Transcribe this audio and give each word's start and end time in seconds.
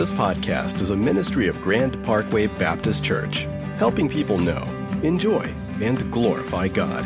This 0.00 0.10
podcast 0.10 0.80
is 0.80 0.88
a 0.88 0.96
ministry 0.96 1.46
of 1.46 1.60
Grand 1.60 2.02
Parkway 2.02 2.46
Baptist 2.46 3.04
Church, 3.04 3.46
helping 3.76 4.08
people 4.08 4.38
know, 4.38 4.62
enjoy, 5.02 5.42
and 5.82 6.10
glorify 6.10 6.68
God. 6.68 7.04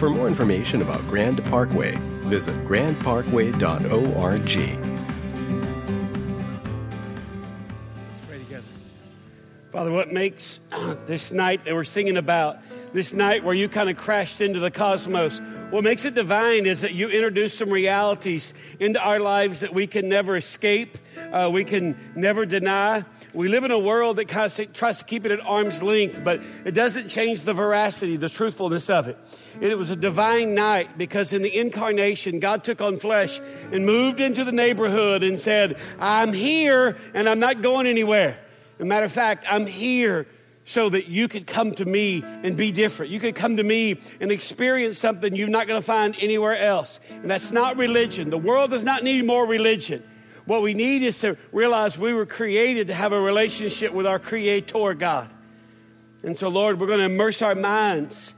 For 0.00 0.10
more 0.10 0.26
information 0.26 0.82
about 0.82 1.00
Grand 1.06 1.44
Parkway, 1.44 1.96
visit 2.22 2.56
grandparkway.org. 2.64 4.40
Let's 4.40 4.56
pray 8.26 8.38
together. 8.38 8.66
Father, 9.70 9.92
what 9.92 10.10
makes 10.12 10.58
uh, 10.72 10.96
this 11.06 11.30
night 11.30 11.64
that 11.66 11.74
we're 11.74 11.84
singing 11.84 12.16
about, 12.16 12.58
this 12.92 13.12
night 13.12 13.44
where 13.44 13.54
you 13.54 13.68
kind 13.68 13.88
of 13.88 13.96
crashed 13.96 14.40
into 14.40 14.58
the 14.58 14.72
cosmos, 14.72 15.40
what 15.70 15.84
makes 15.84 16.04
it 16.04 16.16
divine 16.16 16.66
is 16.66 16.80
that 16.80 16.94
you 16.94 17.08
introduce 17.10 17.56
some 17.56 17.70
realities 17.70 18.54
into 18.80 19.00
our 19.00 19.20
lives 19.20 19.60
that 19.60 19.72
we 19.72 19.86
can 19.86 20.08
never 20.08 20.36
escape, 20.36 20.98
uh, 21.34 21.50
we 21.50 21.64
can 21.64 21.96
never 22.14 22.46
deny. 22.46 23.04
We 23.32 23.48
live 23.48 23.64
in 23.64 23.72
a 23.72 23.78
world 23.78 24.16
that 24.16 24.28
kind 24.28 24.46
of 24.46 24.72
tries 24.72 24.98
to 24.98 25.04
keep 25.04 25.26
it 25.26 25.32
at 25.32 25.44
arm's 25.44 25.82
length, 25.82 26.22
but 26.22 26.40
it 26.64 26.72
doesn't 26.72 27.08
change 27.08 27.42
the 27.42 27.52
veracity, 27.52 28.16
the 28.16 28.28
truthfulness 28.28 28.88
of 28.88 29.08
it. 29.08 29.18
It 29.60 29.76
was 29.76 29.90
a 29.90 29.96
divine 29.96 30.54
night 30.54 30.96
because 30.96 31.32
in 31.32 31.42
the 31.42 31.54
incarnation, 31.54 32.38
God 32.38 32.62
took 32.62 32.80
on 32.80 33.00
flesh 33.00 33.40
and 33.72 33.84
moved 33.84 34.20
into 34.20 34.44
the 34.44 34.52
neighborhood 34.52 35.24
and 35.24 35.36
said, 35.36 35.76
I'm 35.98 36.32
here 36.32 36.96
and 37.14 37.28
I'm 37.28 37.40
not 37.40 37.62
going 37.62 37.88
anywhere. 37.88 38.38
As 38.78 38.82
a 38.82 38.84
matter 38.84 39.06
of 39.06 39.12
fact, 39.12 39.44
I'm 39.48 39.66
here 39.66 40.28
so 40.66 40.88
that 40.88 41.08
you 41.08 41.26
could 41.26 41.48
come 41.48 41.74
to 41.74 41.84
me 41.84 42.22
and 42.22 42.56
be 42.56 42.70
different. 42.70 43.10
You 43.10 43.18
could 43.18 43.34
come 43.34 43.56
to 43.56 43.64
me 43.64 44.00
and 44.20 44.30
experience 44.30 44.98
something 44.98 45.34
you're 45.34 45.48
not 45.48 45.66
going 45.66 45.80
to 45.80 45.86
find 45.86 46.14
anywhere 46.20 46.56
else. 46.56 47.00
And 47.10 47.28
that's 47.28 47.50
not 47.50 47.76
religion. 47.76 48.30
The 48.30 48.38
world 48.38 48.70
does 48.70 48.84
not 48.84 49.02
need 49.02 49.24
more 49.24 49.44
religion. 49.44 50.04
What 50.46 50.62
we 50.62 50.74
need 50.74 51.02
is 51.02 51.18
to 51.20 51.36
realize 51.52 51.98
we 51.98 52.12
were 52.12 52.26
created 52.26 52.88
to 52.88 52.94
have 52.94 53.12
a 53.12 53.20
relationship 53.20 53.92
with 53.92 54.06
our 54.06 54.18
Creator 54.18 54.94
God. 54.94 55.30
And 56.22 56.36
so, 56.36 56.48
Lord, 56.48 56.80
we're 56.80 56.86
going 56.86 57.00
to 57.00 57.06
immerse 57.06 57.42
our 57.42 57.54
minds, 57.54 58.34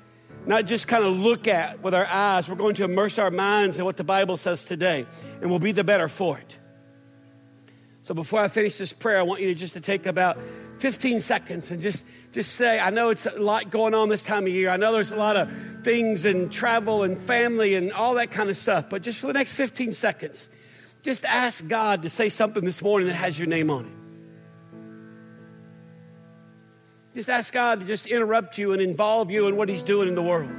not 0.46 0.66
just 0.66 0.88
kind 0.88 1.04
of 1.04 1.18
look 1.18 1.48
at 1.48 1.82
with 1.82 1.94
our 1.94 2.06
eyes. 2.06 2.48
We're 2.48 2.56
going 2.56 2.74
to 2.76 2.84
immerse 2.84 3.18
our 3.18 3.30
minds 3.30 3.78
in 3.78 3.84
what 3.84 3.96
the 3.96 4.04
Bible 4.04 4.36
says 4.36 4.64
today, 4.64 5.06
and 5.40 5.50
we'll 5.50 5.58
be 5.58 5.72
the 5.72 5.84
better 5.84 6.08
for 6.08 6.38
it. 6.38 6.58
So, 8.04 8.14
before 8.14 8.40
I 8.40 8.48
finish 8.48 8.78
this 8.78 8.92
prayer, 8.92 9.18
I 9.18 9.22
want 9.22 9.40
you 9.40 9.48
to 9.48 9.54
just 9.54 9.72
to 9.74 9.80
take 9.80 10.06
about 10.06 10.38
15 10.78 11.20
seconds 11.20 11.70
and 11.70 11.80
just 11.80 12.04
just 12.36 12.54
say, 12.54 12.78
I 12.78 12.90
know 12.90 13.10
it's 13.10 13.24
a 13.24 13.40
lot 13.40 13.70
going 13.70 13.94
on 13.94 14.10
this 14.10 14.22
time 14.22 14.42
of 14.42 14.52
year. 14.52 14.68
I 14.68 14.76
know 14.76 14.92
there's 14.92 15.10
a 15.10 15.16
lot 15.16 15.36
of 15.36 15.50
things 15.82 16.26
and 16.26 16.52
travel 16.52 17.02
and 17.02 17.16
family 17.16 17.74
and 17.74 17.92
all 17.92 18.14
that 18.14 18.30
kind 18.30 18.50
of 18.50 18.58
stuff. 18.58 18.90
But 18.90 19.02
just 19.02 19.20
for 19.20 19.26
the 19.28 19.32
next 19.32 19.54
15 19.54 19.94
seconds, 19.94 20.50
just 21.06 21.24
ask 21.24 21.66
God 21.68 22.02
to 22.02 22.10
say 22.10 22.28
something 22.28 22.64
this 22.64 22.82
morning 22.82 23.06
that 23.06 23.14
has 23.14 23.38
your 23.38 23.46
name 23.46 23.70
on 23.70 23.84
it. 23.86 23.92
Just 27.14 27.30
ask 27.30 27.52
God 27.52 27.78
to 27.78 27.86
just 27.86 28.08
interrupt 28.08 28.58
you 28.58 28.72
and 28.72 28.82
involve 28.82 29.30
you 29.30 29.46
in 29.46 29.56
what 29.56 29.68
He's 29.68 29.84
doing 29.84 30.08
in 30.08 30.16
the 30.16 30.22
world. 30.22 30.50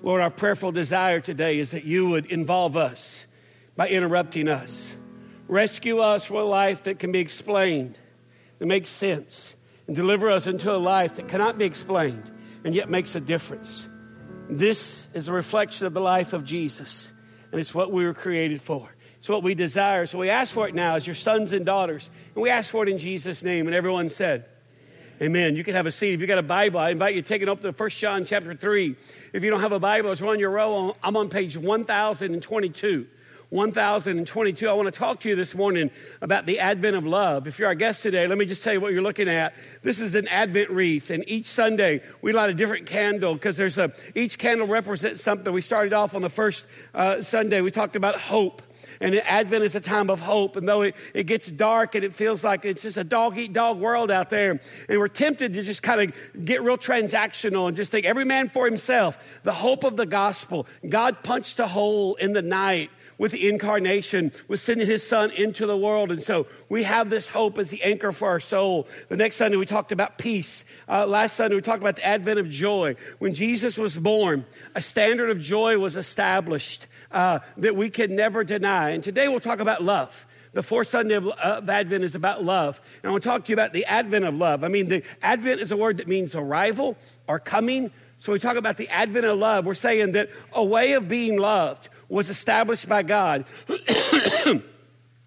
Lord, 0.00 0.22
our 0.22 0.30
prayerful 0.30 0.70
desire 0.70 1.18
today 1.20 1.58
is 1.58 1.72
that 1.72 1.84
you 1.84 2.08
would 2.08 2.26
involve 2.26 2.76
us 2.76 3.26
by 3.74 3.88
interrupting 3.88 4.46
us. 4.48 4.94
Rescue 5.48 5.98
us 5.98 6.24
from 6.24 6.36
a 6.36 6.44
life 6.44 6.84
that 6.84 7.00
can 7.00 7.10
be 7.10 7.18
explained, 7.18 7.98
that 8.60 8.66
makes 8.66 8.90
sense, 8.90 9.56
and 9.88 9.96
deliver 9.96 10.30
us 10.30 10.46
into 10.46 10.72
a 10.72 10.78
life 10.78 11.16
that 11.16 11.26
cannot 11.26 11.58
be 11.58 11.64
explained 11.64 12.30
and 12.62 12.74
yet 12.74 12.88
makes 12.88 13.16
a 13.16 13.20
difference. 13.20 13.88
This 14.48 15.08
is 15.14 15.26
a 15.26 15.32
reflection 15.32 15.86
of 15.86 15.94
the 15.94 16.00
life 16.00 16.32
of 16.32 16.44
Jesus, 16.44 17.10
and 17.50 17.60
it's 17.60 17.74
what 17.74 17.90
we 17.90 18.04
were 18.04 18.14
created 18.14 18.60
for. 18.60 18.88
It's 19.18 19.28
what 19.28 19.42
we 19.42 19.54
desire. 19.54 20.06
So 20.06 20.18
we 20.18 20.30
ask 20.30 20.54
for 20.54 20.68
it 20.68 20.74
now 20.74 20.94
as 20.94 21.06
your 21.06 21.16
sons 21.16 21.52
and 21.52 21.66
daughters, 21.66 22.08
and 22.34 22.42
we 22.42 22.50
ask 22.50 22.70
for 22.70 22.82
it 22.82 22.88
in 22.88 22.98
Jesus' 22.98 23.42
name. 23.42 23.66
And 23.66 23.74
everyone 23.74 24.10
said, 24.10 24.46
Amen. 25.22 25.54
You 25.54 25.64
can 25.64 25.74
have 25.74 25.84
a 25.84 25.90
seat. 25.90 26.14
If 26.14 26.22
you 26.22 26.26
got 26.26 26.38
a 26.38 26.42
Bible, 26.42 26.80
I 26.80 26.90
invite 26.90 27.14
you 27.14 27.20
to 27.20 27.28
take 27.28 27.42
it 27.42 27.48
up 27.48 27.60
to 27.60 27.72
1 27.72 27.90
John 27.90 28.24
chapter 28.24 28.54
3. 28.54 28.96
If 29.34 29.44
you 29.44 29.50
don't 29.50 29.60
have 29.60 29.72
a 29.72 29.78
Bible, 29.78 30.12
it's 30.12 30.22
on 30.22 30.38
your 30.38 30.50
row. 30.50 30.96
I'm 31.02 31.14
on 31.16 31.28
page 31.28 31.58
1022. 31.58 33.06
1022. 33.50 34.68
I 34.68 34.72
want 34.72 34.86
to 34.86 34.98
talk 34.98 35.20
to 35.20 35.28
you 35.28 35.36
this 35.36 35.54
morning 35.54 35.90
about 36.20 36.46
the 36.46 36.60
advent 36.60 36.96
of 36.96 37.04
love. 37.04 37.46
If 37.46 37.58
you're 37.58 37.68
our 37.68 37.74
guest 37.74 38.02
today, 38.02 38.26
let 38.26 38.38
me 38.38 38.46
just 38.46 38.62
tell 38.62 38.72
you 38.72 38.80
what 38.80 38.92
you're 38.92 39.02
looking 39.02 39.28
at. 39.28 39.54
This 39.82 40.00
is 40.00 40.14
an 40.14 40.28
advent 40.28 40.70
wreath, 40.70 41.10
and 41.10 41.24
each 41.26 41.46
Sunday 41.46 42.02
we 42.22 42.32
light 42.32 42.50
a 42.50 42.54
different 42.54 42.86
candle 42.86 43.34
because 43.34 43.56
there's 43.56 43.76
a 43.76 43.92
each 44.14 44.38
candle 44.38 44.66
represents 44.66 45.22
something. 45.22 45.52
We 45.52 45.62
started 45.62 45.92
off 45.92 46.14
on 46.14 46.22
the 46.22 46.30
first 46.30 46.66
uh, 46.94 47.22
Sunday. 47.22 47.60
We 47.60 47.70
talked 47.70 47.96
about 47.96 48.18
hope. 48.18 48.62
And 49.02 49.14
Advent 49.14 49.64
is 49.64 49.74
a 49.74 49.80
time 49.80 50.10
of 50.10 50.20
hope. 50.20 50.56
And 50.56 50.68
though 50.68 50.82
it, 50.82 50.96
it 51.14 51.24
gets 51.24 51.50
dark 51.50 51.94
and 51.94 52.04
it 52.04 52.14
feels 52.14 52.44
like 52.44 52.64
it's 52.64 52.82
just 52.82 52.98
a 52.98 53.04
dog 53.04 53.38
eat 53.38 53.52
dog 53.52 53.78
world 53.78 54.10
out 54.10 54.30
there, 54.30 54.60
and 54.88 54.98
we're 54.98 55.08
tempted 55.08 55.54
to 55.54 55.62
just 55.62 55.82
kind 55.82 56.00
of 56.12 56.44
get 56.44 56.62
real 56.62 56.78
transactional 56.78 57.66
and 57.66 57.76
just 57.76 57.90
think 57.90 58.06
every 58.06 58.24
man 58.24 58.48
for 58.48 58.66
himself. 58.66 59.40
The 59.42 59.52
hope 59.52 59.84
of 59.84 59.96
the 59.96 60.06
gospel. 60.06 60.66
God 60.86 61.22
punched 61.22 61.58
a 61.58 61.66
hole 61.66 62.14
in 62.16 62.32
the 62.32 62.42
night 62.42 62.90
with 63.20 63.32
the 63.32 63.48
incarnation, 63.50 64.32
with 64.48 64.58
sending 64.60 64.86
his 64.86 65.06
son 65.06 65.30
into 65.32 65.66
the 65.66 65.76
world. 65.76 66.10
And 66.10 66.22
so 66.22 66.46
we 66.70 66.84
have 66.84 67.10
this 67.10 67.28
hope 67.28 67.58
as 67.58 67.68
the 67.68 67.82
anchor 67.82 68.12
for 68.12 68.30
our 68.30 68.40
soul. 68.40 68.88
The 69.10 69.16
next 69.16 69.36
Sunday 69.36 69.58
we 69.58 69.66
talked 69.66 69.92
about 69.92 70.16
peace. 70.16 70.64
Uh, 70.88 71.06
last 71.06 71.36
Sunday 71.36 71.54
we 71.54 71.60
talked 71.60 71.82
about 71.82 71.96
the 71.96 72.06
advent 72.06 72.40
of 72.40 72.48
joy. 72.48 72.96
When 73.18 73.34
Jesus 73.34 73.76
was 73.76 73.98
born, 73.98 74.46
a 74.74 74.80
standard 74.80 75.28
of 75.28 75.38
joy 75.38 75.76
was 75.76 75.98
established 75.98 76.86
uh, 77.12 77.40
that 77.58 77.76
we 77.76 77.90
can 77.90 78.16
never 78.16 78.42
deny. 78.42 78.90
And 78.90 79.04
today 79.04 79.28
we'll 79.28 79.40
talk 79.40 79.60
about 79.60 79.84
love. 79.84 80.26
The 80.54 80.62
fourth 80.62 80.88
Sunday 80.88 81.14
of, 81.14 81.26
of, 81.28 81.68
Advent 81.68 82.02
is 82.04 82.14
about 82.14 82.42
love. 82.42 82.80
And 83.02 83.10
I 83.10 83.12
want 83.12 83.22
to 83.22 83.28
talk 83.28 83.44
to 83.44 83.48
you 83.50 83.54
about 83.54 83.74
the 83.74 83.84
advent 83.84 84.24
of 84.24 84.34
love. 84.34 84.64
I 84.64 84.68
mean, 84.68 84.88
the 84.88 85.02
advent 85.20 85.60
is 85.60 85.70
a 85.70 85.76
word 85.76 85.98
that 85.98 86.08
means 86.08 86.34
arrival 86.34 86.96
or 87.28 87.38
coming. 87.38 87.92
So 88.16 88.32
we 88.32 88.38
talk 88.38 88.56
about 88.56 88.78
the 88.78 88.88
advent 88.88 89.26
of 89.26 89.38
love. 89.38 89.66
We're 89.66 89.74
saying 89.74 90.12
that 90.12 90.30
a 90.52 90.64
way 90.64 90.94
of 90.94 91.06
being 91.06 91.38
loved 91.38 91.90
was 92.10 92.28
established 92.28 92.88
by 92.88 93.02
God. 93.02 93.44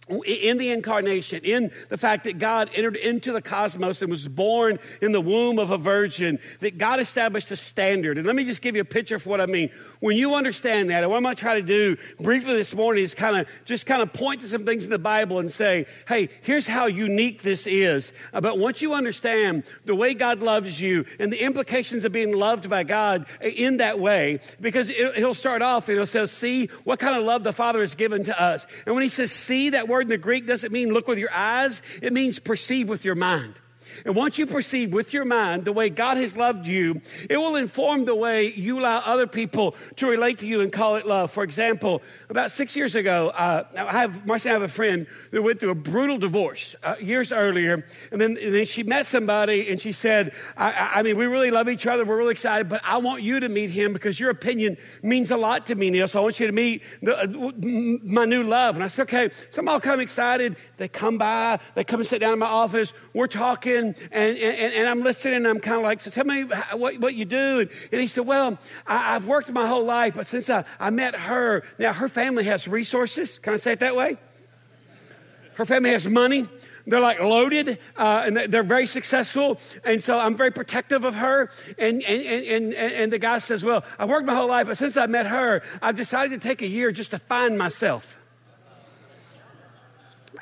in 0.09 0.57
the 0.57 0.69
incarnation, 0.71 1.41
in 1.43 1.71
the 1.89 1.97
fact 1.97 2.25
that 2.25 2.37
God 2.37 2.69
entered 2.73 2.97
into 2.97 3.31
the 3.31 3.41
cosmos 3.41 4.01
and 4.01 4.11
was 4.11 4.27
born 4.27 4.79
in 5.01 5.13
the 5.13 5.21
womb 5.21 5.59
of 5.59 5.69
a 5.69 5.77
virgin, 5.77 6.39
that 6.59 6.77
God 6.77 6.99
established 6.99 7.51
a 7.51 7.55
standard. 7.55 8.17
And 8.17 8.27
let 8.27 8.35
me 8.35 8.43
just 8.43 8.61
give 8.61 8.75
you 8.75 8.81
a 8.81 8.85
picture 8.85 9.15
of 9.15 9.25
what 9.25 9.39
I 9.39 9.45
mean. 9.45 9.69
When 10.01 10.17
you 10.17 10.35
understand 10.35 10.89
that, 10.89 11.03
and 11.03 11.09
what 11.09 11.17
I'm 11.17 11.23
going 11.23 11.35
to 11.35 11.41
try 11.41 11.55
to 11.55 11.65
do 11.65 11.95
briefly 12.19 12.53
this 12.55 12.75
morning 12.75 13.03
is 13.03 13.15
kind 13.15 13.37
of 13.37 13.47
just 13.63 13.85
kind 13.85 14.01
of 14.01 14.11
point 14.11 14.41
to 14.41 14.47
some 14.47 14.65
things 14.65 14.83
in 14.83 14.91
the 14.91 14.99
Bible 14.99 15.39
and 15.39 15.51
say, 15.51 15.85
hey, 16.07 16.29
here's 16.41 16.67
how 16.67 16.87
unique 16.87 17.41
this 17.41 17.65
is. 17.65 18.11
Uh, 18.33 18.41
but 18.41 18.57
once 18.57 18.81
you 18.81 18.93
understand 18.93 19.63
the 19.85 19.95
way 19.95 20.13
God 20.13 20.41
loves 20.41 20.81
you 20.81 21.05
and 21.19 21.31
the 21.31 21.41
implications 21.41 22.03
of 22.03 22.11
being 22.11 22.33
loved 22.33 22.69
by 22.69 22.83
God 22.83 23.25
in 23.41 23.77
that 23.77 23.99
way, 23.99 24.41
because 24.59 24.89
he'll 24.89 25.33
start 25.33 25.61
off 25.61 25.87
and 25.87 25.97
he'll 25.97 26.05
say, 26.05 26.25
see 26.25 26.65
what 26.83 26.99
kind 26.99 27.17
of 27.17 27.23
love 27.23 27.43
the 27.43 27.53
Father 27.53 27.79
has 27.79 27.95
given 27.95 28.25
to 28.25 28.41
us. 28.41 28.67
And 28.85 28.95
when 28.95 29.03
he 29.03 29.09
says 29.09 29.31
see, 29.31 29.69
that 29.69 29.87
word 29.93 30.01
in 30.01 30.09
the 30.09 30.17
Greek 30.17 30.47
doesn't 30.47 30.71
mean 30.71 30.91
look 30.91 31.07
with 31.07 31.19
your 31.19 31.31
eyes, 31.31 31.81
it 32.01 32.11
means 32.11 32.39
perceive 32.39 32.89
with 32.89 33.05
your 33.05 33.15
mind. 33.15 33.53
And 34.05 34.15
once 34.15 34.37
you 34.37 34.45
perceive 34.45 34.93
with 34.93 35.13
your 35.13 35.25
mind 35.25 35.65
the 35.65 35.73
way 35.73 35.89
God 35.89 36.17
has 36.17 36.35
loved 36.37 36.67
you, 36.67 37.01
it 37.29 37.37
will 37.37 37.55
inform 37.55 38.05
the 38.05 38.15
way 38.15 38.53
you 38.53 38.79
allow 38.79 38.99
other 38.99 39.27
people 39.27 39.75
to 39.97 40.07
relate 40.07 40.39
to 40.39 40.47
you 40.47 40.61
and 40.61 40.71
call 40.71 40.95
it 40.95 41.05
love. 41.05 41.31
For 41.31 41.43
example, 41.43 42.01
about 42.29 42.51
six 42.51 42.75
years 42.75 42.95
ago, 42.95 43.29
uh, 43.29 43.65
I 43.75 43.91
have 43.91 44.25
Marcy, 44.25 44.49
I 44.49 44.53
have 44.53 44.61
a 44.61 44.67
friend 44.67 45.07
that 45.31 45.41
went 45.41 45.59
through 45.59 45.71
a 45.71 45.75
brutal 45.75 46.17
divorce 46.17 46.75
uh, 46.83 46.95
years 46.99 47.31
earlier, 47.31 47.85
and 48.11 48.19
then, 48.19 48.37
and 48.41 48.53
then 48.53 48.65
she 48.65 48.83
met 48.83 49.05
somebody 49.05 49.69
and 49.69 49.79
she 49.79 49.91
said, 49.91 50.33
I, 50.57 50.91
I, 50.95 51.03
mean, 51.03 51.17
we 51.17 51.25
really 51.25 51.51
love 51.51 51.69
each 51.69 51.87
other, 51.87 52.05
we're 52.05 52.17
really 52.17 52.31
excited, 52.31 52.69
but 52.69 52.81
I 52.83 52.97
want 52.97 53.23
you 53.23 53.39
to 53.39 53.49
meet 53.49 53.69
him 53.69 53.93
because 53.93 54.19
your 54.19 54.29
opinion 54.29 54.77
means 55.01 55.31
a 55.31 55.37
lot 55.37 55.67
to 55.67 55.75
me, 55.75 55.89
Neil. 55.89 56.07
So 56.07 56.19
I 56.19 56.23
want 56.23 56.39
you 56.39 56.47
to 56.47 56.53
meet 56.53 56.83
the, 57.01 57.17
uh, 57.17 57.27
my 58.03 58.25
new 58.25 58.43
love." 58.43 58.75
And 58.75 58.83
I 58.83 58.87
said, 58.87 59.03
"Okay." 59.03 59.29
So 59.51 59.61
I'm 59.61 59.67
all 59.67 59.79
kind 59.79 59.95
of 59.95 60.01
excited. 60.01 60.55
They 60.77 60.87
come 60.87 61.17
by, 61.17 61.59
they 61.75 61.83
come 61.83 61.99
and 61.99 62.07
sit 62.07 62.19
down 62.19 62.33
in 62.33 62.39
my 62.39 62.47
office. 62.47 62.93
We're 63.13 63.27
talking 63.27 63.82
and, 63.87 64.37
and, 64.37 64.37
and 64.73 64.87
I'm 64.87 65.01
listening 65.01 65.35
and 65.35 65.47
I'm 65.47 65.59
kind 65.59 65.77
of 65.77 65.83
like, 65.83 66.01
so 66.01 66.11
tell 66.11 66.25
me 66.25 66.43
what, 66.73 66.99
what 66.99 67.15
you 67.15 67.25
do. 67.25 67.59
And, 67.61 67.69
and 67.91 68.01
he 68.01 68.07
said, 68.07 68.25
well, 68.25 68.57
I, 68.87 69.13
have 69.13 69.27
worked 69.27 69.49
my 69.51 69.67
whole 69.67 69.85
life, 69.85 70.15
but 70.15 70.27
since 70.27 70.49
I, 70.49 70.65
I 70.79 70.89
met 70.89 71.15
her, 71.15 71.63
now 71.79 71.93
her 71.93 72.09
family 72.09 72.45
has 72.45 72.67
resources. 72.67 73.39
Can 73.39 73.53
I 73.53 73.57
say 73.57 73.73
it 73.73 73.79
that 73.79 73.95
way? 73.95 74.17
Her 75.55 75.65
family 75.65 75.91
has 75.91 76.07
money. 76.07 76.47
They're 76.85 76.99
like 76.99 77.19
loaded 77.19 77.79
uh, 77.95 78.23
and 78.25 78.37
they're 78.37 78.63
very 78.63 78.87
successful. 78.87 79.59
And 79.85 80.03
so 80.03 80.19
I'm 80.19 80.35
very 80.35 80.51
protective 80.51 81.05
of 81.05 81.15
her. 81.15 81.49
And, 81.77 82.03
and, 82.03 82.21
and, 82.21 82.73
and, 82.73 82.73
and 82.73 83.13
the 83.13 83.19
guy 83.19 83.39
says, 83.39 83.63
Well, 83.63 83.85
I've 83.97 84.09
worked 84.09 84.25
my 84.25 84.35
whole 84.35 84.49
life, 84.49 84.67
but 84.67 84.77
since 84.77 84.97
I 84.97 85.07
met 85.07 85.27
her, 85.27 85.61
I've 85.81 85.95
decided 85.95 86.41
to 86.41 86.47
take 86.47 86.61
a 86.61 86.67
year 86.67 86.91
just 86.91 87.11
to 87.11 87.19
find 87.19 87.57
myself. 87.57 88.17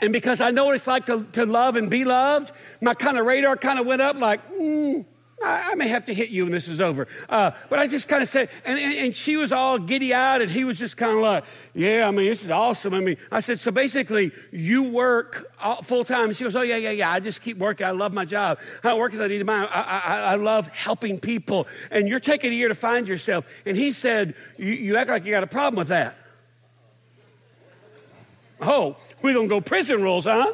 And 0.01 0.11
because 0.11 0.41
I 0.41 0.51
know 0.51 0.65
what 0.65 0.75
it's 0.75 0.87
like 0.87 1.05
to, 1.05 1.25
to 1.33 1.45
love 1.45 1.75
and 1.75 1.89
be 1.89 2.05
loved, 2.05 2.51
my 2.81 2.95
kind 2.95 3.17
of 3.17 3.25
radar 3.25 3.55
kind 3.55 3.79
of 3.79 3.85
went 3.85 4.01
up 4.01 4.15
like, 4.15 4.41
mm, 4.51 5.05
I, 5.43 5.75
may 5.75 5.87
have 5.87 6.05
to 6.05 6.13
hit 6.13 6.29
you 6.29 6.43
when 6.43 6.51
this 6.51 6.67
is 6.67 6.79
over. 6.79 7.07
Uh, 7.29 7.51
but 7.69 7.79
I 7.79 7.87
just 7.87 8.07
kind 8.07 8.21
of 8.21 8.29
said, 8.29 8.49
and, 8.65 8.77
and, 8.77 8.93
and, 8.93 9.15
she 9.15 9.37
was 9.37 9.51
all 9.51 9.79
giddy 9.79 10.13
eyed, 10.13 10.41
and 10.41 10.51
he 10.51 10.63
was 10.63 10.77
just 10.77 10.97
kind 10.97 11.11
of 11.15 11.19
like, 11.19 11.45
yeah, 11.73 12.07
I 12.07 12.11
mean, 12.11 12.27
this 12.27 12.43
is 12.43 12.49
awesome. 12.49 12.93
I 12.93 12.99
mean, 12.99 13.17
I 13.31 13.39
said, 13.39 13.59
so 13.59 13.71
basically, 13.71 14.31
you 14.51 14.83
work 14.83 15.51
full 15.83 16.03
time. 16.03 16.33
She 16.33 16.43
goes, 16.43 16.55
oh, 16.55 16.61
yeah, 16.61 16.77
yeah, 16.77 16.91
yeah. 16.91 17.11
I 17.11 17.19
just 17.19 17.41
keep 17.41 17.57
working. 17.57 17.87
I 17.87 17.91
love 17.91 18.13
my 18.13 18.25
job. 18.25 18.59
I 18.83 18.89
don't 18.89 18.99
work 18.99 19.11
because 19.11 19.23
I 19.23 19.27
need 19.27 19.45
money. 19.45 19.67
I, 19.69 19.81
I, 19.81 20.19
I 20.33 20.35
love 20.35 20.67
helping 20.67 21.19
people. 21.19 21.67
And 21.89 22.07
you're 22.07 22.19
taking 22.19 22.51
a 22.51 22.55
year 22.55 22.67
to 22.67 22.75
find 22.75 23.07
yourself. 23.07 23.45
And 23.65 23.75
he 23.75 23.91
said, 23.91 24.35
you 24.57 24.95
act 24.97 25.09
like 25.09 25.25
you 25.25 25.31
got 25.31 25.43
a 25.43 25.47
problem 25.47 25.77
with 25.77 25.89
that. 25.89 26.15
Oh, 28.61 28.95
we're 29.21 29.33
going 29.33 29.49
to 29.49 29.55
go 29.55 29.61
prison 29.61 30.03
rules, 30.03 30.25
huh? 30.25 30.53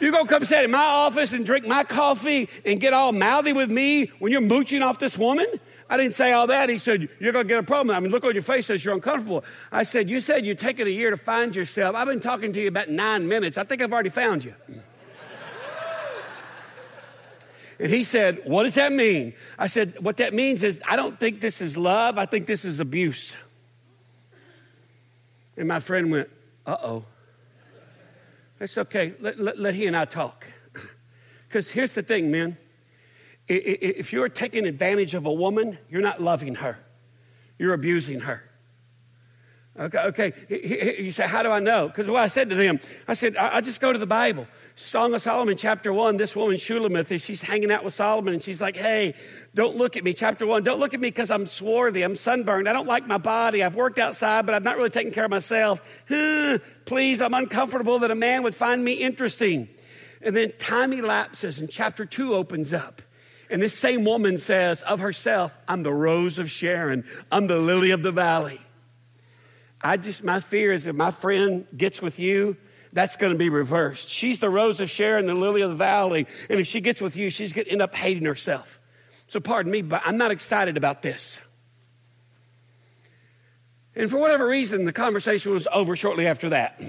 You're 0.00 0.12
going 0.12 0.26
to 0.26 0.32
come 0.32 0.44
sit 0.44 0.64
in 0.64 0.70
my 0.70 0.78
office 0.78 1.32
and 1.32 1.44
drink 1.44 1.66
my 1.66 1.84
coffee 1.84 2.48
and 2.64 2.80
get 2.80 2.92
all 2.92 3.12
mouthy 3.12 3.52
with 3.52 3.70
me 3.70 4.06
when 4.18 4.32
you're 4.32 4.40
mooching 4.40 4.82
off 4.82 4.98
this 4.98 5.16
woman? 5.16 5.46
I 5.88 5.96
didn't 5.96 6.14
say 6.14 6.32
all 6.32 6.46
that. 6.46 6.68
He 6.68 6.78
said, 6.78 7.08
You're 7.20 7.32
going 7.32 7.44
to 7.44 7.48
get 7.48 7.58
a 7.58 7.62
problem. 7.62 7.94
I 7.94 8.00
mean, 8.00 8.10
look 8.10 8.24
on 8.24 8.32
your 8.32 8.42
face 8.42 8.66
says 8.66 8.84
you're 8.84 8.94
uncomfortable. 8.94 9.44
I 9.70 9.82
said, 9.82 10.08
You 10.08 10.20
said 10.20 10.46
you're 10.46 10.54
taking 10.54 10.86
a 10.86 10.90
year 10.90 11.10
to 11.10 11.16
find 11.16 11.54
yourself. 11.54 11.94
I've 11.94 12.08
been 12.08 12.20
talking 12.20 12.52
to 12.52 12.60
you 12.60 12.68
about 12.68 12.88
nine 12.88 13.28
minutes. 13.28 13.58
I 13.58 13.64
think 13.64 13.82
I've 13.82 13.92
already 13.92 14.08
found 14.08 14.44
you. 14.44 14.54
And 17.78 17.90
he 17.90 18.04
said, 18.04 18.40
What 18.44 18.62
does 18.62 18.74
that 18.74 18.92
mean? 18.92 19.34
I 19.58 19.66
said, 19.66 20.00
What 20.00 20.16
that 20.16 20.32
means 20.32 20.62
is 20.62 20.80
I 20.88 20.96
don't 20.96 21.18
think 21.18 21.40
this 21.40 21.60
is 21.60 21.76
love. 21.76 22.16
I 22.16 22.26
think 22.26 22.46
this 22.46 22.64
is 22.64 22.80
abuse. 22.80 23.36
And 25.56 25.68
my 25.68 25.80
friend 25.80 26.10
went, 26.10 26.28
Uh 26.66 26.76
oh. 26.82 27.04
It's 28.60 28.78
okay. 28.78 29.14
Let, 29.20 29.38
let, 29.40 29.58
let 29.58 29.74
he 29.74 29.86
and 29.86 29.96
I 29.96 30.04
talk. 30.04 30.46
Because 31.48 31.70
here's 31.70 31.92
the 31.92 32.02
thing, 32.02 32.30
man. 32.30 32.56
If 33.48 34.12
you're 34.12 34.28
taking 34.28 34.66
advantage 34.66 35.14
of 35.14 35.26
a 35.26 35.32
woman, 35.32 35.78
you're 35.90 36.00
not 36.00 36.22
loving 36.22 36.54
her, 36.56 36.78
you're 37.58 37.74
abusing 37.74 38.20
her. 38.20 38.42
Okay, 39.78 39.98
okay. 39.98 40.32
You 41.02 41.10
say, 41.10 41.26
How 41.26 41.42
do 41.42 41.50
I 41.50 41.58
know? 41.58 41.88
Because 41.88 42.06
what 42.06 42.22
I 42.22 42.28
said 42.28 42.50
to 42.50 42.54
them, 42.54 42.78
I 43.08 43.14
said, 43.14 43.36
I, 43.36 43.56
I 43.56 43.60
just 43.62 43.80
go 43.80 43.92
to 43.92 43.98
the 43.98 44.06
Bible. 44.06 44.46
Song 44.74 45.14
of 45.14 45.20
Solomon, 45.20 45.56
chapter 45.56 45.92
one, 45.92 46.16
this 46.16 46.34
woman, 46.34 46.56
Shulamith, 46.56 47.22
she's 47.22 47.42
hanging 47.42 47.70
out 47.70 47.84
with 47.84 47.92
Solomon 47.92 48.32
and 48.32 48.42
she's 48.42 48.60
like, 48.60 48.76
Hey, 48.76 49.14
don't 49.54 49.76
look 49.76 49.96
at 49.96 50.04
me. 50.04 50.14
Chapter 50.14 50.46
one, 50.46 50.62
don't 50.62 50.80
look 50.80 50.94
at 50.94 51.00
me 51.00 51.08
because 51.08 51.30
I'm 51.30 51.46
swarthy. 51.46 52.02
I'm 52.02 52.16
sunburned. 52.16 52.68
I 52.68 52.72
don't 52.72 52.86
like 52.86 53.06
my 53.06 53.18
body. 53.18 53.62
I've 53.62 53.76
worked 53.76 53.98
outside, 53.98 54.46
but 54.46 54.54
I'm 54.54 54.62
not 54.62 54.78
really 54.78 54.90
taking 54.90 55.12
care 55.12 55.26
of 55.26 55.30
myself. 55.30 55.80
Please, 56.86 57.20
I'm 57.20 57.34
uncomfortable 57.34 57.98
that 57.98 58.10
a 58.10 58.14
man 58.14 58.42
would 58.44 58.54
find 58.54 58.82
me 58.82 58.94
interesting. 58.94 59.68
And 60.22 60.34
then 60.34 60.52
time 60.58 60.92
elapses 60.92 61.58
and 61.58 61.68
chapter 61.68 62.06
two 62.06 62.34
opens 62.34 62.72
up. 62.72 63.02
And 63.50 63.60
this 63.60 63.74
same 63.74 64.04
woman 64.04 64.38
says 64.38 64.82
of 64.82 65.00
herself, 65.00 65.56
I'm 65.68 65.82
the 65.82 65.92
rose 65.92 66.38
of 66.38 66.50
Sharon. 66.50 67.04
I'm 67.30 67.46
the 67.46 67.58
lily 67.58 67.90
of 67.90 68.02
the 68.02 68.12
valley. 68.12 68.60
I 69.82 69.98
just, 69.98 70.24
my 70.24 70.40
fear 70.40 70.72
is 70.72 70.86
if 70.86 70.96
my 70.96 71.10
friend 71.10 71.66
gets 71.76 72.00
with 72.00 72.18
you, 72.18 72.56
that's 72.92 73.16
going 73.16 73.32
to 73.32 73.38
be 73.38 73.48
reversed. 73.48 74.10
She's 74.10 74.40
the 74.40 74.50
rose 74.50 74.80
of 74.80 74.90
Sharon, 74.90 75.26
the 75.26 75.34
lily 75.34 75.62
of 75.62 75.70
the 75.70 75.76
valley. 75.76 76.26
And 76.50 76.60
if 76.60 76.66
she 76.66 76.80
gets 76.80 77.00
with 77.00 77.16
you, 77.16 77.30
she's 77.30 77.52
going 77.52 77.64
to 77.64 77.70
end 77.70 77.82
up 77.82 77.94
hating 77.94 78.24
herself. 78.24 78.78
So 79.26 79.40
pardon 79.40 79.72
me, 79.72 79.82
but 79.82 80.02
I'm 80.04 80.18
not 80.18 80.30
excited 80.30 80.76
about 80.76 81.00
this. 81.00 81.40
And 83.94 84.10
for 84.10 84.18
whatever 84.18 84.46
reason, 84.46 84.84
the 84.84 84.92
conversation 84.92 85.52
was 85.52 85.66
over 85.72 85.96
shortly 85.96 86.26
after 86.26 86.50
that. 86.50 86.80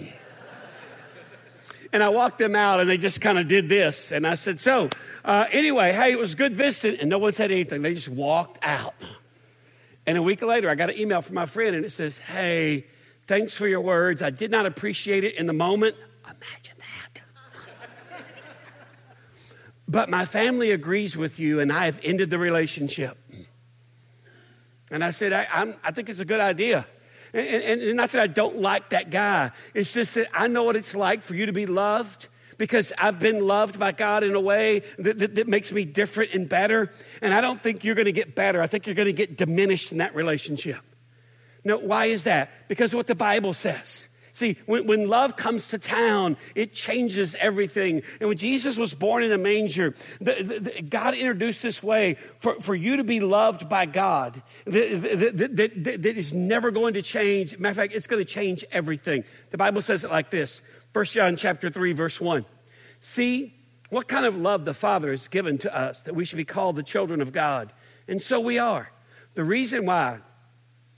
and 1.93 2.03
I 2.03 2.09
walked 2.09 2.37
them 2.37 2.55
out, 2.55 2.79
and 2.79 2.89
they 2.89 2.97
just 2.97 3.21
kind 3.21 3.37
of 3.37 3.47
did 3.47 3.69
this. 3.69 4.11
And 4.11 4.25
I 4.25 4.35
said, 4.35 4.59
So, 4.59 4.89
uh, 5.23 5.45
anyway, 5.51 5.93
hey, 5.93 6.11
it 6.11 6.19
was 6.19 6.35
good 6.35 6.55
visiting. 6.55 6.99
And 6.99 7.09
no 7.09 7.17
one 7.17 7.33
said 7.33 7.51
anything. 7.51 7.81
They 7.81 7.93
just 7.93 8.09
walked 8.09 8.59
out. 8.61 8.95
And 10.05 10.17
a 10.17 10.23
week 10.23 10.41
later, 10.41 10.69
I 10.69 10.75
got 10.75 10.89
an 10.89 10.99
email 10.99 11.21
from 11.21 11.35
my 11.35 11.45
friend, 11.45 11.75
and 11.75 11.85
it 11.85 11.91
says, 11.91 12.17
Hey, 12.17 12.87
Thanks 13.27 13.53
for 13.53 13.67
your 13.67 13.81
words. 13.81 14.21
I 14.21 14.29
did 14.29 14.51
not 14.51 14.65
appreciate 14.65 15.23
it 15.23 15.35
in 15.35 15.45
the 15.45 15.53
moment. 15.53 15.95
Imagine 16.25 16.75
that. 16.77 17.21
but 19.87 20.09
my 20.09 20.25
family 20.25 20.71
agrees 20.71 21.15
with 21.15 21.39
you, 21.39 21.59
and 21.59 21.71
I 21.71 21.85
have 21.85 21.99
ended 22.03 22.29
the 22.29 22.37
relationship. 22.37 23.17
And 24.91 25.03
I 25.03 25.11
said, 25.11 25.33
I, 25.33 25.73
I 25.83 25.91
think 25.91 26.09
it's 26.09 26.19
a 26.19 26.25
good 26.25 26.41
idea. 26.41 26.85
And, 27.33 27.63
and, 27.63 27.81
and 27.81 27.97
not 27.97 28.11
that 28.11 28.21
I 28.21 28.27
don't 28.27 28.59
like 28.59 28.89
that 28.89 29.09
guy, 29.09 29.51
it's 29.73 29.93
just 29.93 30.15
that 30.15 30.27
I 30.33 30.47
know 30.47 30.63
what 30.63 30.75
it's 30.75 30.93
like 30.93 31.23
for 31.23 31.33
you 31.33 31.47
to 31.47 31.53
be 31.53 31.65
loved 31.65 32.27
because 32.57 32.93
I've 32.97 33.19
been 33.19 33.47
loved 33.47 33.79
by 33.79 33.91
God 33.91 34.23
in 34.23 34.35
a 34.35 34.39
way 34.39 34.83
that, 34.99 35.17
that, 35.17 35.35
that, 35.35 35.47
makes 35.47 35.71
me 35.71 35.85
different 35.85 36.33
and 36.33 36.47
better. 36.47 36.91
And 37.21 37.33
I 37.33 37.41
don't 37.41 37.59
think 37.59 37.83
you're 37.83 37.95
going 37.95 38.05
to 38.05 38.11
get 38.11 38.35
better. 38.35 38.61
I 38.61 38.67
think 38.67 38.85
you're 38.85 38.95
going 38.95 39.07
to 39.07 39.13
get 39.13 39.35
diminished 39.35 39.91
in 39.91 39.97
that 39.97 40.13
relationship. 40.13 40.79
No, 41.63 41.77
why 41.77 42.05
is 42.05 42.23
that? 42.25 42.67
Because 42.67 42.93
what 42.93 43.07
the 43.07 43.15
Bible 43.15 43.53
says. 43.53 44.07
See, 44.33 44.57
when, 44.65 44.87
when, 44.87 45.07
love 45.07 45.37
comes 45.37 45.67
to 45.69 45.77
town, 45.77 46.37
it 46.55 46.73
changes 46.73 47.35
everything. 47.35 48.01
And 48.19 48.29
when 48.29 48.37
Jesus 48.39 48.77
was 48.77 48.91
born 48.95 49.21
in 49.21 49.31
a 49.31 49.37
manger, 49.37 49.93
the, 50.19 50.43
the, 50.43 50.59
the, 50.59 50.81
God 50.81 51.13
introduced 51.13 51.61
this 51.61 51.83
way 51.83 52.15
for, 52.39 52.59
for 52.59 52.73
you 52.73 52.97
to 52.97 53.03
be 53.03 53.19
loved 53.19 53.69
by 53.69 53.85
God 53.85 54.41
that 54.65 56.13
is 56.17 56.33
never 56.33 56.71
going 56.71 56.95
to 56.95 57.03
change. 57.03 57.59
Matter 57.59 57.69
of 57.69 57.75
fact, 57.75 57.93
it's 57.93 58.07
going 58.07 58.25
to 58.25 58.29
change 58.29 58.65
everything. 58.71 59.23
The 59.51 59.57
Bible 59.57 59.83
says 59.83 60.03
it 60.03 60.09
like 60.09 60.31
this 60.31 60.63
1 60.93 61.05
John 61.05 61.35
chapter 61.35 61.69
3, 61.69 61.93
verse 61.93 62.19
1. 62.19 62.43
See 63.01 63.53
what 63.89 64.07
kind 64.07 64.25
of 64.25 64.35
love 64.35 64.65
the 64.65 64.73
Father 64.73 65.11
has 65.11 65.27
given 65.27 65.59
to 65.59 65.75
us 65.75 66.01
that 66.03 66.15
we 66.15 66.25
should 66.25 66.37
be 66.37 66.45
called 66.45 66.75
the 66.75 66.81
children 66.83 67.21
of 67.21 67.33
God. 67.33 67.71
And 68.07 68.19
so 68.19 68.39
we 68.39 68.57
are. 68.57 68.91
The 69.35 69.43
reason 69.43 69.85
why 69.85 70.21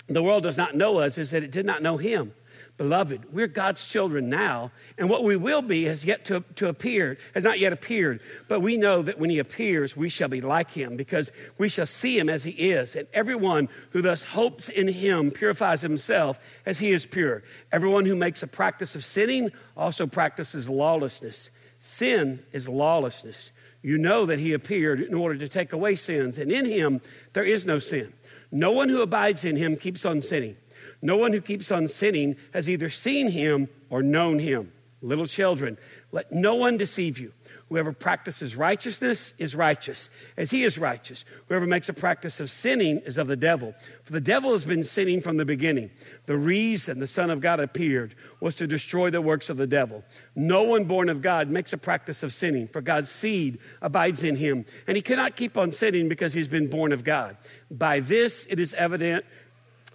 the 0.08 0.24
world 0.24 0.44
does 0.44 0.58
not 0.58 0.76
know 0.76 1.00
us 1.00 1.18
is 1.18 1.32
that 1.32 1.44
it 1.44 1.52
did 1.52 1.66
not 1.66 1.82
know 1.82 1.98
him. 1.98 2.34
Beloved, 2.78 3.34
we're 3.34 3.48
God's 3.48 3.88
children 3.88 4.30
now, 4.30 4.72
and 4.98 5.10
what 5.10 5.24
we 5.24 5.38
will 5.38 5.62
be 5.62 5.86
has 5.86 6.04
yet 6.04 6.26
to, 6.26 6.44
to 6.56 6.68
appear, 6.68 7.18
has 7.34 7.44
not 7.44 7.58
yet 7.58 7.72
appeared. 7.72 8.20
But 8.50 8.60
we 8.60 8.76
know 8.76 9.02
that 9.02 9.18
when 9.18 9.30
he 9.30 9.40
appears, 9.40 9.96
we 9.96 10.10
shall 10.10 10.28
be 10.28 10.42
like 10.42 10.72
him, 10.72 10.98
because 10.98 11.32
we 11.58 11.70
shall 11.70 11.86
see 11.86 12.20
him 12.20 12.28
as 12.28 12.44
he 12.44 12.52
is. 12.52 12.98
And 12.98 13.08
everyone 13.14 13.70
who 13.92 14.02
thus 14.02 14.24
hopes 14.24 14.68
in 14.68 14.90
him 14.90 15.32
purifies 15.32 15.82
himself 15.82 16.38
as 16.66 16.80
he 16.80 16.92
is 16.92 17.06
pure. 17.06 17.44
Everyone 17.72 18.06
who 18.06 18.16
makes 18.16 18.44
a 18.44 18.48
practice 18.48 18.94
of 18.94 19.06
sinning 19.06 19.52
also 19.78 20.06
practices 20.06 20.70
lawlessness. 20.70 21.52
Sin 21.80 22.44
is 22.52 22.68
lawlessness. 22.68 23.52
You 23.84 23.98
know 23.98 24.26
that 24.26 24.40
he 24.40 24.52
appeared 24.52 25.00
in 25.00 25.14
order 25.14 25.38
to 25.38 25.48
take 25.48 25.72
away 25.72 25.96
sins, 25.96 26.38
and 26.38 26.52
in 26.52 26.66
him 26.66 27.00
there 27.32 27.46
is 27.46 27.66
no 27.66 27.80
sin. 27.80 28.12
No 28.52 28.72
one 28.72 28.90
who 28.90 29.02
abides 29.02 29.46
in 29.46 29.56
him 29.56 29.78
keeps 29.78 30.06
on 30.06 30.22
sinning. 30.22 30.58
No 31.02 31.18
one 31.18 31.34
who 31.34 31.42
keeps 31.42 31.72
on 31.72 31.88
sinning 31.88 32.36
has 32.54 32.70
either 32.70 32.90
seen 32.90 33.30
him 33.30 33.70
or 33.90 34.02
known 34.02 34.40
him. 34.40 34.72
Little 35.02 35.28
children, 35.28 35.78
let 36.12 36.32
no 36.32 36.56
one 36.56 36.78
deceive 36.78 37.20
you. 37.20 37.34
Whoever 37.70 37.94
practices 37.94 38.56
righteousness 38.56 39.34
is 39.40 39.56
righteous, 39.56 40.12
as 40.38 40.52
he 40.52 40.64
is 40.64 40.78
righteous. 40.78 41.26
Whoever 41.48 41.66
makes 41.66 41.90
a 41.90 41.94
practice 41.94 42.40
of 42.40 42.52
sinning 42.52 43.00
is 43.00 43.18
of 43.18 43.26
the 43.26 43.36
devil. 43.36 43.74
For 44.04 44.14
the 44.14 44.22
devil 44.22 44.52
has 44.52 44.66
been 44.66 44.84
sinning 44.84 45.20
from 45.20 45.38
the 45.38 45.46
beginning. 45.46 45.90
The 46.28 46.38
reason 46.38 47.00
the 47.00 47.08
Son 47.08 47.32
of 47.32 47.42
God 47.42 47.60
appeared 47.60 48.14
was 48.40 48.54
to 48.58 48.68
destroy 48.68 49.10
the 49.10 49.20
works 49.20 49.50
of 49.50 49.58
the 49.58 49.66
devil. 49.66 50.04
No 50.36 50.62
one 50.62 50.86
born 50.86 51.10
of 51.10 51.24
God 51.24 51.50
makes 51.50 51.74
a 51.74 51.78
practice 51.78 52.22
of 52.22 52.34
sinning, 52.34 52.68
for 52.68 52.82
God's 52.82 53.10
seed 53.10 53.58
abides 53.82 54.24
in 54.24 54.36
him. 54.36 54.66
And 54.86 54.96
he 54.96 55.02
cannot 55.02 55.36
keep 55.36 55.58
on 55.58 55.72
sinning 55.72 56.08
because 56.08 56.36
he's 56.36 56.48
been 56.48 56.70
born 56.70 56.92
of 56.92 57.04
God. 57.04 57.36
By 57.72 58.00
this 58.00 58.46
it 58.48 58.60
is 58.60 58.76
evident 58.76 59.26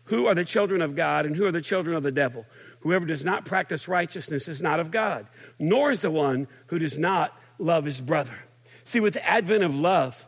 who 0.07 0.27
are 0.27 0.35
the 0.35 0.45
children 0.45 0.83
of 0.83 0.97
God 0.97 1.25
and 1.25 1.37
who 1.37 1.47
are 1.47 1.53
the 1.53 1.62
children 1.62 1.95
of 1.95 2.03
the 2.03 2.11
devil. 2.11 2.45
Whoever 2.81 3.07
does 3.07 3.25
not 3.25 3.45
practice 3.45 3.87
righteousness 3.87 4.49
is 4.49 4.61
not 4.61 4.81
of 4.81 4.91
God, 4.91 5.29
nor 5.61 5.93
is 5.93 6.00
the 6.00 6.11
one 6.11 6.49
who 6.67 6.81
does 6.81 6.99
not 6.99 7.33
love 7.61 7.85
his 7.85 8.00
brother. 8.00 8.38
See, 8.85 9.00
with 9.00 9.14
the 9.14 9.26
advent 9.26 9.62
of 9.62 9.75
love, 9.76 10.26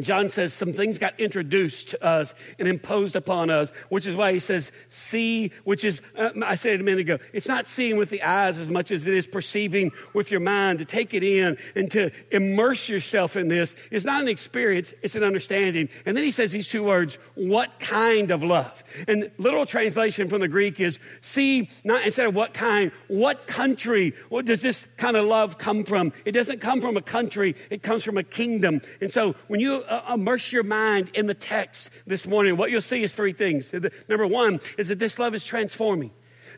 John 0.00 0.28
says 0.28 0.52
some 0.52 0.72
things 0.72 0.98
got 0.98 1.18
introduced 1.20 1.90
to 1.90 2.04
us 2.04 2.34
and 2.58 2.66
imposed 2.66 3.14
upon 3.14 3.48
us, 3.48 3.70
which 3.90 4.06
is 4.06 4.16
why 4.16 4.32
he 4.32 4.40
says, 4.40 4.72
see, 4.88 5.52
which 5.62 5.84
is, 5.84 6.02
uh, 6.16 6.30
I 6.44 6.56
said 6.56 6.74
it 6.74 6.80
a 6.80 6.84
minute 6.84 7.00
ago, 7.00 7.18
it's 7.32 7.46
not 7.46 7.68
seeing 7.68 7.96
with 7.96 8.10
the 8.10 8.22
eyes 8.22 8.58
as 8.58 8.68
much 8.68 8.90
as 8.90 9.06
it 9.06 9.14
is 9.14 9.26
perceiving 9.26 9.92
with 10.12 10.32
your 10.32 10.40
mind, 10.40 10.80
to 10.80 10.84
take 10.84 11.14
it 11.14 11.22
in 11.22 11.56
and 11.76 11.90
to 11.92 12.10
immerse 12.32 12.88
yourself 12.88 13.36
in 13.36 13.46
this. 13.46 13.76
It's 13.92 14.04
not 14.04 14.20
an 14.20 14.28
experience, 14.28 14.92
it's 15.02 15.14
an 15.14 15.22
understanding. 15.22 15.88
And 16.04 16.16
then 16.16 16.24
he 16.24 16.32
says 16.32 16.50
these 16.50 16.68
two 16.68 16.82
words, 16.82 17.16
what 17.34 17.78
kind 17.78 18.32
of 18.32 18.42
love? 18.42 18.82
And 19.06 19.30
literal 19.38 19.64
translation 19.66 20.28
from 20.28 20.40
the 20.40 20.48
Greek 20.48 20.80
is, 20.80 20.98
see, 21.20 21.70
not 21.84 22.04
instead 22.04 22.26
of 22.26 22.34
what 22.34 22.52
kind, 22.52 22.90
what 23.06 23.46
country, 23.46 24.14
what 24.28 24.44
does 24.44 24.60
this 24.60 24.86
kind 24.96 25.16
of 25.16 25.24
love 25.24 25.58
come 25.58 25.84
from? 25.84 26.12
It 26.24 26.32
doesn't 26.32 26.60
come 26.60 26.80
from 26.80 26.96
a 26.96 27.02
country, 27.02 27.54
it 27.70 27.82
comes 27.82 28.02
from 28.02 28.18
a 28.18 28.24
kingdom. 28.24 28.80
And 29.00 29.12
so 29.12 29.36
when 29.46 29.60
you 29.60 29.83
immerse 30.12 30.52
your 30.52 30.62
mind 30.62 31.10
in 31.14 31.26
the 31.26 31.34
text 31.34 31.90
this 32.06 32.26
morning, 32.26 32.56
what 32.56 32.70
you'll 32.70 32.80
see 32.80 33.02
is 33.02 33.14
three 33.14 33.32
things. 33.32 33.72
Number 34.08 34.26
one 34.26 34.60
is 34.78 34.88
that 34.88 34.98
this 34.98 35.18
love 35.18 35.34
is 35.34 35.44
transforming. 35.44 36.10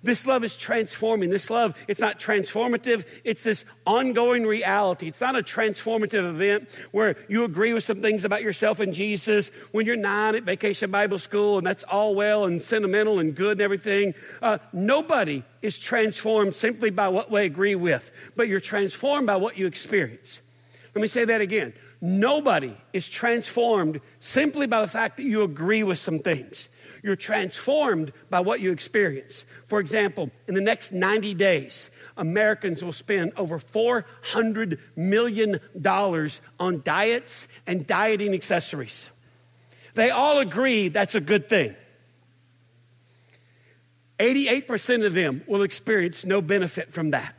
This 0.02 0.26
love 0.26 0.44
is 0.44 0.56
transforming. 0.56 1.30
This 1.30 1.50
love, 1.50 1.74
it's 1.88 2.00
not 2.00 2.18
transformative, 2.18 3.06
it's 3.24 3.42
this 3.42 3.64
ongoing 3.86 4.44
reality. 4.44 5.08
It's 5.08 5.20
not 5.20 5.36
a 5.36 5.42
transformative 5.42 6.28
event 6.28 6.68
where 6.92 7.16
you 7.28 7.44
agree 7.44 7.72
with 7.72 7.84
some 7.84 8.02
things 8.02 8.24
about 8.24 8.42
yourself 8.42 8.80
and 8.80 8.92
Jesus 8.92 9.50
when 9.72 9.86
you're 9.86 9.96
nine 9.96 10.34
at 10.34 10.44
vacation 10.44 10.90
Bible 10.90 11.18
school 11.18 11.58
and 11.58 11.66
that's 11.66 11.84
all 11.84 12.14
well 12.14 12.44
and 12.44 12.62
sentimental 12.62 13.18
and 13.18 13.34
good 13.34 13.52
and 13.52 13.60
everything. 13.60 14.14
Uh, 14.42 14.58
nobody 14.72 15.42
is 15.62 15.78
transformed 15.78 16.54
simply 16.54 16.90
by 16.90 17.08
what 17.08 17.30
we 17.30 17.44
agree 17.44 17.74
with, 17.74 18.10
but 18.36 18.48
you're 18.48 18.60
transformed 18.60 19.26
by 19.26 19.36
what 19.36 19.56
you 19.56 19.66
experience. 19.66 20.40
Let 20.94 21.02
me 21.02 21.08
say 21.08 21.26
that 21.26 21.40
again. 21.40 21.74
Nobody 22.00 22.76
is 22.92 23.08
transformed 23.08 24.00
simply 24.20 24.66
by 24.66 24.80
the 24.82 24.88
fact 24.88 25.16
that 25.16 25.24
you 25.24 25.42
agree 25.42 25.82
with 25.82 25.98
some 25.98 26.18
things. 26.18 26.68
You're 27.02 27.16
transformed 27.16 28.12
by 28.30 28.40
what 28.40 28.60
you 28.60 28.72
experience. 28.72 29.44
For 29.66 29.80
example, 29.80 30.30
in 30.48 30.54
the 30.54 30.60
next 30.60 30.92
90 30.92 31.34
days, 31.34 31.90
Americans 32.16 32.82
will 32.82 32.92
spend 32.92 33.32
over 33.36 33.58
$400 33.58 34.80
million 34.96 35.60
on 36.58 36.82
diets 36.82 37.48
and 37.66 37.86
dieting 37.86 38.34
accessories. 38.34 39.08
They 39.94 40.10
all 40.10 40.38
agree 40.40 40.88
that's 40.88 41.14
a 41.14 41.20
good 41.20 41.48
thing. 41.48 41.76
88% 44.18 45.06
of 45.06 45.14
them 45.14 45.44
will 45.46 45.62
experience 45.62 46.24
no 46.24 46.42
benefit 46.42 46.92
from 46.92 47.10
that. 47.10 47.35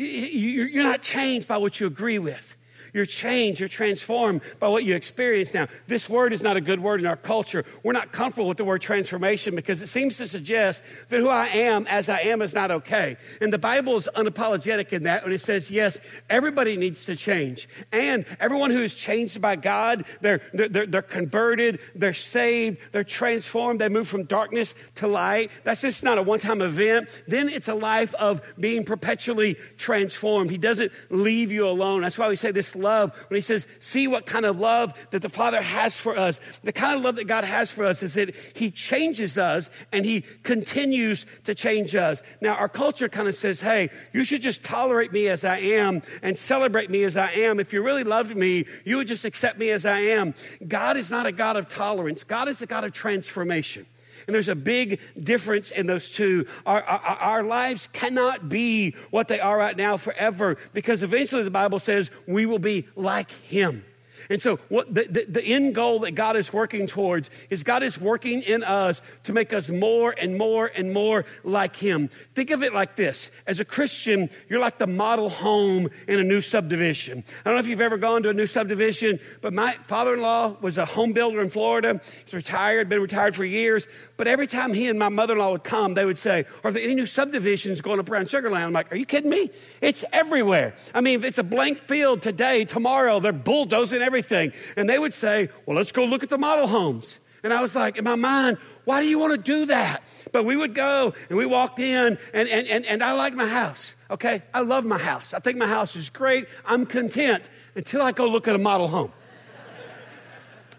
You're 0.00 0.84
not 0.84 1.02
changed 1.02 1.48
by 1.48 1.56
what 1.56 1.80
you 1.80 1.86
agree 1.86 2.20
with. 2.20 2.56
You're 2.92 3.06
changed, 3.06 3.60
you're 3.60 3.68
transformed 3.68 4.40
by 4.58 4.68
what 4.68 4.84
you 4.84 4.94
experience 4.94 5.54
now. 5.54 5.68
This 5.86 6.08
word 6.08 6.32
is 6.32 6.42
not 6.42 6.56
a 6.56 6.60
good 6.60 6.80
word 6.80 7.00
in 7.00 7.06
our 7.06 7.16
culture. 7.16 7.64
We're 7.82 7.92
not 7.92 8.12
comfortable 8.12 8.48
with 8.48 8.58
the 8.58 8.64
word 8.64 8.82
transformation 8.82 9.54
because 9.54 9.82
it 9.82 9.88
seems 9.88 10.16
to 10.18 10.26
suggest 10.26 10.82
that 11.08 11.20
who 11.20 11.28
I 11.28 11.46
am 11.46 11.86
as 11.86 12.08
I 12.08 12.20
am 12.20 12.42
is 12.42 12.54
not 12.54 12.70
okay. 12.70 13.16
And 13.40 13.52
the 13.52 13.58
Bible 13.58 13.96
is 13.96 14.08
unapologetic 14.14 14.92
in 14.92 15.04
that 15.04 15.24
when 15.24 15.32
it 15.32 15.40
says, 15.40 15.70
yes, 15.70 16.00
everybody 16.28 16.76
needs 16.76 17.06
to 17.06 17.16
change. 17.16 17.68
And 17.92 18.24
everyone 18.40 18.70
who 18.70 18.82
is 18.82 18.94
changed 18.94 19.40
by 19.40 19.56
God, 19.56 20.04
they're, 20.20 20.40
they're, 20.52 20.86
they're 20.86 21.02
converted, 21.02 21.80
they're 21.94 22.12
saved, 22.12 22.78
they're 22.92 23.04
transformed, 23.04 23.80
they 23.80 23.88
move 23.88 24.08
from 24.08 24.24
darkness 24.24 24.74
to 24.96 25.06
light. 25.06 25.50
That's 25.64 25.80
just 25.80 26.02
not 26.04 26.18
a 26.18 26.22
one 26.22 26.38
time 26.38 26.62
event. 26.62 27.08
Then 27.26 27.48
it's 27.48 27.68
a 27.68 27.74
life 27.74 28.14
of 28.14 28.40
being 28.58 28.84
perpetually 28.84 29.56
transformed. 29.76 30.50
He 30.50 30.58
doesn't 30.58 30.92
leave 31.10 31.52
you 31.52 31.68
alone. 31.68 32.02
That's 32.02 32.18
why 32.18 32.28
we 32.28 32.36
say 32.36 32.50
this 32.50 32.74
love 32.80 33.16
when 33.28 33.36
he 33.36 33.40
says, 33.40 33.66
See 33.80 34.08
what 34.08 34.26
kind 34.26 34.44
of 34.44 34.58
love 34.58 34.92
that 35.10 35.22
the 35.22 35.28
Father 35.28 35.60
has 35.60 35.98
for 35.98 36.18
us. 36.18 36.40
The 36.62 36.72
kind 36.72 36.96
of 36.96 37.02
love 37.02 37.16
that 37.16 37.24
God 37.24 37.44
has 37.44 37.70
for 37.70 37.84
us 37.84 38.02
is 38.02 38.14
that 38.14 38.34
he 38.54 38.70
changes 38.70 39.38
us 39.38 39.70
and 39.92 40.04
he 40.04 40.22
continues 40.42 41.26
to 41.44 41.54
change 41.54 41.94
us. 41.94 42.22
Now, 42.40 42.54
our 42.54 42.68
culture 42.68 43.08
kind 43.08 43.28
of 43.28 43.34
says, 43.34 43.60
Hey, 43.60 43.90
you 44.12 44.24
should 44.24 44.42
just 44.42 44.64
tolerate 44.64 45.12
me 45.12 45.28
as 45.28 45.44
I 45.44 45.58
am 45.58 46.02
and 46.22 46.38
celebrate 46.38 46.90
me 46.90 47.04
as 47.04 47.16
I 47.16 47.30
am. 47.32 47.60
If 47.60 47.72
you 47.72 47.82
really 47.82 48.04
loved 48.04 48.36
me, 48.36 48.64
you 48.84 48.96
would 48.96 49.08
just 49.08 49.24
accept 49.24 49.58
me 49.58 49.70
as 49.70 49.84
I 49.84 50.00
am. 50.00 50.34
God 50.66 50.96
is 50.96 51.10
not 51.10 51.26
a 51.26 51.32
God 51.32 51.56
of 51.56 51.68
tolerance, 51.68 52.24
God 52.24 52.48
is 52.48 52.62
a 52.62 52.66
God 52.66 52.84
of 52.84 52.92
transformation. 52.92 53.86
And 54.28 54.34
there's 54.34 54.48
a 54.48 54.54
big 54.54 55.00
difference 55.18 55.70
in 55.70 55.86
those 55.86 56.10
two. 56.10 56.46
Our, 56.66 56.82
our, 56.82 57.00
our, 57.00 57.42
lives 57.42 57.88
cannot 57.88 58.50
be 58.50 58.94
what 59.10 59.26
they 59.26 59.40
are 59.40 59.56
right 59.56 59.74
now 59.74 59.96
forever 59.96 60.58
because 60.74 61.02
eventually 61.02 61.44
the 61.44 61.50
Bible 61.50 61.78
says 61.78 62.10
we 62.26 62.44
will 62.44 62.58
be 62.58 62.86
like 62.94 63.30
Him. 63.30 63.86
And 64.30 64.42
so, 64.42 64.56
what 64.68 64.92
the, 64.92 65.04
the, 65.04 65.24
the, 65.26 65.42
end 65.42 65.74
goal 65.74 66.00
that 66.00 66.14
God 66.14 66.36
is 66.36 66.52
working 66.52 66.86
towards 66.86 67.30
is 67.48 67.64
God 67.64 67.82
is 67.82 67.98
working 67.98 68.42
in 68.42 68.62
us 68.62 69.00
to 69.24 69.32
make 69.32 69.54
us 69.54 69.70
more 69.70 70.14
and 70.16 70.36
more 70.36 70.66
and 70.66 70.92
more 70.92 71.24
like 71.44 71.76
Him. 71.76 72.10
Think 72.34 72.50
of 72.50 72.62
it 72.62 72.74
like 72.74 72.94
this 72.94 73.30
as 73.46 73.58
a 73.58 73.64
Christian, 73.64 74.28
you're 74.50 74.60
like 74.60 74.76
the 74.76 74.86
model 74.86 75.30
home 75.30 75.88
in 76.06 76.20
a 76.20 76.22
new 76.22 76.42
subdivision. 76.42 77.24
I 77.26 77.48
don't 77.48 77.54
know 77.54 77.60
if 77.60 77.68
you've 77.68 77.80
ever 77.80 77.96
gone 77.96 78.22
to 78.24 78.28
a 78.28 78.34
new 78.34 78.46
subdivision, 78.46 79.18
but 79.40 79.54
my 79.54 79.72
father 79.84 80.14
in 80.14 80.20
law 80.20 80.56
was 80.60 80.76
a 80.76 80.84
home 80.84 81.14
builder 81.14 81.40
in 81.40 81.48
Florida. 81.48 81.98
He's 82.26 82.34
retired, 82.34 82.90
been 82.90 83.00
retired 83.00 83.34
for 83.34 83.46
years. 83.46 83.86
But 84.18 84.28
every 84.28 84.46
time 84.46 84.74
he 84.74 84.88
and 84.88 84.98
my 84.98 85.08
mother 85.08 85.32
in 85.32 85.38
law 85.38 85.52
would 85.52 85.64
come, 85.64 85.94
they 85.94 86.04
would 86.04 86.18
say, 86.18 86.44
Are 86.64 86.70
there 86.70 86.82
any 86.82 86.94
new 86.94 87.06
subdivisions 87.06 87.80
going 87.80 87.98
up 87.98 88.10
around 88.10 88.26
Sugarland? 88.26 88.64
I'm 88.64 88.72
like, 88.72 88.92
Are 88.92 88.96
you 88.96 89.06
kidding 89.06 89.30
me? 89.30 89.50
It's 89.80 90.04
everywhere. 90.12 90.74
I 90.92 91.00
mean, 91.00 91.20
if 91.20 91.24
it's 91.24 91.38
a 91.38 91.42
blank 91.42 91.78
field 91.78 92.20
today, 92.20 92.66
tomorrow, 92.66 93.20
they're 93.20 93.32
bulldozing 93.32 94.02
everything 94.02 94.17
everything. 94.18 94.52
And 94.76 94.88
they 94.88 94.98
would 94.98 95.14
say, 95.14 95.48
Well, 95.66 95.76
let's 95.76 95.92
go 95.92 96.04
look 96.04 96.22
at 96.22 96.30
the 96.30 96.38
model 96.38 96.66
homes. 96.66 97.18
And 97.44 97.54
I 97.54 97.62
was 97.62 97.76
like, 97.76 97.96
in 97.96 98.02
my 98.02 98.16
mind, 98.16 98.58
why 98.84 99.00
do 99.00 99.08
you 99.08 99.16
want 99.16 99.32
to 99.32 99.38
do 99.38 99.66
that? 99.66 100.02
But 100.32 100.44
we 100.44 100.56
would 100.56 100.74
go 100.74 101.14
and 101.28 101.38
we 101.38 101.46
walked 101.46 101.78
in, 101.78 102.18
and, 102.34 102.48
and, 102.48 102.66
and, 102.66 102.84
and 102.84 103.00
I 103.00 103.12
like 103.12 103.32
my 103.32 103.46
house, 103.46 103.94
okay? 104.10 104.42
I 104.52 104.62
love 104.62 104.84
my 104.84 104.98
house. 104.98 105.32
I 105.32 105.38
think 105.38 105.56
my 105.56 105.68
house 105.68 105.94
is 105.94 106.10
great. 106.10 106.48
I'm 106.66 106.84
content 106.84 107.48
until 107.76 108.02
I 108.02 108.10
go 108.10 108.26
look 108.26 108.48
at 108.48 108.56
a 108.56 108.58
model 108.58 108.88
home. 108.88 109.12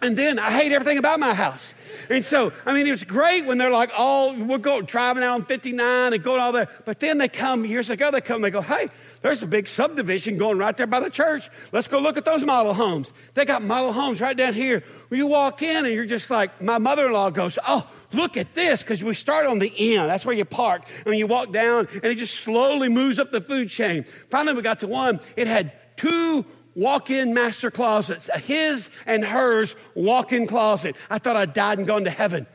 And 0.01 0.17
then 0.17 0.37
I 0.37 0.51
hate 0.51 0.71
everything 0.71 0.97
about 0.97 1.19
my 1.19 1.33
house. 1.33 1.73
And 2.09 2.23
so, 2.23 2.53
I 2.65 2.73
mean, 2.73 2.87
it 2.87 2.91
was 2.91 3.03
great 3.03 3.45
when 3.45 3.57
they're 3.57 3.71
like, 3.71 3.91
oh, 3.97 4.33
we're 4.43 4.57
going 4.57 4.85
driving 4.85 5.23
out 5.23 5.35
on 5.35 5.45
59 5.45 6.13
and 6.13 6.23
going 6.23 6.41
all 6.41 6.51
there. 6.51 6.69
But 6.85 6.99
then 6.99 7.17
they 7.17 7.27
come, 7.27 7.65
years 7.65 7.89
ago, 7.89 8.11
they 8.11 8.21
come 8.21 8.41
they 8.41 8.49
go, 8.49 8.61
hey, 8.61 8.89
there's 9.21 9.43
a 9.43 9.47
big 9.47 9.67
subdivision 9.67 10.37
going 10.37 10.57
right 10.57 10.75
there 10.75 10.87
by 10.87 10.99
the 10.99 11.09
church. 11.09 11.49
Let's 11.71 11.87
go 11.87 11.99
look 11.99 12.15
at 12.17 12.23
those 12.25 12.43
model 12.43 12.73
homes. 12.73 13.11
They 13.33 13.45
got 13.45 13.61
model 13.61 13.91
homes 13.91 14.21
right 14.21 14.35
down 14.35 14.53
here. 14.53 14.83
Where 15.09 15.17
you 15.17 15.27
walk 15.27 15.61
in 15.61 15.85
and 15.85 15.93
you're 15.93 16.05
just 16.05 16.29
like, 16.29 16.61
my 16.61 16.77
mother 16.77 17.07
in 17.07 17.13
law 17.13 17.29
goes, 17.29 17.59
Oh, 17.67 17.89
look 18.13 18.37
at 18.37 18.53
this, 18.53 18.81
because 18.81 19.03
we 19.03 19.13
start 19.13 19.45
on 19.45 19.59
the 19.59 19.73
end. 19.95 20.09
That's 20.09 20.25
where 20.25 20.35
you 20.35 20.45
park. 20.45 20.83
And 21.05 21.15
you 21.15 21.27
walk 21.27 21.51
down 21.51 21.87
and 21.95 22.05
it 22.05 22.15
just 22.15 22.35
slowly 22.35 22.87
moves 22.87 23.19
up 23.19 23.31
the 23.31 23.41
food 23.41 23.69
chain. 23.69 24.05
Finally, 24.29 24.55
we 24.55 24.61
got 24.61 24.79
to 24.79 24.87
one. 24.87 25.19
It 25.35 25.47
had 25.47 25.73
two 25.97 26.45
walk 26.75 27.09
in 27.09 27.33
master 27.33 27.69
closets, 27.69 28.29
his 28.43 28.89
and 29.05 29.25
hers 29.25 29.75
walk 29.95 30.31
in 30.31 30.47
closet. 30.47 30.95
I 31.09 31.17
thought 31.17 31.35
I'd 31.35 31.53
died 31.53 31.77
and 31.77 31.85
gone 31.85 32.05
to 32.05 32.09
heaven 32.09 32.47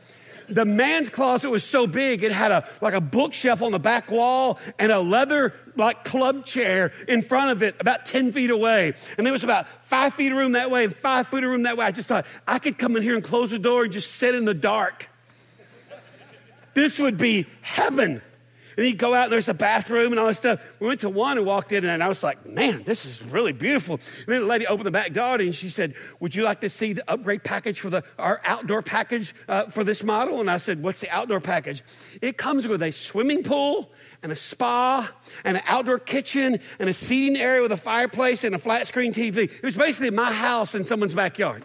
the 0.49 0.65
man's 0.65 1.09
closet 1.09 1.49
was 1.49 1.63
so 1.63 1.87
big, 1.87 2.23
it 2.23 2.31
had 2.31 2.51
a, 2.51 2.67
like 2.81 2.93
a 2.93 3.01
bookshelf 3.01 3.61
on 3.61 3.71
the 3.71 3.79
back 3.79 4.09
wall 4.11 4.59
and 4.79 4.91
a 4.91 4.99
leather, 4.99 5.53
like 5.75 6.03
club 6.03 6.45
chair 6.45 6.91
in 7.07 7.21
front 7.21 7.51
of 7.51 7.63
it 7.63 7.75
about 7.79 8.05
10 8.05 8.31
feet 8.31 8.49
away. 8.49 8.93
And 9.17 9.25
there 9.25 9.33
was 9.33 9.43
about 9.43 9.67
five 9.83 10.13
feet 10.13 10.31
of 10.31 10.37
room 10.37 10.53
that 10.53 10.71
way 10.71 10.85
and 10.85 10.95
five 10.95 11.27
feet 11.27 11.43
of 11.43 11.49
room 11.49 11.63
that 11.63 11.77
way. 11.77 11.85
I 11.85 11.91
just 11.91 12.07
thought 12.07 12.25
I 12.47 12.59
could 12.59 12.77
come 12.77 12.95
in 12.95 13.03
here 13.03 13.15
and 13.15 13.23
close 13.23 13.51
the 13.51 13.59
door 13.59 13.83
and 13.83 13.93
just 13.93 14.15
sit 14.15 14.35
in 14.35 14.45
the 14.45 14.53
dark. 14.53 15.09
This 16.73 16.99
would 16.99 17.17
be 17.17 17.47
heaven. 17.61 18.21
And 18.77 18.85
he'd 18.85 18.97
go 18.97 19.13
out, 19.13 19.25
and 19.25 19.33
there's 19.33 19.49
a 19.49 19.53
bathroom 19.53 20.11
and 20.11 20.19
all 20.19 20.27
this 20.27 20.37
stuff. 20.37 20.61
We 20.79 20.87
went 20.87 21.01
to 21.01 21.09
one 21.09 21.37
and 21.37 21.45
walked 21.45 21.71
in, 21.71 21.85
and 21.85 22.03
I 22.03 22.07
was 22.07 22.23
like, 22.23 22.45
man, 22.45 22.83
this 22.83 23.05
is 23.05 23.23
really 23.23 23.53
beautiful. 23.53 23.99
And 24.25 24.33
then 24.33 24.41
the 24.41 24.47
lady 24.47 24.67
opened 24.67 24.85
the 24.85 24.91
back 24.91 25.13
door 25.13 25.35
and 25.35 25.55
she 25.55 25.69
said, 25.69 25.95
Would 26.19 26.35
you 26.35 26.43
like 26.43 26.61
to 26.61 26.69
see 26.69 26.93
the 26.93 27.09
upgrade 27.09 27.43
package 27.43 27.79
for 27.79 27.89
the, 27.89 28.03
our 28.17 28.41
outdoor 28.43 28.81
package 28.81 29.33
uh, 29.47 29.65
for 29.65 29.83
this 29.83 30.03
model? 30.03 30.39
And 30.39 30.49
I 30.49 30.57
said, 30.57 30.81
What's 30.81 31.01
the 31.01 31.09
outdoor 31.09 31.39
package? 31.39 31.83
It 32.21 32.37
comes 32.37 32.67
with 32.67 32.81
a 32.81 32.91
swimming 32.91 33.43
pool 33.43 33.91
and 34.23 34.31
a 34.31 34.35
spa 34.35 35.11
and 35.43 35.57
an 35.57 35.63
outdoor 35.67 35.99
kitchen 35.99 36.59
and 36.79 36.89
a 36.89 36.93
seating 36.93 37.37
area 37.37 37.61
with 37.61 37.71
a 37.71 37.77
fireplace 37.77 38.43
and 38.43 38.55
a 38.55 38.59
flat 38.59 38.87
screen 38.87 39.13
TV. 39.13 39.37
It 39.37 39.63
was 39.63 39.75
basically 39.75 40.11
my 40.11 40.31
house 40.31 40.75
in 40.75 40.85
someone's 40.85 41.15
backyard. 41.15 41.63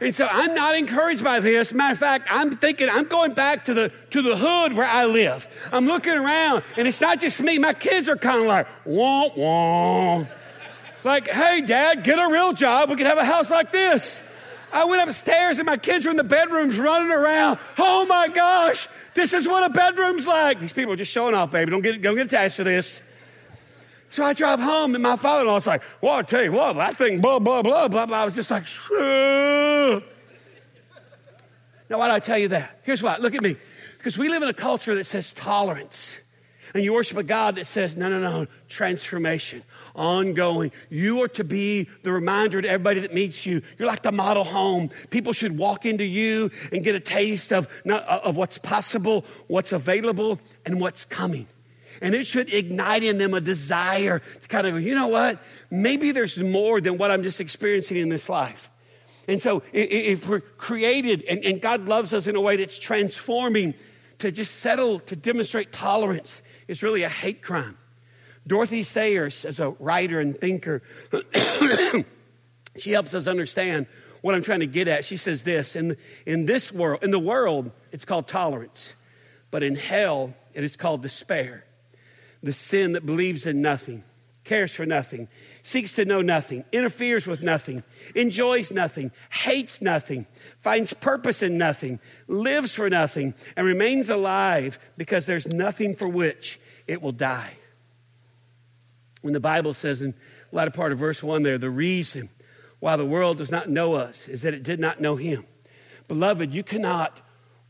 And 0.00 0.14
so 0.14 0.28
I'm 0.30 0.54
not 0.54 0.76
encouraged 0.76 1.24
by 1.24 1.40
this. 1.40 1.72
Matter 1.72 1.92
of 1.92 1.98
fact, 1.98 2.28
I'm 2.30 2.52
thinking 2.52 2.88
I'm 2.88 3.06
going 3.06 3.34
back 3.34 3.64
to 3.64 3.74
the 3.74 3.92
to 4.10 4.22
the 4.22 4.36
hood 4.36 4.74
where 4.74 4.86
I 4.86 5.06
live. 5.06 5.48
I'm 5.72 5.86
looking 5.86 6.14
around, 6.14 6.62
and 6.76 6.86
it's 6.86 7.00
not 7.00 7.20
just 7.20 7.40
me. 7.42 7.58
My 7.58 7.72
kids 7.72 8.08
are 8.08 8.16
kind 8.16 8.40
of 8.40 8.46
like, 8.46 8.66
womp 8.86 9.34
womp. 9.36 10.28
Like, 11.04 11.28
hey, 11.28 11.62
dad, 11.62 12.04
get 12.04 12.18
a 12.18 12.30
real 12.30 12.52
job. 12.52 12.90
We 12.90 12.96
can 12.96 13.06
have 13.06 13.18
a 13.18 13.24
house 13.24 13.50
like 13.50 13.72
this. 13.72 14.20
I 14.72 14.84
went 14.84 15.08
upstairs 15.08 15.58
and 15.58 15.66
my 15.66 15.76
kids 15.76 16.04
were 16.04 16.10
in 16.10 16.16
the 16.16 16.24
bedrooms 16.24 16.78
running 16.78 17.10
around. 17.10 17.58
Oh 17.78 18.04
my 18.06 18.28
gosh, 18.28 18.86
this 19.14 19.32
is 19.32 19.48
what 19.48 19.68
a 19.68 19.72
bedroom's 19.72 20.26
like. 20.26 20.60
These 20.60 20.72
people 20.72 20.92
are 20.92 20.96
just 20.96 21.12
showing 21.12 21.34
off, 21.34 21.50
baby. 21.50 21.70
Don't 21.70 21.80
get, 21.80 22.02
don't 22.02 22.16
get 22.16 22.26
attached 22.26 22.56
to 22.56 22.64
this. 22.64 23.00
So 24.10 24.24
I 24.24 24.32
drive 24.32 24.60
home, 24.60 24.94
and 24.94 25.02
my 25.02 25.16
father 25.16 25.42
in 25.42 25.48
law's 25.48 25.66
like, 25.66 25.82
Well, 26.00 26.14
I'll 26.14 26.24
tell 26.24 26.42
you 26.42 26.52
what, 26.52 26.76
that 26.76 26.96
thing, 26.96 27.20
blah, 27.20 27.38
blah, 27.38 27.62
blah, 27.62 27.88
blah, 27.88 28.06
blah. 28.06 28.22
I 28.22 28.24
was 28.24 28.34
just 28.34 28.50
like, 28.50 28.66
Shh. 28.66 30.02
Now, 31.90 31.98
why 31.98 32.08
did 32.08 32.14
I 32.14 32.18
tell 32.20 32.38
you 32.38 32.48
that? 32.48 32.80
Here's 32.82 33.02
why. 33.02 33.16
Look 33.16 33.34
at 33.34 33.42
me. 33.42 33.56
Because 33.96 34.18
we 34.18 34.28
live 34.28 34.42
in 34.42 34.48
a 34.48 34.54
culture 34.54 34.94
that 34.94 35.04
says 35.04 35.32
tolerance. 35.32 36.20
And 36.74 36.84
you 36.84 36.92
worship 36.92 37.16
a 37.16 37.22
God 37.22 37.56
that 37.56 37.66
says, 37.66 37.96
no, 37.96 38.10
no, 38.10 38.20
no, 38.20 38.46
transformation, 38.68 39.62
ongoing. 39.96 40.70
You 40.90 41.22
are 41.22 41.28
to 41.28 41.44
be 41.44 41.88
the 42.02 42.12
reminder 42.12 42.60
to 42.60 42.68
everybody 42.68 43.00
that 43.00 43.14
meets 43.14 43.46
you. 43.46 43.62
You're 43.78 43.88
like 43.88 44.02
the 44.02 44.12
model 44.12 44.44
home. 44.44 44.90
People 45.08 45.32
should 45.32 45.56
walk 45.56 45.86
into 45.86 46.04
you 46.04 46.50
and 46.70 46.84
get 46.84 46.94
a 46.94 47.00
taste 47.00 47.52
of, 47.52 47.68
of 47.86 48.36
what's 48.36 48.58
possible, 48.58 49.24
what's 49.46 49.72
available, 49.72 50.40
and 50.66 50.78
what's 50.78 51.06
coming. 51.06 51.46
And 52.00 52.14
it 52.14 52.26
should 52.26 52.52
ignite 52.52 53.02
in 53.02 53.18
them 53.18 53.34
a 53.34 53.40
desire 53.40 54.20
to 54.42 54.48
kind 54.48 54.66
of, 54.66 54.74
go. 54.74 54.78
you 54.78 54.94
know 54.94 55.08
what? 55.08 55.42
Maybe 55.70 56.12
there's 56.12 56.40
more 56.40 56.80
than 56.80 56.98
what 56.98 57.10
I'm 57.10 57.22
just 57.22 57.40
experiencing 57.40 57.96
in 57.96 58.08
this 58.08 58.28
life. 58.28 58.70
And 59.26 59.42
so, 59.42 59.62
if 59.74 60.26
we're 60.26 60.40
created 60.40 61.22
and, 61.24 61.44
and 61.44 61.60
God 61.60 61.86
loves 61.86 62.14
us 62.14 62.26
in 62.26 62.36
a 62.36 62.40
way 62.40 62.56
that's 62.56 62.78
transforming, 62.78 63.74
to 64.18 64.32
just 64.32 64.56
settle 64.56 65.00
to 65.00 65.16
demonstrate 65.16 65.72
tolerance 65.72 66.42
is 66.66 66.82
really 66.82 67.02
a 67.02 67.08
hate 67.08 67.42
crime. 67.42 67.78
Dorothy 68.46 68.82
Sayers, 68.82 69.44
as 69.44 69.60
a 69.60 69.70
writer 69.70 70.20
and 70.20 70.36
thinker, 70.36 70.82
she 72.76 72.92
helps 72.92 73.14
us 73.14 73.26
understand 73.26 73.86
what 74.22 74.34
I'm 74.34 74.42
trying 74.42 74.60
to 74.60 74.66
get 74.66 74.88
at. 74.88 75.04
She 75.04 75.16
says 75.16 75.44
this 75.44 75.76
in, 75.76 75.96
in 76.26 76.46
this 76.46 76.72
world, 76.72 77.04
in 77.04 77.10
the 77.10 77.18
world, 77.18 77.70
it's 77.92 78.04
called 78.04 78.26
tolerance, 78.26 78.94
but 79.50 79.62
in 79.62 79.76
hell, 79.76 80.34
it 80.54 80.64
is 80.64 80.76
called 80.76 81.02
despair. 81.02 81.64
The 82.42 82.52
sin 82.52 82.92
that 82.92 83.04
believes 83.04 83.46
in 83.46 83.60
nothing, 83.60 84.04
cares 84.44 84.74
for 84.74 84.86
nothing, 84.86 85.28
seeks 85.62 85.92
to 85.92 86.04
know 86.04 86.22
nothing, 86.22 86.64
interferes 86.72 87.26
with 87.26 87.42
nothing, 87.42 87.82
enjoys 88.14 88.72
nothing, 88.72 89.10
hates 89.30 89.82
nothing, 89.82 90.26
finds 90.62 90.92
purpose 90.92 91.42
in 91.42 91.58
nothing, 91.58 92.00
lives 92.26 92.74
for 92.74 92.88
nothing, 92.88 93.34
and 93.56 93.66
remains 93.66 94.08
alive 94.08 94.78
because 94.96 95.26
there's 95.26 95.46
nothing 95.46 95.94
for 95.94 96.08
which 96.08 96.58
it 96.86 97.02
will 97.02 97.12
die. 97.12 97.54
When 99.20 99.34
the 99.34 99.40
Bible 99.40 99.74
says 99.74 100.00
in 100.00 100.12
the 100.50 100.56
latter 100.56 100.70
part 100.70 100.92
of 100.92 100.98
verse 100.98 101.22
1 101.22 101.42
there, 101.42 101.58
the 101.58 101.70
reason 101.70 102.30
why 102.78 102.96
the 102.96 103.04
world 103.04 103.38
does 103.38 103.50
not 103.50 103.68
know 103.68 103.94
us 103.94 104.28
is 104.28 104.42
that 104.42 104.54
it 104.54 104.62
did 104.62 104.80
not 104.80 105.00
know 105.00 105.16
him. 105.16 105.44
Beloved, 106.06 106.54
you 106.54 106.62
cannot 106.62 107.20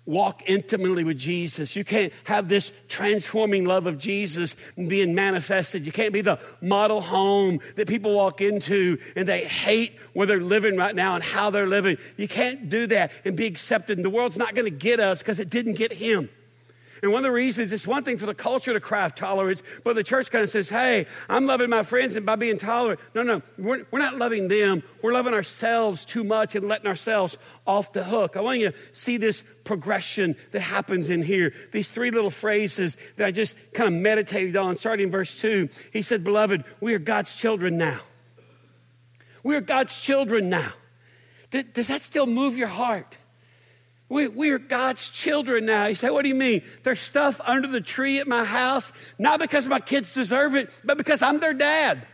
walk 0.08 0.42
intimately 0.46 1.04
with 1.04 1.18
Jesus. 1.18 1.76
You 1.76 1.84
can't 1.84 2.12
have 2.24 2.48
this 2.48 2.72
transforming 2.88 3.66
love 3.66 3.86
of 3.86 3.98
Jesus 3.98 4.56
being 4.76 5.14
manifested. 5.14 5.84
You 5.84 5.92
can't 5.92 6.14
be 6.14 6.22
the 6.22 6.38
model 6.62 7.00
home 7.02 7.60
that 7.76 7.86
people 7.86 8.14
walk 8.14 8.40
into 8.40 8.98
and 9.14 9.28
they 9.28 9.44
hate 9.44 9.92
where 10.14 10.26
they're 10.26 10.40
living 10.40 10.76
right 10.76 10.94
now 10.94 11.14
and 11.14 11.22
how 11.22 11.50
they're 11.50 11.66
living. 11.66 11.98
You 12.16 12.26
can't 12.26 12.70
do 12.70 12.86
that 12.86 13.12
and 13.26 13.36
be 13.36 13.46
accepted. 13.46 13.98
And 13.98 14.04
the 14.04 14.10
world's 14.10 14.38
not 14.38 14.54
going 14.54 14.64
to 14.64 14.70
get 14.70 14.98
us 14.98 15.18
because 15.18 15.38
it 15.38 15.50
didn't 15.50 15.74
get 15.74 15.92
him. 15.92 16.30
And 17.02 17.12
one 17.12 17.24
of 17.24 17.28
the 17.28 17.32
reasons, 17.32 17.72
it's 17.72 17.86
one 17.86 18.04
thing 18.04 18.16
for 18.16 18.26
the 18.26 18.34
culture 18.34 18.72
to 18.72 18.80
craft 18.80 19.18
tolerance, 19.18 19.62
but 19.84 19.94
the 19.94 20.04
church 20.04 20.30
kind 20.30 20.42
of 20.42 20.50
says, 20.50 20.68
hey, 20.68 21.06
I'm 21.28 21.46
loving 21.46 21.70
my 21.70 21.82
friends 21.82 22.16
and 22.16 22.26
by 22.26 22.36
being 22.36 22.58
tolerant. 22.58 23.00
No, 23.14 23.22
no, 23.22 23.42
we're, 23.56 23.86
we're 23.90 23.98
not 23.98 24.16
loving 24.16 24.48
them. 24.48 24.82
We're 25.02 25.12
loving 25.12 25.34
ourselves 25.34 26.04
too 26.04 26.24
much 26.24 26.54
and 26.54 26.66
letting 26.66 26.86
ourselves 26.86 27.38
off 27.66 27.92
the 27.92 28.04
hook. 28.04 28.36
I 28.36 28.40
want 28.40 28.60
you 28.60 28.70
to 28.70 28.76
see 28.92 29.16
this 29.16 29.44
progression 29.64 30.36
that 30.52 30.60
happens 30.60 31.10
in 31.10 31.22
here. 31.22 31.52
These 31.72 31.88
three 31.88 32.10
little 32.10 32.30
phrases 32.30 32.96
that 33.16 33.26
I 33.26 33.30
just 33.30 33.56
kind 33.72 33.94
of 33.94 34.00
meditated 34.00 34.56
on, 34.56 34.76
starting 34.76 35.06
in 35.06 35.12
verse 35.12 35.40
2. 35.40 35.68
He 35.92 36.02
said, 36.02 36.24
Beloved, 36.24 36.64
we 36.80 36.94
are 36.94 36.98
God's 36.98 37.36
children 37.36 37.76
now. 37.76 38.00
We 39.42 39.56
are 39.56 39.60
God's 39.60 39.98
children 39.98 40.48
now. 40.50 40.72
Does 41.50 41.88
that 41.88 42.02
still 42.02 42.26
move 42.26 42.56
your 42.56 42.68
heart? 42.68 43.16
We, 44.08 44.26
we 44.28 44.50
are 44.50 44.58
God's 44.58 45.10
children 45.10 45.66
now. 45.66 45.86
You 45.86 45.94
say, 45.94 46.10
what 46.10 46.22
do 46.22 46.28
you 46.28 46.34
mean? 46.34 46.62
There's 46.82 47.00
stuff 47.00 47.40
under 47.44 47.68
the 47.68 47.80
tree 47.80 48.20
at 48.20 48.26
my 48.26 48.42
house, 48.44 48.92
not 49.18 49.38
because 49.38 49.68
my 49.68 49.80
kids 49.80 50.14
deserve 50.14 50.54
it, 50.54 50.70
but 50.82 50.96
because 50.96 51.20
I'm 51.20 51.40
their 51.40 51.52
dad. 51.52 52.06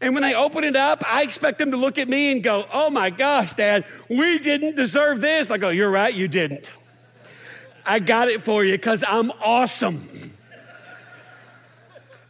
And 0.00 0.14
when 0.14 0.22
they 0.22 0.34
open 0.34 0.62
it 0.62 0.76
up, 0.76 1.02
I 1.06 1.22
expect 1.22 1.58
them 1.58 1.72
to 1.72 1.76
look 1.76 1.98
at 1.98 2.08
me 2.08 2.30
and 2.30 2.42
go, 2.42 2.66
oh 2.72 2.90
my 2.90 3.10
gosh, 3.10 3.54
dad, 3.54 3.84
we 4.08 4.38
didn't 4.38 4.76
deserve 4.76 5.20
this. 5.20 5.50
I 5.50 5.58
go, 5.58 5.70
you're 5.70 5.90
right, 5.90 6.12
you 6.12 6.28
didn't. 6.28 6.70
I 7.84 7.98
got 7.98 8.28
it 8.28 8.42
for 8.42 8.64
you 8.64 8.72
because 8.72 9.02
I'm 9.06 9.32
awesome. 9.42 10.32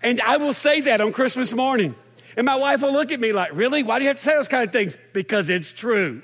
And 0.02 0.20
I 0.20 0.36
will 0.36 0.54
say 0.54 0.82
that 0.82 1.00
on 1.00 1.12
Christmas 1.12 1.52
morning. 1.52 1.94
And 2.36 2.46
my 2.46 2.56
wife 2.56 2.82
will 2.82 2.92
look 2.92 3.10
at 3.10 3.18
me 3.18 3.32
like, 3.32 3.50
really? 3.54 3.82
Why 3.82 3.98
do 3.98 4.04
you 4.04 4.08
have 4.08 4.18
to 4.18 4.22
say 4.22 4.34
those 4.34 4.48
kind 4.48 4.62
of 4.62 4.72
things? 4.72 4.96
Because 5.12 5.48
it's 5.48 5.72
true. 5.72 6.22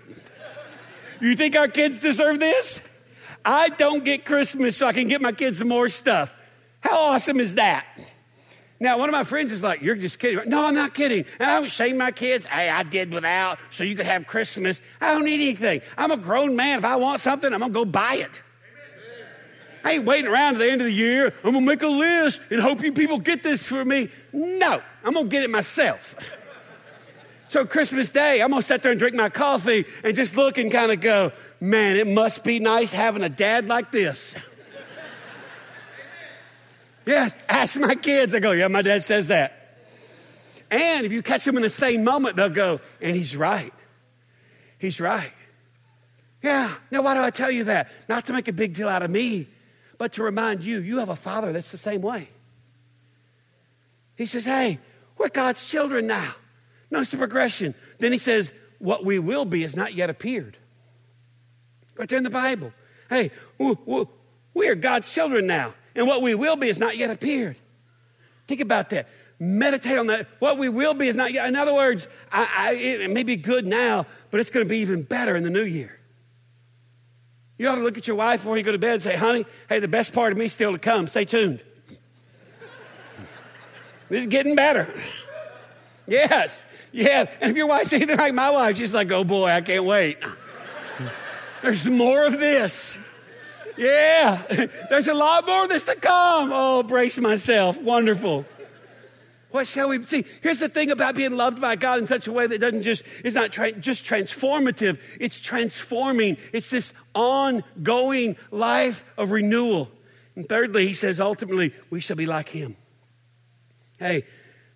You 1.22 1.36
think 1.36 1.54
our 1.54 1.68
kids 1.68 2.00
deserve 2.00 2.40
this? 2.40 2.80
I 3.44 3.68
don't 3.68 4.04
get 4.04 4.24
Christmas 4.24 4.76
so 4.76 4.86
I 4.86 4.92
can 4.92 5.06
get 5.06 5.20
my 5.22 5.30
kids 5.30 5.58
some 5.58 5.68
more 5.68 5.88
stuff. 5.88 6.34
How 6.80 6.96
awesome 6.96 7.38
is 7.38 7.54
that? 7.54 7.86
Now, 8.80 8.98
one 8.98 9.08
of 9.08 9.12
my 9.12 9.22
friends 9.22 9.52
is 9.52 9.62
like, 9.62 9.82
You're 9.82 9.94
just 9.94 10.18
kidding. 10.18 10.50
No, 10.50 10.66
I'm 10.66 10.74
not 10.74 10.94
kidding. 10.94 11.24
And 11.38 11.48
I 11.48 11.60
don't 11.60 11.70
shame 11.70 11.96
my 11.96 12.10
kids. 12.10 12.46
Hey, 12.46 12.68
I 12.68 12.82
did 12.82 13.12
without 13.12 13.60
so 13.70 13.84
you 13.84 13.94
could 13.94 14.06
have 14.06 14.26
Christmas. 14.26 14.82
I 15.00 15.14
don't 15.14 15.24
need 15.24 15.36
anything. 15.36 15.82
I'm 15.96 16.10
a 16.10 16.16
grown 16.16 16.56
man. 16.56 16.78
If 16.78 16.84
I 16.84 16.96
want 16.96 17.20
something, 17.20 17.52
I'm 17.52 17.60
going 17.60 17.72
to 17.72 17.78
go 17.78 17.84
buy 17.84 18.14
it. 18.16 18.40
I 19.84 19.92
ain't 19.92 20.04
waiting 20.04 20.28
around 20.28 20.54
to 20.54 20.58
the 20.58 20.70
end 20.70 20.80
of 20.80 20.86
the 20.86 20.92
year. 20.92 21.32
I'm 21.44 21.52
going 21.52 21.64
to 21.64 21.70
make 21.70 21.82
a 21.82 21.86
list 21.86 22.40
and 22.50 22.60
hope 22.60 22.82
you 22.82 22.92
people 22.92 23.20
get 23.20 23.44
this 23.44 23.66
for 23.66 23.84
me. 23.84 24.08
No, 24.32 24.82
I'm 25.04 25.12
going 25.12 25.26
to 25.26 25.30
get 25.30 25.44
it 25.44 25.50
myself. 25.50 26.16
So 27.52 27.66
Christmas 27.66 28.08
Day, 28.08 28.40
I'm 28.40 28.48
gonna 28.48 28.62
sit 28.62 28.80
there 28.80 28.92
and 28.92 28.98
drink 28.98 29.14
my 29.14 29.28
coffee 29.28 29.84
and 30.02 30.16
just 30.16 30.34
look 30.38 30.56
and 30.56 30.72
kind 30.72 30.90
of 30.90 31.02
go, 31.02 31.32
man, 31.60 31.96
it 31.96 32.06
must 32.06 32.44
be 32.44 32.60
nice 32.60 32.92
having 32.92 33.22
a 33.22 33.28
dad 33.28 33.68
like 33.68 33.92
this. 33.92 34.36
yes, 37.06 37.36
ask 37.50 37.78
my 37.78 37.94
kids. 37.94 38.34
I 38.34 38.40
go, 38.40 38.52
yeah, 38.52 38.68
my 38.68 38.80
dad 38.80 39.04
says 39.04 39.28
that. 39.28 39.76
And 40.70 41.04
if 41.04 41.12
you 41.12 41.22
catch 41.22 41.44
them 41.44 41.56
in 41.56 41.62
the 41.62 41.68
same 41.68 42.04
moment, 42.04 42.36
they'll 42.36 42.48
go, 42.48 42.80
and 43.02 43.14
he's 43.14 43.36
right. 43.36 43.74
He's 44.78 44.98
right. 44.98 45.34
Yeah. 46.42 46.72
Now, 46.90 47.02
why 47.02 47.12
do 47.12 47.22
I 47.22 47.28
tell 47.28 47.50
you 47.50 47.64
that? 47.64 47.90
Not 48.08 48.24
to 48.28 48.32
make 48.32 48.48
a 48.48 48.54
big 48.54 48.72
deal 48.72 48.88
out 48.88 49.02
of 49.02 49.10
me, 49.10 49.46
but 49.98 50.14
to 50.14 50.22
remind 50.22 50.64
you, 50.64 50.80
you 50.80 51.00
have 51.00 51.10
a 51.10 51.16
father 51.16 51.52
that's 51.52 51.70
the 51.70 51.76
same 51.76 52.00
way. 52.00 52.30
He 54.16 54.24
says, 54.24 54.46
hey, 54.46 54.78
we're 55.18 55.28
God's 55.28 55.68
children 55.68 56.06
now. 56.06 56.36
Notice 56.92 57.10
the 57.10 57.16
progression. 57.16 57.74
Then 57.98 58.12
he 58.12 58.18
says, 58.18 58.52
What 58.78 59.02
we 59.02 59.18
will 59.18 59.46
be 59.46 59.62
has 59.62 59.74
not 59.74 59.94
yet 59.94 60.10
appeared. 60.10 60.58
Right 61.96 62.06
there 62.06 62.18
in 62.18 62.24
the 62.24 62.30
Bible. 62.30 62.72
Hey, 63.08 63.30
we 63.58 64.68
are 64.68 64.74
God's 64.74 65.12
children 65.12 65.46
now, 65.46 65.72
and 65.94 66.06
what 66.06 66.20
we 66.20 66.34
will 66.34 66.56
be 66.56 66.68
has 66.68 66.78
not 66.78 66.98
yet 66.98 67.10
appeared. 67.10 67.56
Think 68.46 68.60
about 68.60 68.90
that. 68.90 69.08
Meditate 69.38 69.98
on 69.98 70.08
that. 70.08 70.28
What 70.38 70.58
we 70.58 70.68
will 70.68 70.92
be 70.92 71.08
is 71.08 71.16
not 71.16 71.32
yet. 71.32 71.48
In 71.48 71.56
other 71.56 71.72
words, 71.72 72.06
I, 72.30 72.48
I, 72.54 72.72
it 72.74 73.10
may 73.10 73.22
be 73.22 73.36
good 73.36 73.66
now, 73.66 74.06
but 74.30 74.40
it's 74.40 74.50
going 74.50 74.66
to 74.66 74.70
be 74.70 74.78
even 74.78 75.02
better 75.02 75.34
in 75.34 75.42
the 75.42 75.50
new 75.50 75.64
year. 75.64 75.98
You 77.56 77.68
ought 77.68 77.76
to 77.76 77.82
look 77.82 77.96
at 77.96 78.06
your 78.06 78.16
wife 78.16 78.40
before 78.40 78.58
you 78.58 78.62
go 78.62 78.72
to 78.72 78.78
bed 78.78 78.94
and 78.94 79.02
say, 79.02 79.16
honey, 79.16 79.46
hey, 79.68 79.78
the 79.78 79.88
best 79.88 80.12
part 80.12 80.32
of 80.32 80.38
me 80.38 80.48
still 80.48 80.72
to 80.72 80.78
come. 80.78 81.06
Stay 81.06 81.24
tuned. 81.24 81.62
this 84.10 84.22
is 84.22 84.26
getting 84.26 84.54
better. 84.54 84.92
Yes. 86.04 86.66
Yeah, 86.92 87.24
and 87.40 87.50
if 87.50 87.56
your 87.56 87.66
wife's 87.66 87.92
anything 87.92 88.18
like 88.18 88.34
my 88.34 88.50
wife, 88.50 88.76
she's 88.76 88.92
like, 88.92 89.10
oh 89.10 89.24
boy, 89.24 89.48
I 89.48 89.62
can't 89.62 89.84
wait. 89.84 90.18
There's 91.62 91.86
more 91.86 92.26
of 92.26 92.38
this. 92.38 92.98
Yeah, 93.76 94.42
there's 94.90 95.08
a 95.08 95.14
lot 95.14 95.46
more 95.46 95.64
of 95.64 95.70
this 95.70 95.86
to 95.86 95.94
come. 95.94 96.50
Oh, 96.52 96.82
brace 96.82 97.18
myself. 97.18 97.80
Wonderful. 97.80 98.44
What 99.52 99.66
shall 99.66 99.88
we 99.88 100.02
see? 100.02 100.24
Here's 100.40 100.58
the 100.58 100.68
thing 100.68 100.90
about 100.90 101.14
being 101.14 101.36
loved 101.36 101.60
by 101.60 101.76
God 101.76 101.98
in 101.98 102.06
such 102.06 102.26
a 102.26 102.32
way 102.32 102.46
that 102.46 102.58
doesn't 102.58 102.82
just, 102.82 103.04
is 103.22 103.34
not 103.34 103.52
tra- 103.52 103.72
just 103.72 104.04
transformative, 104.04 104.98
it's 105.20 105.40
transforming. 105.40 106.38
It's 106.52 106.70
this 106.70 106.94
ongoing 107.14 108.36
life 108.50 109.04
of 109.18 109.30
renewal. 109.30 109.90
And 110.36 110.48
thirdly, 110.48 110.86
he 110.86 110.94
says 110.94 111.20
ultimately, 111.20 111.74
we 111.90 112.00
shall 112.00 112.16
be 112.16 112.24
like 112.24 112.48
him. 112.48 112.76
Hey, 113.98 114.24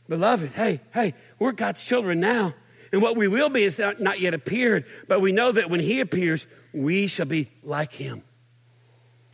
beloved, 0.09 0.53
hey, 0.53 0.81
hey, 0.93 1.15
we're 1.39 1.53
God's 1.53 1.85
children 1.85 2.21
now. 2.21 2.55
And 2.93 3.03
what 3.03 3.17
we 3.17 3.29
will 3.29 3.49
be 3.49 3.65
is 3.65 3.79
not, 3.79 4.01
not 4.01 4.21
yet 4.21 4.35
appeared, 4.35 4.85
but 5.09 5.21
we 5.21 5.33
know 5.33 5.53
that 5.53 5.71
when 5.71 5.81
He 5.81 6.01
appears, 6.01 6.47
we 6.73 7.07
shall 7.07 7.27
be 7.27 7.51
like 7.63 7.93
Him. 7.93 8.23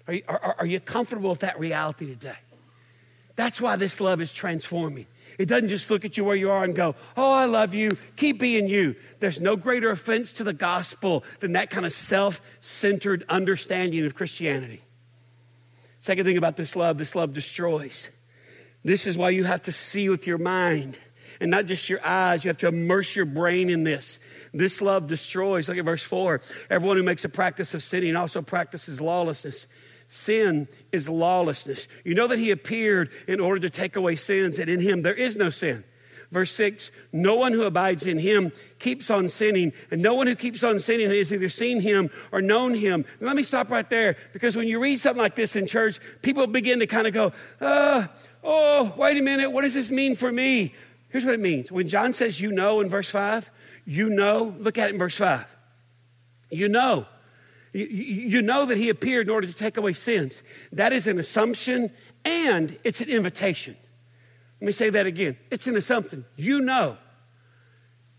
Are 0.09 0.15
you, 0.15 0.23
are, 0.27 0.57
are 0.61 0.67
you 0.67 0.81
comfortable 0.81 1.31
with 1.31 1.41
that 1.41 1.59
reality 1.61 2.07
today? 2.07 2.37
That's 3.37 3.61
why 3.61 3.77
this 3.77 4.01
love 4.01 4.21
is 4.21 4.33
transforming. 4.33 5.07
It 5.39 5.47
doesn't 5.47 5.69
just 5.69 5.91
look 5.91 6.05
at 6.05 6.17
you 6.17 6.25
where 6.25 6.37
you 6.37 6.51
are 6.51 6.65
and 6.65 6.75
go, 6.75 6.95
Oh, 7.17 7.33
I 7.33 7.47
love 7.47 7.75
you. 7.75 7.97
Keep 8.17 8.41
being 8.41 8.69
you. 8.69 8.97
There's 9.21 9.41
no 9.41 9.57
greater 9.57 9.91
offense 9.91 10.33
to 10.35 10.45
the 10.45 10.53
gospel 10.53 11.25
than 11.41 11.53
that 11.53 11.71
kind 11.71 11.87
of 11.87 11.93
self 11.93 12.43
centered 12.61 13.25
understanding 13.29 14.05
of 14.05 14.15
Christianity. 14.15 14.83
Second 16.01 16.25
thing 16.25 16.37
about 16.37 16.57
this 16.57 16.77
love 16.77 16.99
this 16.99 17.15
love 17.15 17.33
destroys. 17.33 18.11
This 18.85 19.07
is 19.07 19.17
why 19.17 19.31
you 19.31 19.45
have 19.45 19.63
to 19.63 19.73
see 19.73 20.09
with 20.09 20.27
your 20.27 20.39
mind 20.39 20.99
and 21.43 21.51
not 21.51 21.67
just 21.67 21.91
your 21.91 21.99
eyes. 22.07 22.45
You 22.45 22.51
have 22.51 22.59
to 22.59 22.69
immerse 22.69 23.17
your 23.17 23.25
brain 23.25 23.69
in 23.69 23.83
this. 23.83 24.21
This 24.55 24.81
love 24.81 25.09
destroys. 25.09 25.69
Look 25.69 25.77
at 25.77 25.85
verse 25.85 26.05
4. 26.05 26.41
Everyone 26.71 26.97
who 26.97 27.03
makes 27.03 27.25
a 27.25 27.29
practice 27.29 27.75
of 27.75 27.83
sinning 27.83 28.15
also 28.15 28.43
practices 28.43 29.01
lawlessness. 29.01 29.67
Sin 30.07 30.69
is 30.93 31.09
lawlessness. 31.09 31.89
You 32.05 32.15
know 32.15 32.29
that 32.29 32.39
he 32.39 32.53
appeared 32.53 33.11
in 33.27 33.41
order 33.41 33.61
to 33.63 33.71
take 33.71 33.97
away 33.97 34.15
sins, 34.15 34.61
and 34.61 34.71
in 34.71 34.81
him 34.81 35.03
there 35.03 35.15
is 35.15 35.37
no 35.37 35.51
sin. 35.51 35.83
Verse 36.31 36.53
6 36.53 36.93
No 37.13 37.35
one 37.35 37.53
who 37.53 37.65
abides 37.65 38.07
in 38.07 38.19
him 38.19 38.53
keeps 38.79 39.11
on 39.11 39.29
sinning, 39.29 39.73
and 39.91 40.01
no 40.01 40.15
one 40.15 40.29
who 40.29 40.37
keeps 40.37 40.63
on 40.63 40.79
sinning 40.79 41.11
has 41.11 41.33
either 41.33 41.49
seen 41.49 41.81
him 41.81 42.09
or 42.31 42.41
known 42.41 42.73
him. 42.75 43.05
And 43.19 43.27
let 43.27 43.35
me 43.35 43.43
stop 43.43 43.69
right 43.69 43.89
there 43.91 44.17
because 44.33 44.55
when 44.55 44.69
you 44.69 44.79
read 44.81 45.01
something 45.01 45.21
like 45.21 45.35
this 45.35 45.57
in 45.57 45.67
church, 45.67 45.99
people 46.21 46.47
begin 46.47 46.79
to 46.79 46.87
kind 46.87 47.09
of 47.09 47.13
go, 47.13 47.33
uh, 47.61 48.07
Oh, 48.45 48.93
wait 48.97 49.17
a 49.19 49.23
minute, 49.23 49.51
what 49.51 49.63
does 49.63 49.75
this 49.75 49.91
mean 49.91 50.17
for 50.17 50.31
me? 50.31 50.75
Here's 51.13 51.27
what 51.27 51.35
it 51.35 51.41
means. 51.41 51.71
When 51.71 51.89
John 51.89 52.15
says 52.15 52.41
you 52.41 52.51
know 52.51 52.81
in 52.81 52.89
verse 52.89 53.11
5, 53.11 53.51
you 53.85 54.09
know, 54.09 54.57
look 54.59 54.79
at 54.79 54.89
it 54.89 54.95
in 54.95 54.99
verse 54.99 55.17
5. 55.17 55.45
You 56.51 56.69
know. 56.69 57.07
You, 57.75 57.87
you 57.87 58.43
know 58.43 58.65
that 58.65 58.79
he 58.79 58.89
appeared 58.89 59.29
in 59.29 59.35
order 59.35 59.47
to 59.47 59.53
take 59.53 59.77
away 59.77 59.93
sins. 59.93 60.43
That 60.73 60.93
is 60.95 61.07
an 61.07 61.19
assumption 61.19 61.91
and 62.25 62.79
it's 62.83 63.03
an 63.03 63.11
invitation. 63.11 63.77
Let 64.61 64.67
me 64.67 64.73
say 64.73 64.89
that 64.91 65.07
again. 65.07 65.37
It's 65.51 65.67
an 65.67 65.77
assumption. 65.77 66.25
You 66.37 66.61
know. 66.61 66.97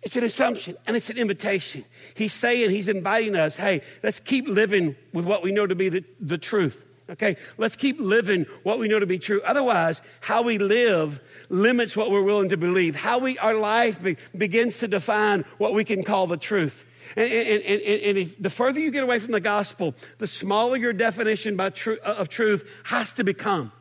It's 0.03 0.15
an 0.15 0.23
assumption 0.23 0.75
and 0.85 0.95
it's 0.95 1.09
an 1.09 1.17
invitation. 1.17 1.85
He's 2.13 2.33
saying, 2.33 2.69
he's 2.69 2.87
inviting 2.87 3.35
us, 3.35 3.55
hey, 3.55 3.81
let's 4.03 4.19
keep 4.19 4.47
living 4.47 4.95
with 5.13 5.25
what 5.25 5.41
we 5.41 5.51
know 5.51 5.65
to 5.65 5.75
be 5.75 5.89
the, 5.89 6.03
the 6.19 6.37
truth. 6.37 6.85
Okay, 7.13 7.37
let's 7.57 7.75
keep 7.75 7.99
living 7.99 8.47
what 8.63 8.79
we 8.79 8.87
know 8.87 8.97
to 8.97 9.05
be 9.05 9.19
true. 9.19 9.39
Otherwise, 9.45 10.01
how 10.19 10.41
we 10.41 10.57
live 10.57 11.21
limits 11.47 11.95
what 11.95 12.09
we're 12.09 12.23
willing 12.23 12.49
to 12.49 12.57
believe. 12.57 12.95
How 12.95 13.19
we, 13.19 13.37
our 13.37 13.53
life 13.53 14.01
be, 14.01 14.17
begins 14.35 14.79
to 14.79 14.87
define 14.87 15.45
what 15.59 15.75
we 15.75 15.83
can 15.83 16.03
call 16.03 16.25
the 16.25 16.37
truth. 16.37 16.85
And, 17.15 17.31
and, 17.31 17.61
and, 17.63 18.17
and 18.17 18.35
the 18.39 18.49
further 18.49 18.79
you 18.79 18.89
get 18.89 19.03
away 19.03 19.19
from 19.19 19.31
the 19.31 19.39
gospel, 19.39 19.93
the 20.17 20.25
smaller 20.25 20.75
your 20.75 20.93
definition 20.93 21.55
by 21.55 21.69
tr- 21.69 22.01
uh, 22.03 22.15
of 22.15 22.29
truth 22.29 22.67
has 22.85 23.13
to 23.13 23.23
become. 23.23 23.71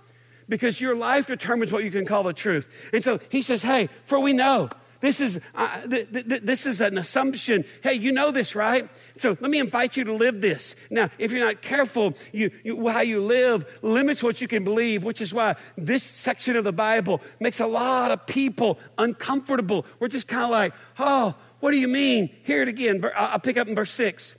Because 0.48 0.78
your 0.78 0.94
life 0.94 1.28
determines 1.28 1.72
what 1.72 1.84
you 1.84 1.90
can 1.90 2.04
call 2.04 2.24
the 2.24 2.34
truth. 2.34 2.68
And 2.92 3.02
so 3.02 3.18
he 3.30 3.40
says, 3.40 3.62
hey, 3.62 3.88
for 4.04 4.20
we 4.20 4.34
know 4.34 4.68
this 5.02 5.20
is, 5.20 5.40
uh, 5.54 5.80
th- 5.82 6.10
th- 6.12 6.42
this 6.42 6.64
is 6.64 6.80
an 6.80 6.96
assumption. 6.96 7.64
Hey, 7.82 7.94
you 7.94 8.12
know 8.12 8.30
this, 8.30 8.54
right? 8.54 8.88
So 9.16 9.36
let 9.40 9.50
me 9.50 9.58
invite 9.58 9.96
you 9.96 10.04
to 10.04 10.14
live 10.14 10.40
this. 10.40 10.76
Now, 10.90 11.10
if 11.18 11.32
you're 11.32 11.44
not 11.44 11.60
careful, 11.60 12.16
you, 12.32 12.52
you, 12.64 12.88
how 12.88 13.00
you 13.00 13.20
live 13.20 13.80
limits 13.82 14.22
what 14.22 14.40
you 14.40 14.48
can 14.48 14.64
believe, 14.64 15.02
which 15.04 15.20
is 15.20 15.34
why 15.34 15.56
this 15.76 16.04
section 16.04 16.56
of 16.56 16.64
the 16.64 16.72
Bible 16.72 17.20
makes 17.40 17.58
a 17.58 17.66
lot 17.66 18.12
of 18.12 18.26
people 18.26 18.78
uncomfortable. 18.96 19.84
We're 19.98 20.08
just 20.08 20.28
kind 20.28 20.44
of 20.44 20.50
like, 20.50 20.72
oh, 20.98 21.34
what 21.58 21.72
do 21.72 21.78
you 21.78 21.88
mean? 21.88 22.30
Hear 22.44 22.62
it 22.62 22.68
again. 22.68 23.02
I'll 23.16 23.40
pick 23.40 23.56
up 23.56 23.68
in 23.68 23.74
verse 23.74 23.90
6. 23.90 24.36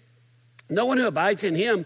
No 0.70 0.86
one 0.86 0.98
who 0.98 1.06
abides 1.06 1.44
in 1.44 1.56
him 1.56 1.86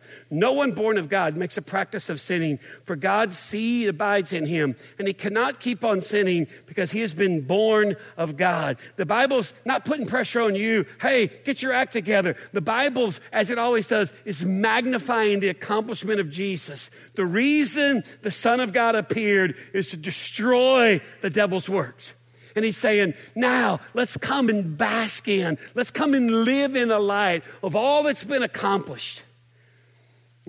No 0.29 0.53
one 0.53 0.71
born 0.71 0.97
of 0.97 1.09
God 1.09 1.35
makes 1.35 1.57
a 1.57 1.61
practice 1.61 2.09
of 2.09 2.21
sinning, 2.21 2.59
for 2.83 2.95
God's 2.95 3.37
seed 3.37 3.89
abides 3.89 4.33
in 4.33 4.45
him, 4.45 4.75
and 4.97 5.07
he 5.07 5.13
cannot 5.13 5.59
keep 5.59 5.83
on 5.83 6.01
sinning 6.01 6.47
because 6.65 6.91
he 6.91 7.01
has 7.01 7.13
been 7.13 7.41
born 7.41 7.95
of 8.17 8.37
God. 8.37 8.77
The 8.95 9.05
Bible's 9.05 9.53
not 9.65 9.85
putting 9.85 10.07
pressure 10.07 10.41
on 10.41 10.55
you. 10.55 10.85
Hey, 11.01 11.27
get 11.43 11.61
your 11.61 11.73
act 11.73 11.93
together. 11.93 12.35
The 12.53 12.61
Bible's, 12.61 13.19
as 13.31 13.49
it 13.49 13.59
always 13.59 13.87
does, 13.87 14.13
is 14.25 14.45
magnifying 14.45 15.39
the 15.39 15.49
accomplishment 15.49 16.19
of 16.19 16.29
Jesus. 16.29 16.89
The 17.15 17.25
reason 17.25 18.03
the 18.21 18.31
Son 18.31 18.59
of 18.59 18.73
God 18.73 18.95
appeared 18.95 19.55
is 19.73 19.89
to 19.89 19.97
destroy 19.97 21.01
the 21.21 21.29
devil's 21.29 21.69
works. 21.69 22.13
And 22.55 22.65
he's 22.65 22.77
saying, 22.77 23.13
now 23.35 23.79
let's 23.93 24.17
come 24.17 24.49
and 24.49 24.77
bask 24.77 25.27
in, 25.27 25.57
let's 25.73 25.91
come 25.91 26.13
and 26.13 26.43
live 26.43 26.75
in 26.75 26.89
the 26.89 26.99
light 26.99 27.43
of 27.63 27.75
all 27.75 28.03
that's 28.03 28.23
been 28.23 28.43
accomplished. 28.43 29.23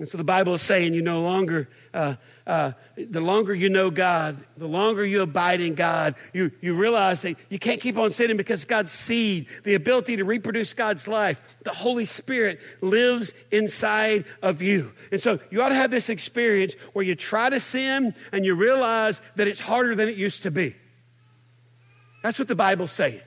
And 0.03 0.09
so 0.09 0.17
the 0.17 0.25
Bible 0.25 0.53
is 0.53 0.61
saying 0.61 0.93
you 0.93 1.01
no 1.01 1.21
longer, 1.21 1.69
uh, 1.93 2.15
uh, 2.45 2.73
the 2.97 3.21
longer 3.21 3.55
you 3.55 3.69
know 3.69 3.89
God, 3.89 4.35
the 4.57 4.67
longer 4.67 5.05
you 5.05 5.21
abide 5.21 5.61
in 5.61 5.75
God, 5.75 6.15
you, 6.33 6.51
you 6.59 6.75
realize 6.75 7.21
that 7.21 7.37
you 7.47 7.57
can't 7.57 7.79
keep 7.79 7.97
on 7.97 8.11
sinning 8.11 8.35
because 8.35 8.65
God's 8.65 8.91
seed, 8.91 9.47
the 9.63 9.75
ability 9.75 10.17
to 10.17 10.25
reproduce 10.25 10.73
God's 10.73 11.07
life, 11.07 11.41
the 11.63 11.71
Holy 11.71 12.03
Spirit 12.03 12.59
lives 12.81 13.33
inside 13.49 14.25
of 14.41 14.61
you. 14.61 14.91
And 15.09 15.21
so 15.21 15.39
you 15.49 15.61
ought 15.61 15.69
to 15.69 15.75
have 15.75 15.89
this 15.89 16.09
experience 16.09 16.73
where 16.91 17.05
you 17.05 17.15
try 17.15 17.49
to 17.49 17.61
sin 17.61 18.13
and 18.33 18.43
you 18.43 18.55
realize 18.55 19.21
that 19.37 19.47
it's 19.47 19.61
harder 19.61 19.95
than 19.95 20.09
it 20.09 20.17
used 20.17 20.43
to 20.43 20.51
be. 20.51 20.75
That's 22.23 22.37
what 22.37 22.49
the 22.49 22.55
Bible's 22.55 22.91
saying 22.91 23.21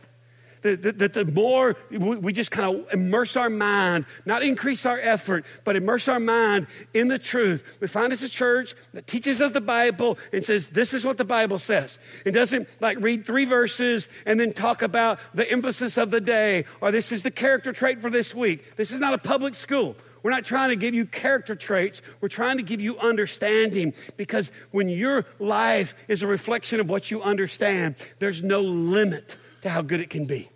that, 0.74 1.12
the 1.12 1.24
more 1.24 1.76
we 1.90 2.32
just 2.32 2.50
kind 2.50 2.74
of 2.74 2.92
immerse 2.92 3.36
our 3.36 3.50
mind, 3.50 4.06
not 4.24 4.42
increase 4.42 4.84
our 4.86 4.98
effort, 4.98 5.44
but 5.64 5.76
immerse 5.76 6.08
our 6.08 6.20
mind 6.20 6.66
in 6.92 7.08
the 7.08 7.18
truth. 7.18 7.64
We 7.80 7.88
find 7.88 8.12
us 8.12 8.22
a 8.22 8.28
church 8.28 8.74
that 8.92 9.06
teaches 9.06 9.40
us 9.40 9.52
the 9.52 9.60
Bible 9.60 10.18
and 10.32 10.44
says, 10.44 10.68
this 10.68 10.92
is 10.92 11.04
what 11.04 11.16
the 11.16 11.24
Bible 11.24 11.58
says. 11.58 11.98
It 12.24 12.32
doesn't 12.32 12.68
like 12.80 12.98
read 13.00 13.24
three 13.24 13.44
verses 13.44 14.08
and 14.24 14.38
then 14.38 14.52
talk 14.52 14.82
about 14.82 15.18
the 15.34 15.50
emphasis 15.50 15.96
of 15.96 16.10
the 16.10 16.20
day 16.20 16.64
or 16.80 16.90
this 16.90 17.12
is 17.12 17.22
the 17.22 17.30
character 17.30 17.72
trait 17.72 18.00
for 18.00 18.10
this 18.10 18.34
week. 18.34 18.76
This 18.76 18.90
is 18.90 19.00
not 19.00 19.14
a 19.14 19.18
public 19.18 19.54
school. 19.54 19.96
We're 20.22 20.32
not 20.32 20.44
trying 20.44 20.70
to 20.70 20.76
give 20.76 20.92
you 20.92 21.06
character 21.06 21.54
traits. 21.54 22.02
We're 22.20 22.28
trying 22.28 22.56
to 22.56 22.64
give 22.64 22.80
you 22.80 22.98
understanding 22.98 23.94
because 24.16 24.50
when 24.72 24.88
your 24.88 25.24
life 25.38 25.94
is 26.08 26.24
a 26.24 26.26
reflection 26.26 26.80
of 26.80 26.90
what 26.90 27.12
you 27.12 27.22
understand, 27.22 27.94
there's 28.18 28.42
no 28.42 28.60
limit 28.60 29.36
to 29.62 29.70
how 29.70 29.82
good 29.82 30.00
it 30.00 30.10
can 30.10 30.26
be. 30.26 30.48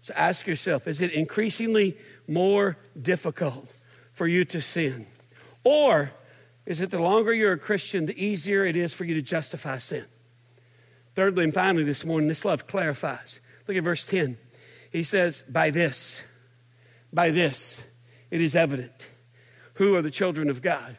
So 0.00 0.14
ask 0.14 0.46
yourself 0.46 0.88
is 0.88 1.00
it 1.00 1.12
increasingly 1.12 1.96
more 2.26 2.76
difficult 3.00 3.72
for 4.12 4.26
you 4.26 4.44
to 4.46 4.60
sin? 4.60 5.06
Or 5.64 6.10
is 6.66 6.80
it 6.80 6.90
the 6.90 7.00
longer 7.00 7.32
you're 7.32 7.52
a 7.52 7.58
Christian, 7.58 8.06
the 8.06 8.24
easier 8.24 8.64
it 8.64 8.76
is 8.76 8.94
for 8.94 9.04
you 9.04 9.14
to 9.14 9.22
justify 9.22 9.78
sin? 9.78 10.04
Thirdly 11.14 11.44
and 11.44 11.54
finally, 11.54 11.84
this 11.84 12.04
morning, 12.04 12.28
this 12.28 12.44
love 12.44 12.66
clarifies. 12.66 13.40
Look 13.66 13.76
at 13.76 13.82
verse 13.82 14.06
10. 14.06 14.38
He 14.90 15.02
says, 15.02 15.42
By 15.48 15.70
this, 15.70 16.22
by 17.12 17.30
this, 17.30 17.84
it 18.30 18.40
is 18.40 18.54
evident 18.54 19.08
who 19.74 19.96
are 19.96 20.02
the 20.02 20.10
children 20.10 20.50
of 20.50 20.62
God. 20.62 20.96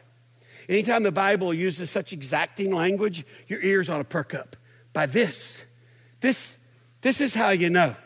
Anytime 0.68 1.02
the 1.02 1.12
Bible 1.12 1.52
uses 1.52 1.90
such 1.90 2.12
exacting 2.12 2.72
language, 2.72 3.24
your 3.48 3.60
ears 3.62 3.88
ought 3.88 3.98
to 3.98 4.04
perk 4.04 4.34
up. 4.34 4.56
By 4.92 5.06
this, 5.06 5.64
this, 6.20 6.58
this 7.00 7.20
is 7.20 7.34
how 7.34 7.50
you 7.50 7.70
know. 7.70 7.96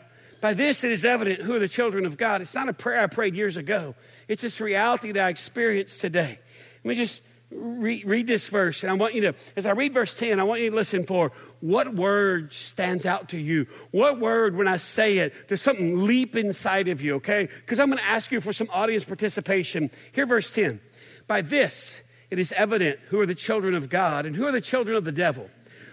By 0.41 0.53
this 0.53 0.83
it 0.83 0.91
is 0.91 1.03
evident 1.05 1.41
who 1.41 1.55
are 1.55 1.59
the 1.59 1.67
children 1.67 2.05
of 2.05 2.17
God. 2.17 2.41
It's 2.41 2.53
not 2.53 2.69
a 2.69 2.73
prayer 2.73 3.01
I 3.01 3.07
prayed 3.07 3.35
years 3.35 3.57
ago. 3.57 3.95
It's 4.27 4.41
this 4.41 4.59
reality 4.59 5.11
that 5.13 5.25
I 5.25 5.29
experience 5.29 5.97
today. 5.97 6.39
Let 6.83 6.89
me 6.89 6.95
just 6.95 7.21
read, 7.51 8.05
read 8.05 8.27
this 8.27 8.47
verse. 8.47 8.83
And 8.83 8.91
I 8.91 8.95
want 8.95 9.13
you 9.13 9.21
to, 9.21 9.35
as 9.55 9.65
I 9.65 9.71
read 9.71 9.93
verse 9.93 10.17
10, 10.17 10.39
I 10.39 10.43
want 10.43 10.61
you 10.61 10.69
to 10.69 10.75
listen 10.75 11.03
for 11.03 11.31
what 11.59 11.93
word 11.93 12.53
stands 12.53 13.05
out 13.05 13.29
to 13.29 13.37
you. 13.37 13.67
What 13.91 14.19
word, 14.19 14.55
when 14.55 14.67
I 14.67 14.77
say 14.77 15.17
it, 15.17 15.47
does 15.47 15.61
something 15.61 16.05
leap 16.05 16.35
inside 16.35 16.87
of 16.87 17.01
you, 17.01 17.15
okay? 17.15 17.47
Because 17.61 17.79
I'm 17.79 17.87
going 17.87 17.99
to 17.99 18.05
ask 18.05 18.31
you 18.31 18.41
for 18.41 18.53
some 18.53 18.69
audience 18.71 19.03
participation. 19.03 19.89
Here, 20.11 20.25
verse 20.25 20.53
10. 20.53 20.79
By 21.27 21.41
this 21.41 22.03
it 22.29 22.39
is 22.39 22.51
evident 22.53 22.99
who 23.07 23.21
are 23.21 23.25
the 23.25 23.35
children 23.35 23.73
of 23.73 23.89
God 23.89 24.25
and 24.25 24.35
who 24.35 24.45
are 24.45 24.51
the 24.51 24.61
children 24.61 24.97
of 24.97 25.05
the 25.05 25.11
devil. 25.11 25.49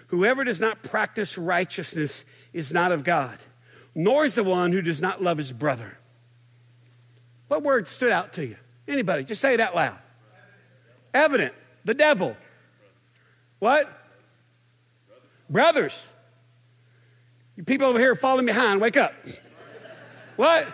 Whoever 0.09 0.45
does 0.45 0.61
not 0.61 0.83
practice 0.83 1.39
righteousness 1.39 2.25
is 2.53 2.73
not 2.73 2.93
of 2.93 3.05
God 3.05 3.39
nor 3.95 4.25
is 4.25 4.35
the 4.35 4.45
one 4.45 4.73
who 4.73 4.83
does 4.83 5.01
not 5.01 5.23
love 5.23 5.39
his 5.39 5.53
brother. 5.53 5.99
What 7.49 7.63
word 7.63 7.87
stood 7.89 8.11
out 8.11 8.35
to 8.35 8.47
you? 8.47 8.57
Anybody? 8.89 9.25
Just 9.25 9.41
say 9.41 9.55
it 9.55 9.61
out 9.61 9.75
loud. 9.75 9.99
Evident. 11.13 11.55
The 11.85 11.95
devil. 11.95 12.37
What? 13.59 13.91
Brothers. 15.49 16.11
You 17.57 17.65
people 17.65 17.87
over 17.87 17.99
here 17.99 18.17
falling 18.17 18.47
behind, 18.47 18.81
wake 18.81 18.97
up. 18.97 19.15
What? 20.37 20.67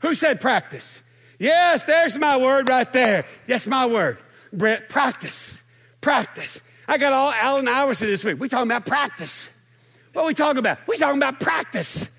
Who 0.00 0.14
said 0.14 0.40
practice? 0.40 1.02
Yes, 1.38 1.84
there's 1.84 2.16
my 2.16 2.36
word 2.36 2.68
right 2.68 2.92
there. 2.92 3.24
That's 3.46 3.66
my 3.66 3.86
word. 3.86 4.18
Brett, 4.52 4.88
practice. 4.88 5.62
Practice. 6.00 6.62
I 6.86 6.98
got 6.98 7.12
all 7.12 7.32
Allen 7.32 7.66
Iverson 7.66 8.08
this 8.08 8.22
week. 8.22 8.38
We 8.38 8.48
talking 8.48 8.70
about 8.70 8.84
practice. 8.84 9.50
What 10.12 10.26
we 10.26 10.34
talking 10.34 10.58
about? 10.58 10.86
We 10.86 10.98
talking 10.98 11.16
about 11.18 11.40
practice. 11.40 12.10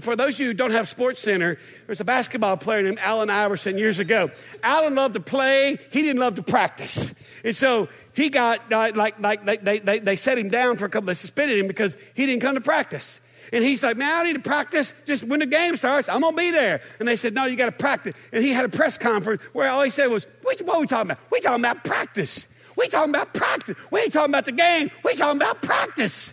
For 0.00 0.16
those 0.16 0.34
of 0.34 0.40
you 0.40 0.46
who 0.48 0.54
don't 0.54 0.70
have 0.70 0.88
Sports 0.88 1.20
Center, 1.20 1.54
there 1.54 1.86
was 1.86 2.00
a 2.00 2.04
basketball 2.04 2.56
player 2.56 2.82
named 2.82 2.98
Allen 3.00 3.28
Iverson 3.28 3.76
years 3.76 3.98
ago. 3.98 4.30
Allen 4.62 4.94
loved 4.94 5.14
to 5.14 5.20
play, 5.20 5.78
he 5.90 6.02
didn't 6.02 6.20
love 6.20 6.36
to 6.36 6.42
practice. 6.42 7.14
And 7.44 7.54
so 7.54 7.88
he 8.14 8.30
got, 8.30 8.72
uh, 8.72 8.92
like, 8.94 9.20
like 9.20 9.44
they, 9.44 9.78
they, 9.78 9.98
they 9.98 10.16
set 10.16 10.38
him 10.38 10.48
down 10.48 10.78
for 10.78 10.86
a 10.86 10.88
couple, 10.88 11.08
they 11.08 11.14
suspended 11.14 11.58
him 11.58 11.66
because 11.66 11.96
he 12.14 12.24
didn't 12.24 12.40
come 12.40 12.54
to 12.54 12.60
practice. 12.60 13.20
And 13.52 13.62
he's 13.62 13.82
like, 13.82 13.96
man, 13.96 14.12
I 14.12 14.24
need 14.24 14.32
to 14.32 14.40
practice. 14.40 14.92
Just 15.04 15.22
when 15.22 15.40
the 15.40 15.46
game 15.46 15.76
starts, 15.76 16.08
I'm 16.08 16.20
going 16.20 16.34
to 16.34 16.36
be 16.36 16.50
there. 16.50 16.80
And 16.98 17.06
they 17.06 17.16
said, 17.16 17.34
no, 17.34 17.44
you 17.44 17.56
got 17.56 17.66
to 17.66 17.72
practice. 17.72 18.14
And 18.32 18.42
he 18.42 18.50
had 18.52 18.64
a 18.64 18.68
press 18.68 18.98
conference 18.98 19.42
where 19.52 19.68
all 19.68 19.82
he 19.82 19.90
said 19.90 20.06
was, 20.06 20.26
what 20.42 20.60
are 20.60 20.80
we 20.80 20.86
talking 20.86 21.10
about? 21.10 21.18
We 21.30 21.40
talking 21.40 21.64
about 21.64 21.84
practice. 21.84 22.48
We 22.76 22.88
talking 22.88 23.10
about 23.10 23.32
practice. 23.34 23.76
We 23.90 24.00
ain't 24.00 24.12
talking 24.12 24.30
about 24.30 24.46
the 24.46 24.52
game. 24.52 24.90
We 25.04 25.14
talking 25.14 25.40
about 25.40 25.62
practice. 25.62 26.32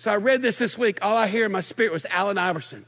So 0.00 0.10
I 0.10 0.16
read 0.16 0.40
this 0.40 0.56
this 0.56 0.78
week. 0.78 1.00
All 1.02 1.14
I 1.14 1.26
hear 1.26 1.44
in 1.44 1.52
my 1.52 1.60
spirit 1.60 1.92
was 1.92 2.06
Allen 2.06 2.38
Iverson. 2.38 2.86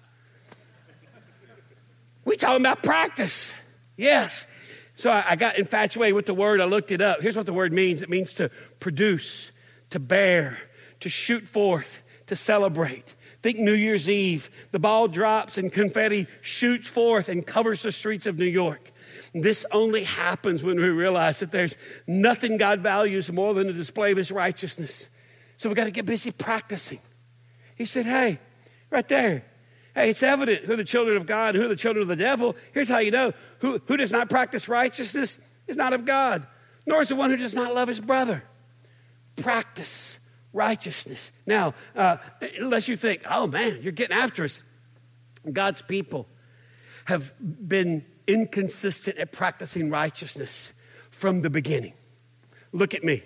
We 2.24 2.38
talking 2.38 2.62
about 2.62 2.82
practice. 2.82 3.52
Yes. 3.98 4.48
So 4.96 5.10
I, 5.10 5.22
I 5.28 5.36
got 5.36 5.58
infatuated 5.58 6.14
with 6.14 6.24
the 6.24 6.32
word. 6.32 6.62
I 6.62 6.64
looked 6.64 6.90
it 6.90 7.02
up. 7.02 7.20
Here's 7.20 7.36
what 7.36 7.44
the 7.44 7.52
word 7.52 7.70
means 7.70 8.00
it 8.00 8.08
means 8.08 8.32
to 8.34 8.50
produce, 8.80 9.52
to 9.90 10.00
bear, 10.00 10.56
to 11.00 11.10
shoot 11.10 11.42
forth, 11.42 12.02
to 12.28 12.34
celebrate. 12.34 13.14
Think 13.42 13.58
New 13.58 13.74
Year's 13.74 14.08
Eve. 14.08 14.48
The 14.70 14.78
ball 14.78 15.06
drops 15.06 15.58
and 15.58 15.70
confetti 15.70 16.28
shoots 16.40 16.86
forth 16.86 17.28
and 17.28 17.46
covers 17.46 17.82
the 17.82 17.92
streets 17.92 18.26
of 18.26 18.38
New 18.38 18.46
York. 18.46 18.90
This 19.34 19.66
only 19.70 20.04
happens 20.04 20.62
when 20.62 20.78
we 20.78 20.88
realize 20.88 21.40
that 21.40 21.52
there's 21.52 21.76
nothing 22.06 22.56
God 22.56 22.80
values 22.80 23.30
more 23.30 23.52
than 23.52 23.66
the 23.66 23.74
display 23.74 24.12
of 24.12 24.16
his 24.16 24.32
righteousness. 24.32 25.10
So 25.62 25.68
we 25.68 25.76
got 25.76 25.84
to 25.84 25.92
get 25.92 26.06
busy 26.06 26.32
practicing. 26.32 26.98
He 27.76 27.84
said, 27.84 28.04
Hey, 28.04 28.40
right 28.90 29.06
there. 29.06 29.44
Hey, 29.94 30.10
it's 30.10 30.24
evident 30.24 30.64
who 30.64 30.72
are 30.72 30.76
the 30.76 30.82
children 30.82 31.16
of 31.16 31.24
God 31.24 31.54
who 31.54 31.64
are 31.64 31.68
the 31.68 31.76
children 31.76 32.02
of 32.02 32.08
the 32.08 32.16
devil. 32.16 32.56
Here's 32.72 32.88
how 32.88 32.98
you 32.98 33.12
know 33.12 33.32
who, 33.60 33.80
who 33.86 33.96
does 33.96 34.10
not 34.10 34.28
practice 34.28 34.68
righteousness 34.68 35.38
is 35.68 35.76
not 35.76 35.92
of 35.92 36.04
God, 36.04 36.48
nor 36.84 37.00
is 37.00 37.10
the 37.10 37.14
one 37.14 37.30
who 37.30 37.36
does 37.36 37.54
not 37.54 37.76
love 37.76 37.86
his 37.86 38.00
brother. 38.00 38.42
Practice 39.36 40.18
righteousness. 40.52 41.30
Now, 41.46 41.74
uh, 41.94 42.16
unless 42.58 42.88
you 42.88 42.96
think, 42.96 43.22
oh 43.30 43.46
man, 43.46 43.78
you're 43.82 43.92
getting 43.92 44.16
after 44.16 44.42
us. 44.42 44.60
God's 45.52 45.80
people 45.80 46.26
have 47.04 47.32
been 47.38 48.04
inconsistent 48.26 49.16
at 49.16 49.30
practicing 49.30 49.90
righteousness 49.90 50.72
from 51.12 51.42
the 51.42 51.50
beginning. 51.50 51.92
Look 52.72 52.94
at 52.94 53.04
me. 53.04 53.22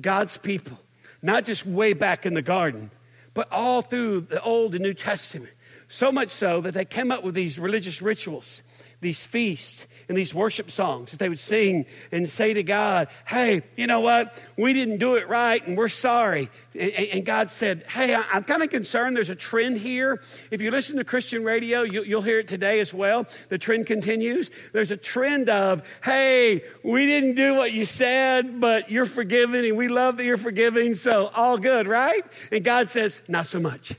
God's 0.00 0.38
people, 0.38 0.78
not 1.24 1.46
just 1.46 1.64
way 1.64 1.94
back 1.94 2.26
in 2.26 2.34
the 2.34 2.42
garden, 2.42 2.90
but 3.32 3.50
all 3.50 3.80
through 3.80 4.20
the 4.20 4.42
Old 4.42 4.74
and 4.74 4.82
New 4.82 4.92
Testament. 4.92 5.50
So 5.88 6.10
much 6.10 6.30
so 6.30 6.60
that 6.60 6.74
they 6.74 6.84
came 6.84 7.10
up 7.12 7.24
with 7.24 7.34
these 7.34 7.58
religious 7.58 8.02
rituals, 8.02 8.62
these 9.00 9.24
feasts, 9.24 9.86
and 10.08 10.16
these 10.16 10.34
worship 10.34 10.70
songs 10.70 11.10
that 11.10 11.18
they 11.18 11.28
would 11.28 11.38
sing 11.38 11.86
and 12.12 12.28
say 12.28 12.54
to 12.54 12.62
God, 12.62 13.08
Hey, 13.26 13.62
you 13.76 13.86
know 13.86 14.00
what? 14.00 14.36
We 14.56 14.72
didn't 14.72 14.98
do 14.98 15.16
it 15.16 15.28
right 15.28 15.66
and 15.66 15.76
we're 15.76 15.88
sorry. 15.88 16.50
And, 16.74 17.24
God 17.24 17.50
said, 17.50 17.84
Hey, 17.88 18.14
I'm 18.14 18.44
kind 18.44 18.62
of 18.62 18.70
concerned 18.70 19.16
there's 19.16 19.30
a 19.30 19.36
trend 19.36 19.78
here. 19.78 20.22
If 20.50 20.60
you 20.60 20.70
listen 20.70 20.96
to 20.98 21.04
Christian 21.04 21.44
radio, 21.44 21.82
you'll 21.82 22.22
hear 22.22 22.40
it 22.40 22.48
today 22.48 22.80
as 22.80 22.92
well. 22.92 23.26
The 23.48 23.58
trend 23.58 23.86
continues. 23.86 24.50
There's 24.72 24.90
a 24.90 24.96
trend 24.96 25.48
of, 25.48 25.82
Hey, 26.02 26.62
we 26.82 27.06
didn't 27.06 27.34
do 27.34 27.54
what 27.54 27.72
you 27.72 27.84
said, 27.84 28.60
but 28.60 28.90
you're 28.90 29.06
forgiven 29.06 29.64
and 29.64 29.76
we 29.76 29.88
love 29.88 30.16
that 30.18 30.24
you're 30.24 30.36
forgiving. 30.36 30.94
So 30.94 31.28
all 31.28 31.58
good, 31.58 31.86
right? 31.86 32.24
And 32.52 32.64
God 32.64 32.90
says, 32.90 33.22
Not 33.28 33.46
so 33.46 33.60
much. 33.60 33.94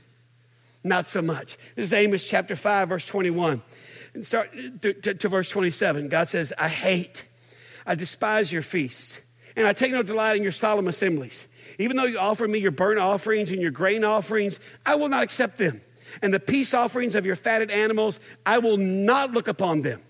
Not 0.86 1.06
so 1.06 1.20
much. 1.20 1.58
This 1.74 1.86
is 1.86 1.92
Amos 1.92 2.28
chapter 2.28 2.56
5, 2.56 2.88
verse 2.88 3.06
21 3.06 3.62
and 4.16 4.24
start 4.24 4.50
to, 4.80 4.92
to, 4.94 5.14
to 5.14 5.28
verse 5.28 5.48
27. 5.48 6.08
God 6.08 6.28
says, 6.28 6.52
I 6.58 6.68
hate, 6.68 7.24
I 7.86 7.94
despise 7.94 8.50
your 8.50 8.62
feasts, 8.62 9.20
and 9.54 9.66
I 9.66 9.72
take 9.72 9.92
no 9.92 10.02
delight 10.02 10.36
in 10.36 10.42
your 10.42 10.52
solemn 10.52 10.88
assemblies. 10.88 11.46
Even 11.78 11.96
though 11.96 12.04
you 12.04 12.18
offer 12.18 12.48
me 12.48 12.58
your 12.58 12.70
burnt 12.72 12.98
offerings 12.98 13.52
and 13.52 13.60
your 13.60 13.70
grain 13.70 14.04
offerings, 14.04 14.58
I 14.84 14.96
will 14.96 15.08
not 15.08 15.22
accept 15.22 15.58
them. 15.58 15.80
And 16.22 16.32
the 16.32 16.40
peace 16.40 16.72
offerings 16.72 17.14
of 17.14 17.26
your 17.26 17.36
fatted 17.36 17.70
animals, 17.70 18.18
I 18.44 18.58
will 18.58 18.78
not 18.78 19.32
look 19.32 19.48
upon 19.48 19.82
them. 19.82 20.02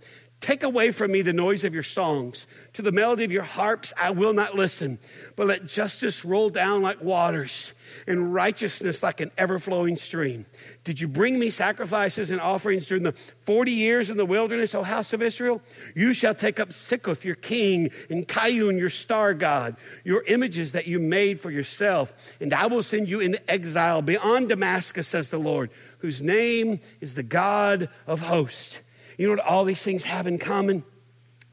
Take 0.47 0.63
away 0.63 0.93
from 0.93 1.11
me 1.11 1.23
the 1.23 1.33
noise 1.33 1.65
of 1.65 1.75
your 1.75 1.83
songs. 1.83 2.47
To 2.75 2.83
the 2.83 2.93
melody 2.93 3.25
of 3.25 3.33
your 3.33 3.43
harps, 3.43 3.93
I 4.01 4.11
will 4.11 4.33
not 4.33 4.55
listen. 4.55 5.01
But 5.35 5.49
let 5.49 5.67
justice 5.67 6.25
roll 6.25 6.51
down 6.51 6.83
like 6.83 7.03
waters 7.03 7.73
and 8.07 8.33
righteousness 8.33 9.03
like 9.03 9.21
an 9.21 9.33
ever 9.37 9.59
flowing 9.59 9.97
stream. 9.97 10.47
Did 10.85 11.01
you 11.01 11.09
bring 11.09 11.37
me 11.37 11.51
sacrifices 11.51 12.31
and 12.31 12.41
offerings 12.41 12.87
during 12.87 13.03
the 13.03 13.15
40 13.45 13.73
years 13.73 14.09
in 14.09 14.19
the 14.19 14.25
wilderness, 14.25 14.73
O 14.77 14.85
house 14.85 15.13
of 15.13 15.21
Israel? 15.21 15.63
You 15.97 16.15
shall 16.15 16.33
take 16.33 16.61
up 16.61 16.69
Sikkuth, 16.69 17.25
your 17.25 17.35
king, 17.35 17.91
and 18.09 18.29
Kiyun, 18.29 18.79
your 18.79 18.89
star 18.89 19.35
god, 19.35 19.75
your 20.05 20.23
images 20.29 20.71
that 20.73 20.87
you 20.87 21.01
made 21.01 21.41
for 21.41 21.51
yourself. 21.51 22.13
And 22.41 22.55
I 22.55 22.67
will 22.67 22.85
send 22.85 23.11
you 23.11 23.19
into 23.19 23.51
exile 23.51 24.01
beyond 24.01 24.51
Damascus, 24.51 25.09
says 25.09 25.31
the 25.31 25.41
Lord, 25.41 25.71
whose 25.99 26.23
name 26.23 26.79
is 27.01 27.15
the 27.15 27.25
God 27.25 27.89
of 28.07 28.21
hosts. 28.21 28.79
You 29.17 29.27
know 29.27 29.35
what 29.35 29.47
all 29.47 29.65
these 29.65 29.83
things 29.83 30.05
have 30.05 30.27
in 30.27 30.39
common? 30.39 30.85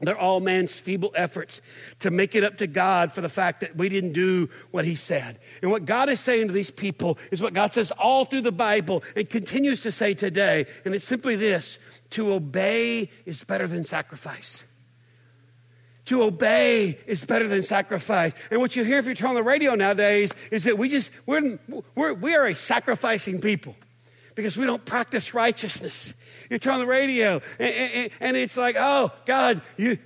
They're 0.00 0.18
all 0.18 0.40
man's 0.40 0.78
feeble 0.78 1.12
efforts 1.14 1.62
to 2.00 2.10
make 2.10 2.34
it 2.34 2.44
up 2.44 2.58
to 2.58 2.66
God 2.66 3.12
for 3.12 3.20
the 3.20 3.28
fact 3.28 3.60
that 3.60 3.76
we 3.76 3.88
didn't 3.88 4.12
do 4.12 4.50
what 4.70 4.84
he 4.84 4.94
said. 4.94 5.38
And 5.62 5.70
what 5.70 5.84
God 5.84 6.08
is 6.08 6.20
saying 6.20 6.48
to 6.48 6.52
these 6.52 6.70
people 6.70 7.18
is 7.30 7.40
what 7.40 7.54
God 7.54 7.72
says 7.72 7.90
all 7.92 8.24
through 8.24 8.42
the 8.42 8.52
Bible 8.52 9.02
and 9.16 9.28
continues 9.28 9.80
to 9.80 9.92
say 9.92 10.14
today. 10.14 10.66
And 10.84 10.94
it's 10.94 11.04
simply 11.04 11.36
this 11.36 11.78
to 12.10 12.32
obey 12.32 13.10
is 13.24 13.44
better 13.44 13.66
than 13.66 13.84
sacrifice. 13.84 14.64
To 16.06 16.22
obey 16.22 16.98
is 17.06 17.24
better 17.24 17.48
than 17.48 17.62
sacrifice. 17.62 18.32
And 18.50 18.60
what 18.60 18.76
you 18.76 18.84
hear 18.84 18.98
if 18.98 19.06
you 19.06 19.14
turn 19.14 19.30
on 19.30 19.34
the 19.36 19.42
radio 19.42 19.74
nowadays 19.74 20.34
is 20.50 20.64
that 20.64 20.76
we 20.76 20.90
just, 20.90 21.12
we're, 21.24 21.58
we're, 21.94 22.12
we 22.12 22.34
are 22.34 22.44
a 22.46 22.54
sacrificing 22.54 23.40
people 23.40 23.74
because 24.34 24.56
we 24.56 24.66
don't 24.66 24.84
practice 24.84 25.32
righteousness. 25.32 26.12
You 26.54 26.60
turn 26.60 26.74
on 26.74 26.78
the 26.78 26.86
radio, 26.86 27.42
and, 27.58 27.74
and, 27.74 28.10
and, 28.20 28.36
it's 28.36 28.56
like, 28.56 28.76
oh, 28.78 29.10
God, 29.26 29.60
you, 29.76 29.96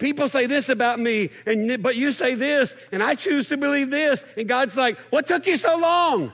people 0.00 0.28
say 0.28 0.46
this 0.46 0.68
about 0.68 0.98
me, 0.98 1.30
and, 1.46 1.80
but 1.80 1.94
you 1.94 2.10
say 2.10 2.34
this, 2.34 2.74
and 2.90 3.04
I 3.04 3.14
choose 3.14 3.46
to 3.50 3.56
believe 3.56 3.92
this. 3.92 4.24
And 4.36 4.48
God's 4.48 4.76
like, 4.76 4.98
what 5.10 5.28
took 5.28 5.46
you 5.46 5.56
so 5.56 5.78
long? 5.78 6.32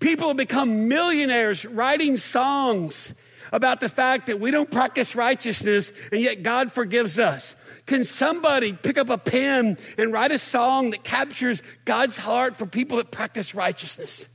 People 0.00 0.28
have 0.28 0.38
become 0.38 0.88
millionaires 0.88 1.66
writing 1.66 2.16
songs 2.16 3.12
about 3.52 3.80
the 3.80 3.90
fact 3.90 4.28
that 4.28 4.40
we 4.40 4.50
don't 4.50 4.70
practice 4.70 5.14
righteousness, 5.14 5.92
and 6.10 6.22
yet 6.22 6.42
God 6.42 6.72
forgives 6.72 7.18
us. 7.18 7.54
Can 7.84 8.04
somebody 8.04 8.72
pick 8.72 8.96
up 8.96 9.10
a 9.10 9.18
pen 9.18 9.76
and 9.98 10.14
write 10.14 10.30
a 10.30 10.38
song 10.38 10.92
that 10.92 11.04
captures 11.04 11.62
God's 11.84 12.16
heart 12.16 12.56
for 12.56 12.64
people 12.64 12.96
that 12.96 13.10
practice 13.10 13.54
righteousness? 13.54 14.30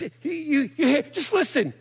You, 0.00 0.10
you, 0.22 0.70
you, 0.76 1.02
just 1.02 1.32
listen. 1.32 1.72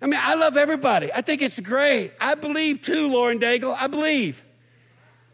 I 0.00 0.06
mean, 0.06 0.20
I 0.22 0.34
love 0.34 0.56
everybody. 0.56 1.12
I 1.12 1.22
think 1.22 1.42
it's 1.42 1.58
great. 1.58 2.12
I 2.20 2.34
believe 2.34 2.82
too, 2.82 3.08
Lauren 3.08 3.38
Daigle. 3.38 3.74
I 3.78 3.86
believe. 3.86 4.44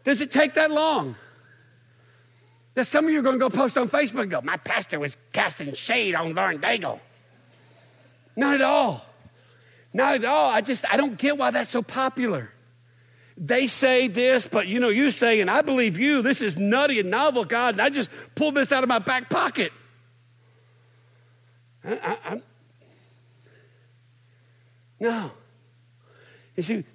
Does 0.03 0.21
it 0.21 0.31
take 0.31 0.53
that 0.55 0.71
long? 0.71 1.15
That 2.75 2.85
some 2.85 3.05
of 3.05 3.11
you 3.11 3.19
are 3.19 3.21
going 3.21 3.39
to 3.39 3.39
go 3.39 3.49
post 3.49 3.77
on 3.77 3.87
Facebook 3.87 4.23
and 4.23 4.31
go, 4.31 4.41
my 4.41 4.57
pastor 4.57 4.99
was 4.99 5.17
casting 5.31 5.73
shade 5.73 6.15
on 6.15 6.33
Lauren 6.33 6.59
Daigle. 6.59 6.99
Not 8.35 8.55
at 8.55 8.61
all. 8.61 9.05
Not 9.93 10.15
at 10.15 10.25
all. 10.25 10.49
I 10.49 10.61
just, 10.61 10.91
I 10.91 10.97
don't 10.97 11.17
get 11.17 11.37
why 11.37 11.51
that's 11.51 11.69
so 11.69 11.83
popular. 11.83 12.51
They 13.37 13.67
say 13.67 14.07
this, 14.07 14.47
but 14.47 14.67
you 14.67 14.79
know, 14.79 14.89
you 14.89 15.11
say, 15.11 15.39
and 15.39 15.49
I 15.49 15.61
believe 15.61 15.99
you, 15.99 16.21
this 16.21 16.41
is 16.41 16.57
nutty 16.57 16.99
and 16.99 17.11
novel, 17.11 17.45
God, 17.45 17.75
and 17.75 17.81
I 17.81 17.89
just 17.89 18.09
pulled 18.35 18.55
this 18.55 18.71
out 18.71 18.83
of 18.83 18.89
my 18.89 18.99
back 18.99 19.29
pocket. 19.29 19.71
I, 21.85 22.17
I, 22.25 22.41
no. 24.99 25.31
You 26.55 26.63
see, 26.63 26.85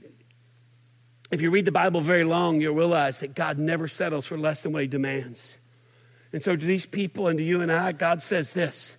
if 1.31 1.43
you 1.43 1.51
read 1.51 1.67
the 1.67 1.73
Bible 1.73 2.01
very 2.01 2.25
long, 2.25 2.61
you'll 2.61 2.75
realize 2.75 3.21
that 3.21 3.35
God 3.35 3.59
never 3.59 3.87
settles 3.87 4.25
for 4.25 4.39
less 4.39 4.63
than 4.63 4.73
what 4.73 4.83
he 4.83 4.89
demands. 4.89 5.59
And 6.33 6.43
so, 6.43 6.57
to 6.57 6.65
these 6.65 6.87
people 6.87 7.29
and 7.29 7.39
to 7.39 7.45
you 7.45 7.61
and 7.61 7.71
I, 7.71 7.93
God 7.93 8.23
says 8.23 8.53
this 8.53 8.97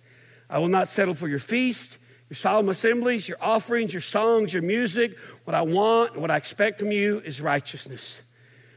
I 0.48 0.58
will 0.58 0.68
not 0.68 0.88
settle 0.88 1.14
for 1.14 1.28
your 1.28 1.38
feast, 1.38 1.98
your 2.28 2.36
solemn 2.36 2.68
assemblies, 2.68 3.28
your 3.28 3.38
offerings, 3.40 3.92
your 3.92 4.00
songs, 4.00 4.52
your 4.52 4.62
music. 4.62 5.16
What 5.44 5.54
I 5.54 5.62
want 5.62 6.12
and 6.12 6.22
what 6.22 6.30
I 6.30 6.36
expect 6.36 6.78
from 6.78 6.92
you 6.92 7.20
is 7.24 7.40
righteousness. 7.40 8.22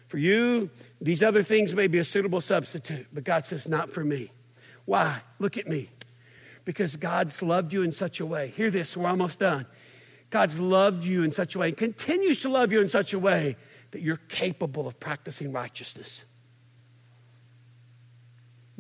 For 0.08 0.18
you, 0.18 0.70
these 1.02 1.22
other 1.22 1.44
things 1.44 1.76
may 1.76 1.88
be 1.88 2.00
a 2.00 2.04
suitable 2.04 2.42
substitute, 2.42 3.08
but 3.12 3.24
God 3.24 3.46
says, 3.46 3.68
not 3.68 3.90
for 3.90 4.04
me. 4.04 4.32
Why? 4.86 5.22
Look 5.40 5.58
at 5.58 5.68
me 5.68 5.90
because 6.66 6.96
God's 6.96 7.42
loved 7.42 7.74
you 7.74 7.84
in 7.84 7.92
such 7.92 8.20
a 8.20 8.26
way. 8.26 8.54
Hear 8.56 8.72
this, 8.72 8.96
we're 8.96 9.10
almost 9.10 9.40
done. 9.40 9.66
God's 10.30 10.60
loved 10.60 11.04
you 11.04 11.24
in 11.24 11.32
such 11.32 11.56
a 11.56 11.60
way 11.60 11.70
and 11.70 11.78
continues 11.78 12.42
to 12.42 12.50
love 12.50 12.72
you 12.72 12.82
in 12.82 12.90
such 12.90 13.14
a 13.14 13.20
way 13.20 13.56
that 13.92 14.02
you're 14.02 14.18
capable 14.18 14.88
of 14.88 15.00
practicing 15.00 15.52
righteousness. 15.52 16.26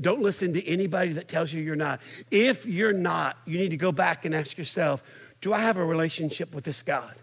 Don't 0.01 0.21
listen 0.21 0.53
to 0.53 0.67
anybody 0.67 1.13
that 1.13 1.27
tells 1.27 1.53
you 1.53 1.61
you're 1.61 1.75
not. 1.75 2.01
If 2.31 2.65
you're 2.65 2.93
not, 2.93 3.37
you 3.45 3.59
need 3.59 3.69
to 3.69 3.77
go 3.77 3.91
back 3.91 4.25
and 4.25 4.33
ask 4.33 4.57
yourself 4.57 5.03
do 5.41 5.53
I 5.53 5.59
have 5.59 5.77
a 5.77 5.85
relationship 5.85 6.55
with 6.55 6.63
this 6.63 6.81
God? 6.81 7.13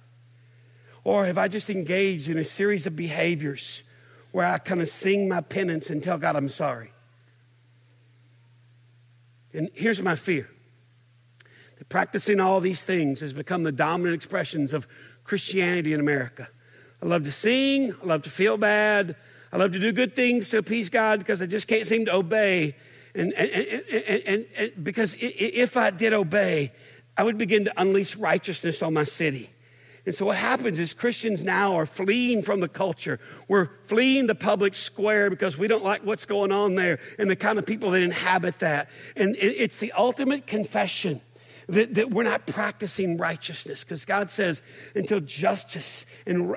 Or 1.05 1.25
have 1.25 1.39
I 1.39 1.49
just 1.49 1.71
engaged 1.71 2.29
in 2.29 2.37
a 2.37 2.45
series 2.45 2.87
of 2.87 2.95
behaviors 2.95 3.83
where 4.31 4.47
I 4.47 4.59
kind 4.59 4.83
of 4.83 4.89
sing 4.89 5.27
my 5.27 5.41
penance 5.41 5.89
and 5.89 6.03
tell 6.03 6.19
God 6.19 6.37
I'm 6.37 6.51
sorry? 6.51 6.93
And 9.53 9.69
here's 9.75 10.01
my 10.01 10.17
fear 10.17 10.49
that 11.79 11.89
practicing 11.89 12.41
all 12.41 12.61
these 12.61 12.83
things 12.83 13.21
has 13.21 13.33
become 13.33 13.63
the 13.63 13.73
dominant 13.73 14.15
expressions 14.15 14.73
of 14.73 14.87
Christianity 15.25 15.93
in 15.93 16.01
America. 16.01 16.49
I 17.03 17.07
love 17.07 17.25
to 17.25 17.33
sing, 17.33 17.95
I 18.03 18.07
love 18.07 18.23
to 18.23 18.31
feel 18.31 18.57
bad, 18.57 19.17
I 19.53 19.57
love 19.57 19.73
to 19.73 19.79
do 19.79 19.93
good 19.93 20.15
things 20.15 20.51
to 20.51 20.59
appease 20.59 20.91
God 20.91 21.19
because 21.19 21.41
I 21.43 21.47
just 21.47 21.67
can't 21.67 21.87
seem 21.87 22.05
to 22.07 22.15
obey. 22.15 22.77
And, 23.15 23.33
and, 23.33 23.51
and, 23.51 24.47
and, 24.57 24.85
because 24.85 25.17
if 25.19 25.77
I 25.77 25.91
did 25.91 26.13
obey, 26.13 26.73
I 27.17 27.25
would 27.25 27.39
begin 27.39 27.65
to 27.65 27.73
unleash 27.81 28.17
righteousness 28.17 28.83
on 28.83 28.95
my 28.95 29.05
city. 29.05 29.51
And 30.07 30.15
so 30.15 30.27
what 30.27 30.37
happens 30.37 30.79
is 30.79 30.95
Christians 30.95 31.45
now 31.45 31.77
are 31.77 31.87
fleeing 31.87 32.43
from 32.43 32.61
the 32.61 32.69
culture. 32.69 33.21
We're 33.49 33.69
fleeing 33.85 34.27
the 34.27 34.35
public 34.35 34.75
square 34.75 35.31
because 35.31 35.59
we 35.59 35.69
don't 35.69 35.85
like 35.85 36.05
what's 36.05 36.27
going 36.27 36.53
on 36.53 36.75
there 36.75 36.99
and 37.19 37.29
the 37.29 37.37
kind 37.37 37.59
of 37.59 37.67
people 37.67 37.91
that 37.91 38.03
inhabit 38.03 38.61
that. 38.61 38.89
And 39.17 39.37
it's 39.39 39.79
the 39.79 39.93
ultimate 39.93 40.47
confession 40.47 41.21
that, 41.69 41.95
that 41.95 42.11
we're 42.11 42.25
not 42.25 42.47
practicing 42.47 43.17
righteousness 43.17 43.85
because 43.85 44.05
God 44.05 44.31
says 44.31 44.63
until 44.95 45.21
justice 45.21 46.07
and 46.27 46.57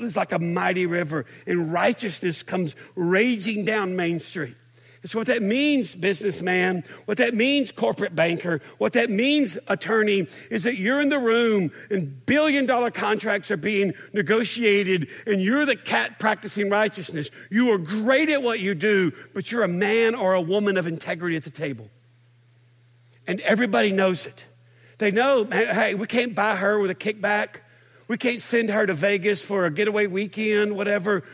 is 0.00 0.16
like 0.16 0.32
a 0.32 0.38
mighty 0.38 0.86
river 0.86 1.26
and 1.46 1.72
righteousness 1.72 2.42
comes 2.42 2.74
raging 2.94 3.64
down 3.64 3.96
Main 3.96 4.20
Street. 4.20 4.56
So, 5.06 5.18
what 5.18 5.26
that 5.26 5.42
means, 5.42 5.94
businessman, 5.94 6.82
what 7.04 7.18
that 7.18 7.34
means, 7.34 7.70
corporate 7.70 8.16
banker, 8.16 8.62
what 8.78 8.94
that 8.94 9.10
means, 9.10 9.58
attorney, 9.68 10.28
is 10.50 10.64
that 10.64 10.78
you're 10.78 11.00
in 11.02 11.10
the 11.10 11.18
room 11.18 11.72
and 11.90 12.24
billion 12.24 12.64
dollar 12.64 12.90
contracts 12.90 13.50
are 13.50 13.58
being 13.58 13.92
negotiated 14.14 15.08
and 15.26 15.42
you're 15.42 15.66
the 15.66 15.76
cat 15.76 16.18
practicing 16.18 16.70
righteousness. 16.70 17.30
You 17.50 17.70
are 17.72 17.78
great 17.78 18.30
at 18.30 18.42
what 18.42 18.60
you 18.60 18.74
do, 18.74 19.12
but 19.34 19.52
you're 19.52 19.62
a 19.62 19.68
man 19.68 20.14
or 20.14 20.32
a 20.32 20.40
woman 20.40 20.78
of 20.78 20.86
integrity 20.86 21.36
at 21.36 21.44
the 21.44 21.50
table. 21.50 21.90
And 23.26 23.40
everybody 23.42 23.92
knows 23.92 24.24
it. 24.24 24.46
They 24.96 25.10
know, 25.10 25.44
hey, 25.44 25.94
we 25.94 26.06
can't 26.06 26.34
buy 26.34 26.56
her 26.56 26.78
with 26.78 26.90
a 26.90 26.94
kickback. 26.94 27.56
We 28.06 28.16
can't 28.16 28.40
send 28.40 28.70
her 28.70 28.86
to 28.86 28.94
Vegas 28.94 29.42
for 29.42 29.66
a 29.66 29.70
getaway 29.70 30.06
weekend, 30.06 30.76
whatever. 30.76 31.24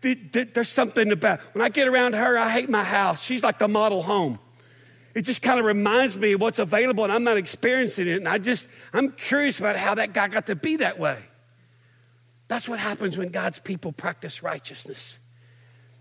There's 0.00 0.68
something 0.68 1.10
about 1.10 1.40
when 1.54 1.64
I 1.64 1.68
get 1.68 1.88
around 1.88 2.14
her, 2.14 2.38
I 2.38 2.50
hate 2.50 2.70
my 2.70 2.84
house. 2.84 3.22
She's 3.22 3.42
like 3.42 3.58
the 3.58 3.68
model 3.68 4.02
home. 4.02 4.38
It 5.14 5.22
just 5.22 5.42
kind 5.42 5.58
of 5.58 5.64
reminds 5.64 6.16
me 6.16 6.32
of 6.32 6.40
what's 6.40 6.60
available, 6.60 7.02
and 7.02 7.12
I'm 7.12 7.24
not 7.24 7.36
experiencing 7.36 8.06
it. 8.06 8.18
And 8.18 8.28
I 8.28 8.38
just, 8.38 8.68
I'm 8.92 9.10
curious 9.12 9.58
about 9.58 9.76
how 9.76 9.96
that 9.96 10.12
guy 10.12 10.28
got 10.28 10.46
to 10.46 10.54
be 10.54 10.76
that 10.76 10.98
way. 10.98 11.18
That's 12.46 12.68
what 12.68 12.78
happens 12.78 13.18
when 13.18 13.30
God's 13.30 13.58
people 13.58 13.92
practice 13.92 14.42
righteousness. 14.42 15.18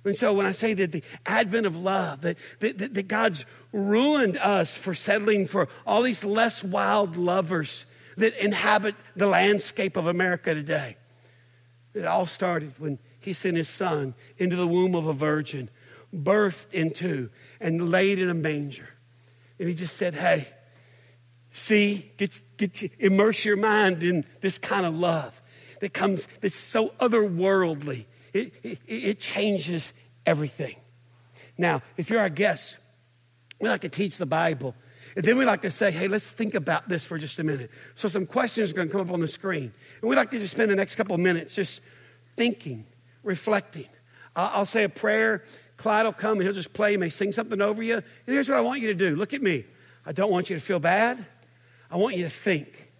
And 0.05 0.15
so 0.15 0.33
when 0.33 0.45
I 0.45 0.51
say 0.51 0.73
that 0.75 0.91
the 0.91 1.03
advent 1.25 1.65
of 1.65 1.75
love, 1.75 2.21
that, 2.21 2.37
that, 2.59 2.93
that 2.93 3.07
God's 3.07 3.45
ruined 3.73 4.37
us 4.37 4.77
for 4.77 4.93
settling 4.93 5.47
for 5.47 5.67
all 5.85 6.01
these 6.01 6.23
less 6.23 6.63
wild 6.63 7.17
lovers 7.17 7.85
that 8.15 8.33
inhabit 8.43 8.95
the 9.15 9.27
landscape 9.27 9.97
of 9.97 10.07
America 10.07 10.53
today. 10.53 10.95
It 11.93 12.05
all 12.05 12.25
started 12.25 12.73
when 12.77 12.99
he 13.27 13.33
sent 13.33 13.57
his 13.57 13.67
son 13.67 14.15
into 14.37 14.55
the 14.55 14.65
womb 14.65 14.95
of 14.95 15.05
a 15.05 15.13
virgin, 15.13 15.69
birthed 16.15 16.71
into, 16.71 17.29
and 17.59 17.91
laid 17.91 18.19
in 18.19 18.29
a 18.29 18.33
manger. 18.33 18.87
And 19.59 19.67
he 19.67 19.75
just 19.75 19.97
said, 19.97 20.15
Hey, 20.15 20.47
see, 21.51 22.09
get, 22.17 22.39
get 22.55 22.89
immerse 22.99 23.43
your 23.43 23.57
mind 23.57 24.01
in 24.01 24.25
this 24.39 24.57
kind 24.57 24.85
of 24.85 24.95
love 24.95 25.41
that 25.81 25.93
comes, 25.93 26.27
that's 26.39 26.55
so 26.55 26.89
otherworldly 27.01 28.05
it, 28.33 28.53
it, 28.63 28.79
it 28.87 29.19
changes 29.19 29.91
everything. 30.25 30.77
Now, 31.57 31.81
if 31.97 32.09
you're 32.09 32.21
our 32.21 32.29
guest, 32.29 32.77
we 33.59 33.67
like 33.67 33.81
to 33.81 33.89
teach 33.89 34.17
the 34.17 34.25
Bible. 34.25 34.73
And 35.17 35.25
then 35.25 35.37
we 35.37 35.43
like 35.43 35.63
to 35.63 35.71
say, 35.71 35.91
hey, 35.91 36.07
let's 36.07 36.31
think 36.31 36.53
about 36.53 36.87
this 36.87 37.03
for 37.03 37.17
just 37.17 37.39
a 37.39 37.43
minute. 37.43 37.71
So 37.95 38.07
some 38.07 38.25
questions 38.25 38.71
are 38.71 38.73
going 38.75 38.87
to 38.87 38.91
come 38.91 39.01
up 39.01 39.11
on 39.11 39.19
the 39.19 39.27
screen. 39.27 39.73
And 40.01 40.09
we'd 40.09 40.15
like 40.15 40.29
to 40.29 40.39
just 40.39 40.53
spend 40.53 40.69
the 40.69 40.75
next 40.75 40.95
couple 40.95 41.15
of 41.15 41.21
minutes 41.21 41.55
just 41.55 41.81
thinking, 42.37 42.85
reflecting. 43.27 43.87
I'll 44.35 44.65
say 44.65 44.83
a 44.83 44.89
prayer. 44.89 45.43
Clyde 45.77 46.05
will 46.05 46.13
come 46.13 46.33
and 46.33 46.43
he'll 46.43 46.53
just 46.53 46.73
play. 46.73 46.91
He 46.91 46.97
may 46.97 47.09
sing 47.09 47.31
something 47.31 47.61
over 47.61 47.83
you. 47.83 47.95
And 47.95 48.03
here's 48.25 48.49
what 48.49 48.57
I 48.57 48.61
want 48.61 48.81
you 48.81 48.87
to 48.87 48.95
do. 48.95 49.15
Look 49.15 49.33
at 49.33 49.41
me. 49.41 49.65
I 50.05 50.11
don't 50.11 50.31
want 50.31 50.49
you 50.49 50.55
to 50.55 50.61
feel 50.61 50.79
bad. 50.79 51.23
I 51.91 51.97
want 51.97 52.15
you 52.15 52.23
to 52.23 52.29
think. 52.29 52.91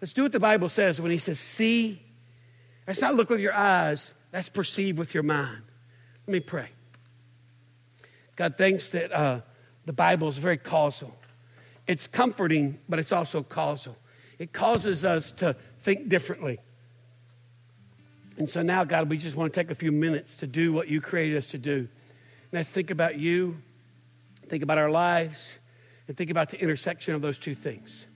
Let's 0.00 0.12
do 0.12 0.22
what 0.22 0.32
the 0.32 0.40
Bible 0.40 0.68
says 0.68 1.00
when 1.00 1.10
he 1.10 1.18
says, 1.18 1.38
see. 1.38 2.02
That's 2.86 3.00
not 3.00 3.14
look 3.14 3.30
with 3.30 3.40
your 3.40 3.54
eyes. 3.54 4.14
That's 4.30 4.48
perceive 4.48 4.98
with 4.98 5.14
your 5.14 5.22
mind. 5.22 5.62
Let 6.26 6.32
me 6.32 6.40
pray. 6.40 6.68
God, 8.36 8.56
thanks 8.56 8.88
that 8.90 9.12
uh, 9.12 9.40
the 9.84 9.92
Bible 9.92 10.28
is 10.28 10.38
very 10.38 10.58
causal. 10.58 11.16
It's 11.86 12.06
comforting, 12.06 12.78
but 12.88 12.98
it's 12.98 13.12
also 13.12 13.42
causal. 13.42 13.96
It 14.38 14.52
causes 14.52 15.04
us 15.04 15.32
to 15.32 15.56
think 15.80 16.08
differently. 16.08 16.58
And 18.36 18.48
so 18.48 18.62
now, 18.62 18.84
God, 18.84 19.08
we 19.08 19.16
just 19.16 19.36
want 19.36 19.52
to 19.52 19.60
take 19.60 19.70
a 19.70 19.74
few 19.74 19.92
minutes 19.92 20.38
to 20.38 20.46
do 20.46 20.72
what 20.72 20.88
you 20.88 21.00
created 21.00 21.36
us 21.36 21.50
to 21.50 21.58
do. 21.58 21.88
Let's 22.52 22.70
think 22.70 22.90
about 22.90 23.16
you, 23.16 23.58
think 24.48 24.62
about 24.62 24.78
our 24.78 24.90
lives, 24.90 25.58
and 26.08 26.16
think 26.16 26.30
about 26.30 26.50
the 26.50 26.60
intersection 26.60 27.14
of 27.14 27.22
those 27.22 27.38
two 27.38 27.54
things. 27.54 28.06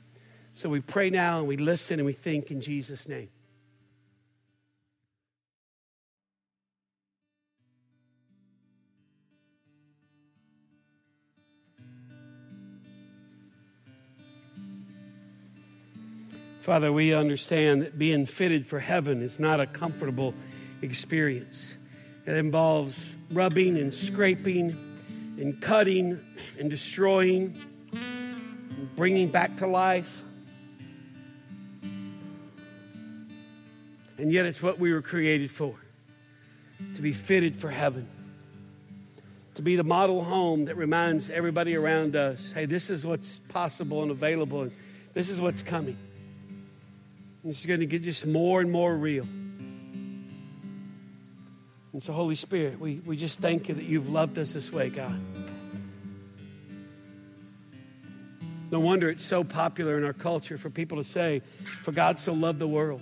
So 0.54 0.68
we 0.68 0.81
pray 0.81 1.11
now 1.11 1.38
and 1.38 1.48
we 1.48 1.57
listen 1.57 2.00
and 2.00 2.07
we 2.07 2.12
think 2.12 2.50
in 2.50 2.61
Jesus' 2.61 3.09
name. 3.09 3.28
Father, 16.61 16.92
we 16.92 17.14
understand 17.14 17.83
that 17.83 17.99
being 17.99 18.27
fitted 18.27 18.66
for 18.66 18.79
heaven 18.81 19.23
is 19.23 19.38
not 19.38 19.61
a 19.61 19.66
comfortable 19.66 20.35
experience. 20.83 21.77
It 22.27 22.35
involves 22.35 23.16
rubbing 23.31 23.79
and 23.79 23.94
scraping 23.94 24.71
and 25.38 25.61
cutting 25.62 26.21
and 26.59 26.68
destroying 26.68 27.59
and 27.92 28.97
bringing 28.97 29.29
back 29.29 29.59
to 29.59 29.66
life. 29.66 30.23
And 34.18 34.33
yet, 34.33 34.47
it's 34.47 34.61
what 34.61 34.81
we 34.81 34.92
were 34.92 35.01
created 35.01 35.51
for 35.51 35.77
to 36.97 37.03
be 37.03 37.12
fitted 37.12 37.57
for 37.57 37.71
heaven, 37.71 38.09
to 39.55 39.62
be 39.62 39.77
the 39.77 39.85
model 39.85 40.23
home 40.25 40.64
that 40.66 40.77
reminds 40.77 41.31
everybody 41.31 41.77
around 41.77 42.16
us 42.16 42.53
hey, 42.53 42.66
this 42.66 42.90
is 42.90 43.07
what's 43.07 43.38
possible 43.49 44.03
and 44.03 44.11
available, 44.11 44.62
and 44.62 44.73
this 45.14 45.31
is 45.31 45.40
what's 45.40 45.62
coming. 45.62 45.97
It's 47.44 47.64
going 47.64 47.81
to 47.81 47.87
get 47.87 48.03
just 48.03 48.27
more 48.27 48.61
and 48.61 48.70
more 48.70 48.94
real. 48.94 49.27
And 51.92 52.03
so, 52.03 52.12
Holy 52.12 52.35
Spirit, 52.35 52.79
we, 52.79 52.96
we 53.05 53.16
just 53.16 53.40
thank 53.40 53.68
you 53.68 53.74
that 53.74 53.85
you've 53.85 54.11
loved 54.11 54.38
us 54.38 54.53
this 54.53 54.72
way, 54.72 54.90
God. 54.90 55.20
No 58.70 58.81
wonder 58.81 59.09
it's 59.09 59.24
so 59.24 59.44
popular 59.44 59.96
in 59.96 60.05
our 60.05 60.12
culture 60.12 60.59
for 60.59 60.68
people 60.68 60.98
to 60.98 61.05
say, 61.05 61.42
For 61.64 61.92
God 61.92 62.20
so 62.20 62.35
loved 62.35 62.59
the 62.59 62.68
world 62.68 63.01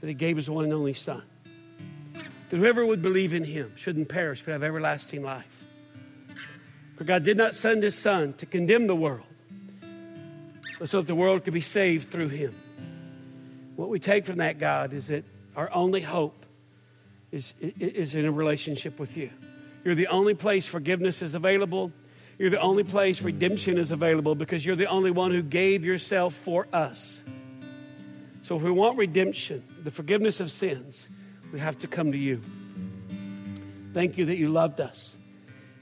that 0.00 0.08
he 0.08 0.14
gave 0.14 0.36
his 0.36 0.50
one 0.50 0.64
and 0.64 0.72
only 0.72 0.94
Son. 0.94 1.22
That 2.50 2.56
whoever 2.56 2.84
would 2.84 3.02
believe 3.02 3.32
in 3.32 3.44
him 3.44 3.72
shouldn't 3.76 4.08
perish 4.08 4.42
but 4.44 4.52
have 4.52 4.62
everlasting 4.62 5.22
life. 5.22 5.64
For 6.96 7.04
God 7.04 7.22
did 7.24 7.36
not 7.36 7.54
send 7.54 7.82
his 7.82 7.94
Son 7.94 8.32
to 8.34 8.46
condemn 8.46 8.86
the 8.86 8.96
world, 8.96 9.26
but 10.78 10.88
so 10.88 11.00
that 11.00 11.06
the 11.06 11.14
world 11.14 11.44
could 11.44 11.54
be 11.54 11.60
saved 11.60 12.08
through 12.08 12.28
him. 12.28 12.54
What 13.76 13.90
we 13.90 13.98
take 14.00 14.24
from 14.24 14.38
that, 14.38 14.58
God, 14.58 14.92
is 14.92 15.08
that 15.08 15.24
our 15.54 15.72
only 15.72 16.00
hope 16.00 16.46
is, 17.30 17.54
is 17.60 18.14
in 18.14 18.24
a 18.24 18.32
relationship 18.32 18.98
with 18.98 19.16
you. 19.16 19.30
You're 19.84 19.94
the 19.94 20.06
only 20.08 20.34
place 20.34 20.66
forgiveness 20.66 21.22
is 21.22 21.34
available. 21.34 21.92
You're 22.38 22.50
the 22.50 22.60
only 22.60 22.84
place 22.84 23.22
redemption 23.22 23.78
is 23.78 23.92
available 23.92 24.34
because 24.34 24.64
you're 24.64 24.76
the 24.76 24.86
only 24.86 25.10
one 25.10 25.30
who 25.30 25.42
gave 25.42 25.84
yourself 25.84 26.34
for 26.34 26.66
us. 26.72 27.22
So 28.42 28.56
if 28.56 28.62
we 28.62 28.70
want 28.70 28.98
redemption, 28.98 29.62
the 29.84 29.90
forgiveness 29.90 30.40
of 30.40 30.50
sins, 30.50 31.08
we 31.52 31.60
have 31.60 31.78
to 31.80 31.88
come 31.88 32.12
to 32.12 32.18
you. 32.18 32.42
Thank 33.92 34.18
you 34.18 34.26
that 34.26 34.36
you 34.36 34.48
loved 34.48 34.80
us, 34.80 35.18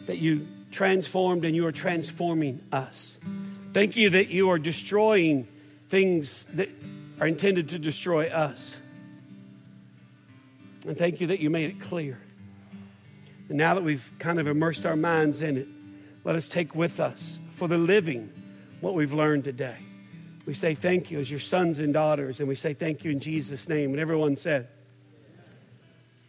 that 0.06 0.18
you 0.18 0.46
transformed 0.70 1.44
and 1.44 1.54
you 1.54 1.66
are 1.66 1.72
transforming 1.72 2.60
us. 2.72 3.18
Thank 3.72 3.96
you 3.96 4.10
that 4.10 4.30
you 4.30 4.50
are 4.50 4.58
destroying 4.58 5.48
things 5.88 6.46
that 6.54 6.68
are 7.20 7.26
intended 7.26 7.68
to 7.70 7.78
destroy 7.78 8.28
us. 8.28 8.80
And 10.86 10.96
thank 10.96 11.20
you 11.20 11.28
that 11.28 11.40
you 11.40 11.50
made 11.50 11.70
it 11.70 11.80
clear. 11.80 12.18
And 13.48 13.58
now 13.58 13.74
that 13.74 13.84
we've 13.84 14.10
kind 14.18 14.38
of 14.38 14.46
immersed 14.46 14.86
our 14.86 14.96
minds 14.96 15.42
in 15.42 15.56
it, 15.56 15.68
let 16.24 16.36
us 16.36 16.46
take 16.46 16.74
with 16.74 17.00
us 17.00 17.40
for 17.50 17.68
the 17.68 17.78
living 17.78 18.32
what 18.80 18.94
we've 18.94 19.12
learned 19.12 19.44
today. 19.44 19.76
We 20.46 20.54
say 20.54 20.74
thank 20.74 21.10
you 21.10 21.20
as 21.20 21.30
your 21.30 21.40
sons 21.40 21.78
and 21.78 21.94
daughters, 21.94 22.40
and 22.40 22.48
we 22.48 22.54
say 22.54 22.74
thank 22.74 23.04
you 23.04 23.10
in 23.10 23.20
Jesus' 23.20 23.68
name. 23.68 23.92
And 23.92 24.00
everyone 24.00 24.36
said, 24.36 24.68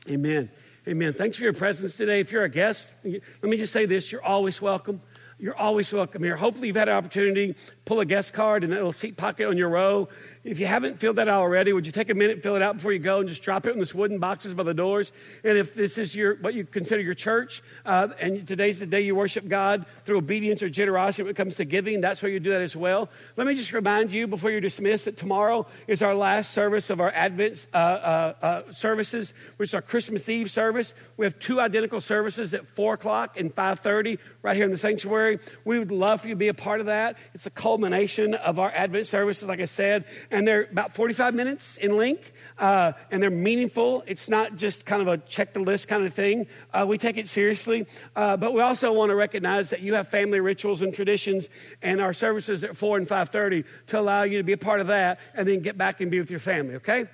Amen. 0.10 0.50
Amen. 0.88 1.14
Thanks 1.14 1.38
for 1.38 1.44
your 1.44 1.54
presence 1.54 1.98
today. 1.98 2.20
If 2.20 2.32
you're 2.32 2.44
a 2.44 2.50
guest, 2.50 2.94
let 3.04 3.24
me 3.44 3.58
just 3.58 3.74
say 3.74 3.86
this 3.86 4.12
you're 4.12 4.24
always 4.24 4.62
welcome. 4.62 5.02
You're 5.38 5.58
always 5.58 5.92
welcome 5.92 6.24
here. 6.24 6.38
Hopefully, 6.38 6.68
you've 6.68 6.78
had 6.78 6.88
an 6.88 6.96
opportunity 6.96 7.56
pull 7.86 8.00
a 8.00 8.06
guest 8.06 8.34
card 8.34 8.64
in 8.64 8.72
that 8.72 8.78
little 8.78 8.92
seat 8.92 9.16
pocket 9.16 9.48
on 9.48 9.58
your 9.58 9.70
row. 9.70 10.10
If 10.44 10.60
you 10.60 10.66
haven't 10.66 11.00
filled 11.00 11.18
that 11.18 11.28
out 11.28 11.42
already, 11.42 11.72
would 11.72 11.86
you 11.86 11.92
take 11.92 12.10
a 12.10 12.16
minute, 12.16 12.42
fill 12.42 12.56
it 12.56 12.62
out 12.62 12.78
before 12.78 12.92
you 12.92 13.00
go, 13.00 13.20
and 13.20 13.30
just 13.30 13.44
drop 13.44 13.68
it 13.68 13.74
in 13.74 13.80
this 13.80 13.94
wooden 13.94 14.18
boxes 14.18 14.56
by 14.56 14.64
the 14.64 14.74
doors? 14.74 15.12
And 15.44 15.58
if 15.58 15.76
this 15.76 15.98
is 15.98 16.16
your 16.16 16.36
what 16.38 16.56
you 16.56 16.66
consider 16.66 17.02
your 17.02 17.14
church, 17.14 17.62
uh, 17.86 18.10
and 18.20 18.48
today's 18.48 18.80
the 18.80 18.88
day 18.88 19.02
you 19.02 19.16
worship 19.16 19.48
God 19.48 19.86
through 20.04 20.18
obedience 20.18 20.64
or 20.64 20.70
generosity 20.70 21.24
when 21.24 21.32
it 21.32 21.36
comes 21.36 21.56
to 21.56 21.66
giving, 21.66 22.02
that's 22.02 22.22
where 22.22 22.32
you 22.32 22.40
do 22.40 22.52
that 22.52 22.62
as 22.62 22.76
well. 22.76 23.10
Let 23.38 23.46
me 23.46 23.54
just 23.54 23.72
remind 23.72 24.12
you 24.12 24.28
before 24.28 24.50
you're 24.50 24.62
dismissed 24.62 25.06
that 25.06 25.18
tomorrow 25.18 25.68
is 25.88 26.02
our 26.02 26.16
last 26.16 26.52
service 26.52 26.90
of 26.90 27.00
our 27.00 27.12
Advent 27.12 27.68
uh, 27.74 27.78
uh, 27.78 28.34
uh 28.42 28.72
services, 28.72 29.34
which 29.58 29.70
is 29.70 29.74
our 29.76 29.82
Christmas 29.82 30.28
Eve 30.28 30.50
service. 30.50 30.96
We 31.18 31.26
have 31.26 31.38
two 31.38 31.62
identical 31.62 32.02
services 32.02 32.54
at 32.56 32.66
four 32.66 32.96
o'clock 32.96 33.40
and 33.40 33.54
five 33.54 33.80
thirty 33.80 34.18
right 34.42 34.56
here 34.56 34.66
in 34.66 34.72
the 34.72 34.78
sanctuary. 34.78 35.40
We 35.64 35.78
would 35.78 35.92
love 35.92 36.22
for 36.22 36.28
you 36.28 36.34
to 36.34 36.40
be 36.40 36.48
a 36.48 36.54
part 36.54 36.80
of 36.80 36.88
that. 36.88 37.18
It's 37.34 37.46
a 37.46 37.52
culmination 37.76 38.34
of 38.36 38.58
our 38.58 38.72
Advent 38.72 39.06
services, 39.06 39.50
like 39.50 39.60
I 39.60 39.66
said, 39.66 40.06
and 40.32 40.48
they're 40.48 40.64
about 40.72 40.96
45 40.96 41.36
minutes 41.36 41.76
in 41.76 41.98
length, 41.98 42.32
uh, 42.58 42.94
and 43.12 43.22
they're 43.22 43.30
meaningful. 43.30 44.02
It's 44.08 44.30
not 44.30 44.56
just 44.56 44.86
kind 44.86 45.02
of 45.02 45.10
a 45.10 45.18
check 45.18 45.52
the 45.52 45.60
list 45.60 45.90
kind 45.90 46.06
of 46.06 46.14
thing. 46.14 46.48
Uh, 46.74 46.86
we 46.88 46.98
take 46.98 47.18
it 47.18 47.28
seriously, 47.28 47.86
uh, 48.16 48.38
but 48.38 48.54
we 48.54 48.62
also 48.62 48.94
want 48.94 49.10
to 49.10 49.16
recognize 49.16 49.72
that 49.72 49.82
you 49.82 49.96
have 49.96 50.08
family 50.08 50.40
rituals 50.40 50.82
and 50.82 50.94
traditions, 50.94 51.50
and 51.82 52.00
our 52.00 52.14
services 52.14 52.64
at 52.64 52.78
4 52.78 52.96
and 52.96 53.08
5.30 53.10 53.66
to 53.88 54.00
allow 54.00 54.24
you 54.24 54.38
to 54.38 54.44
be 54.44 54.54
a 54.54 54.58
part 54.58 54.80
of 54.80 54.88
that 54.88 55.20
and 55.34 55.46
then 55.46 55.60
get 55.60 55.78
back 55.78 56.00
and 56.00 56.10
be 56.10 56.22
with 56.22 56.32
your 56.32 56.40
family, 56.40 56.76
okay? 56.76 57.08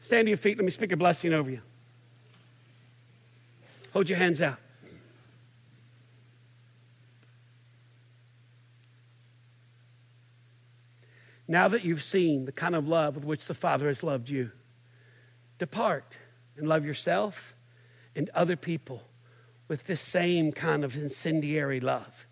Stand 0.00 0.26
to 0.26 0.30
your 0.30 0.38
feet. 0.38 0.56
Let 0.56 0.64
me 0.64 0.70
speak 0.70 0.92
a 0.92 0.96
blessing 0.96 1.34
over 1.34 1.50
you. 1.50 1.60
Hold 3.92 4.08
your 4.08 4.16
hands 4.16 4.40
out. 4.40 4.56
Now 11.50 11.66
that 11.66 11.84
you've 11.84 12.04
seen 12.04 12.44
the 12.44 12.52
kind 12.52 12.76
of 12.76 12.86
love 12.86 13.16
with 13.16 13.24
which 13.24 13.46
the 13.46 13.54
Father 13.54 13.88
has 13.88 14.04
loved 14.04 14.28
you, 14.28 14.52
depart 15.58 16.16
and 16.56 16.68
love 16.68 16.84
yourself 16.84 17.56
and 18.14 18.30
other 18.36 18.54
people 18.54 19.02
with 19.66 19.82
this 19.88 20.00
same 20.00 20.52
kind 20.52 20.84
of 20.84 20.94
incendiary 20.94 21.80
love. 21.80 22.28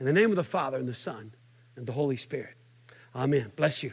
In 0.00 0.06
the 0.06 0.14
name 0.14 0.30
of 0.30 0.36
the 0.36 0.42
Father 0.42 0.78
and 0.78 0.88
the 0.88 0.94
Son 0.94 1.34
and 1.76 1.86
the 1.86 1.92
Holy 1.92 2.16
Spirit. 2.16 2.54
Amen. 3.14 3.52
Bless 3.54 3.82
you. 3.82 3.92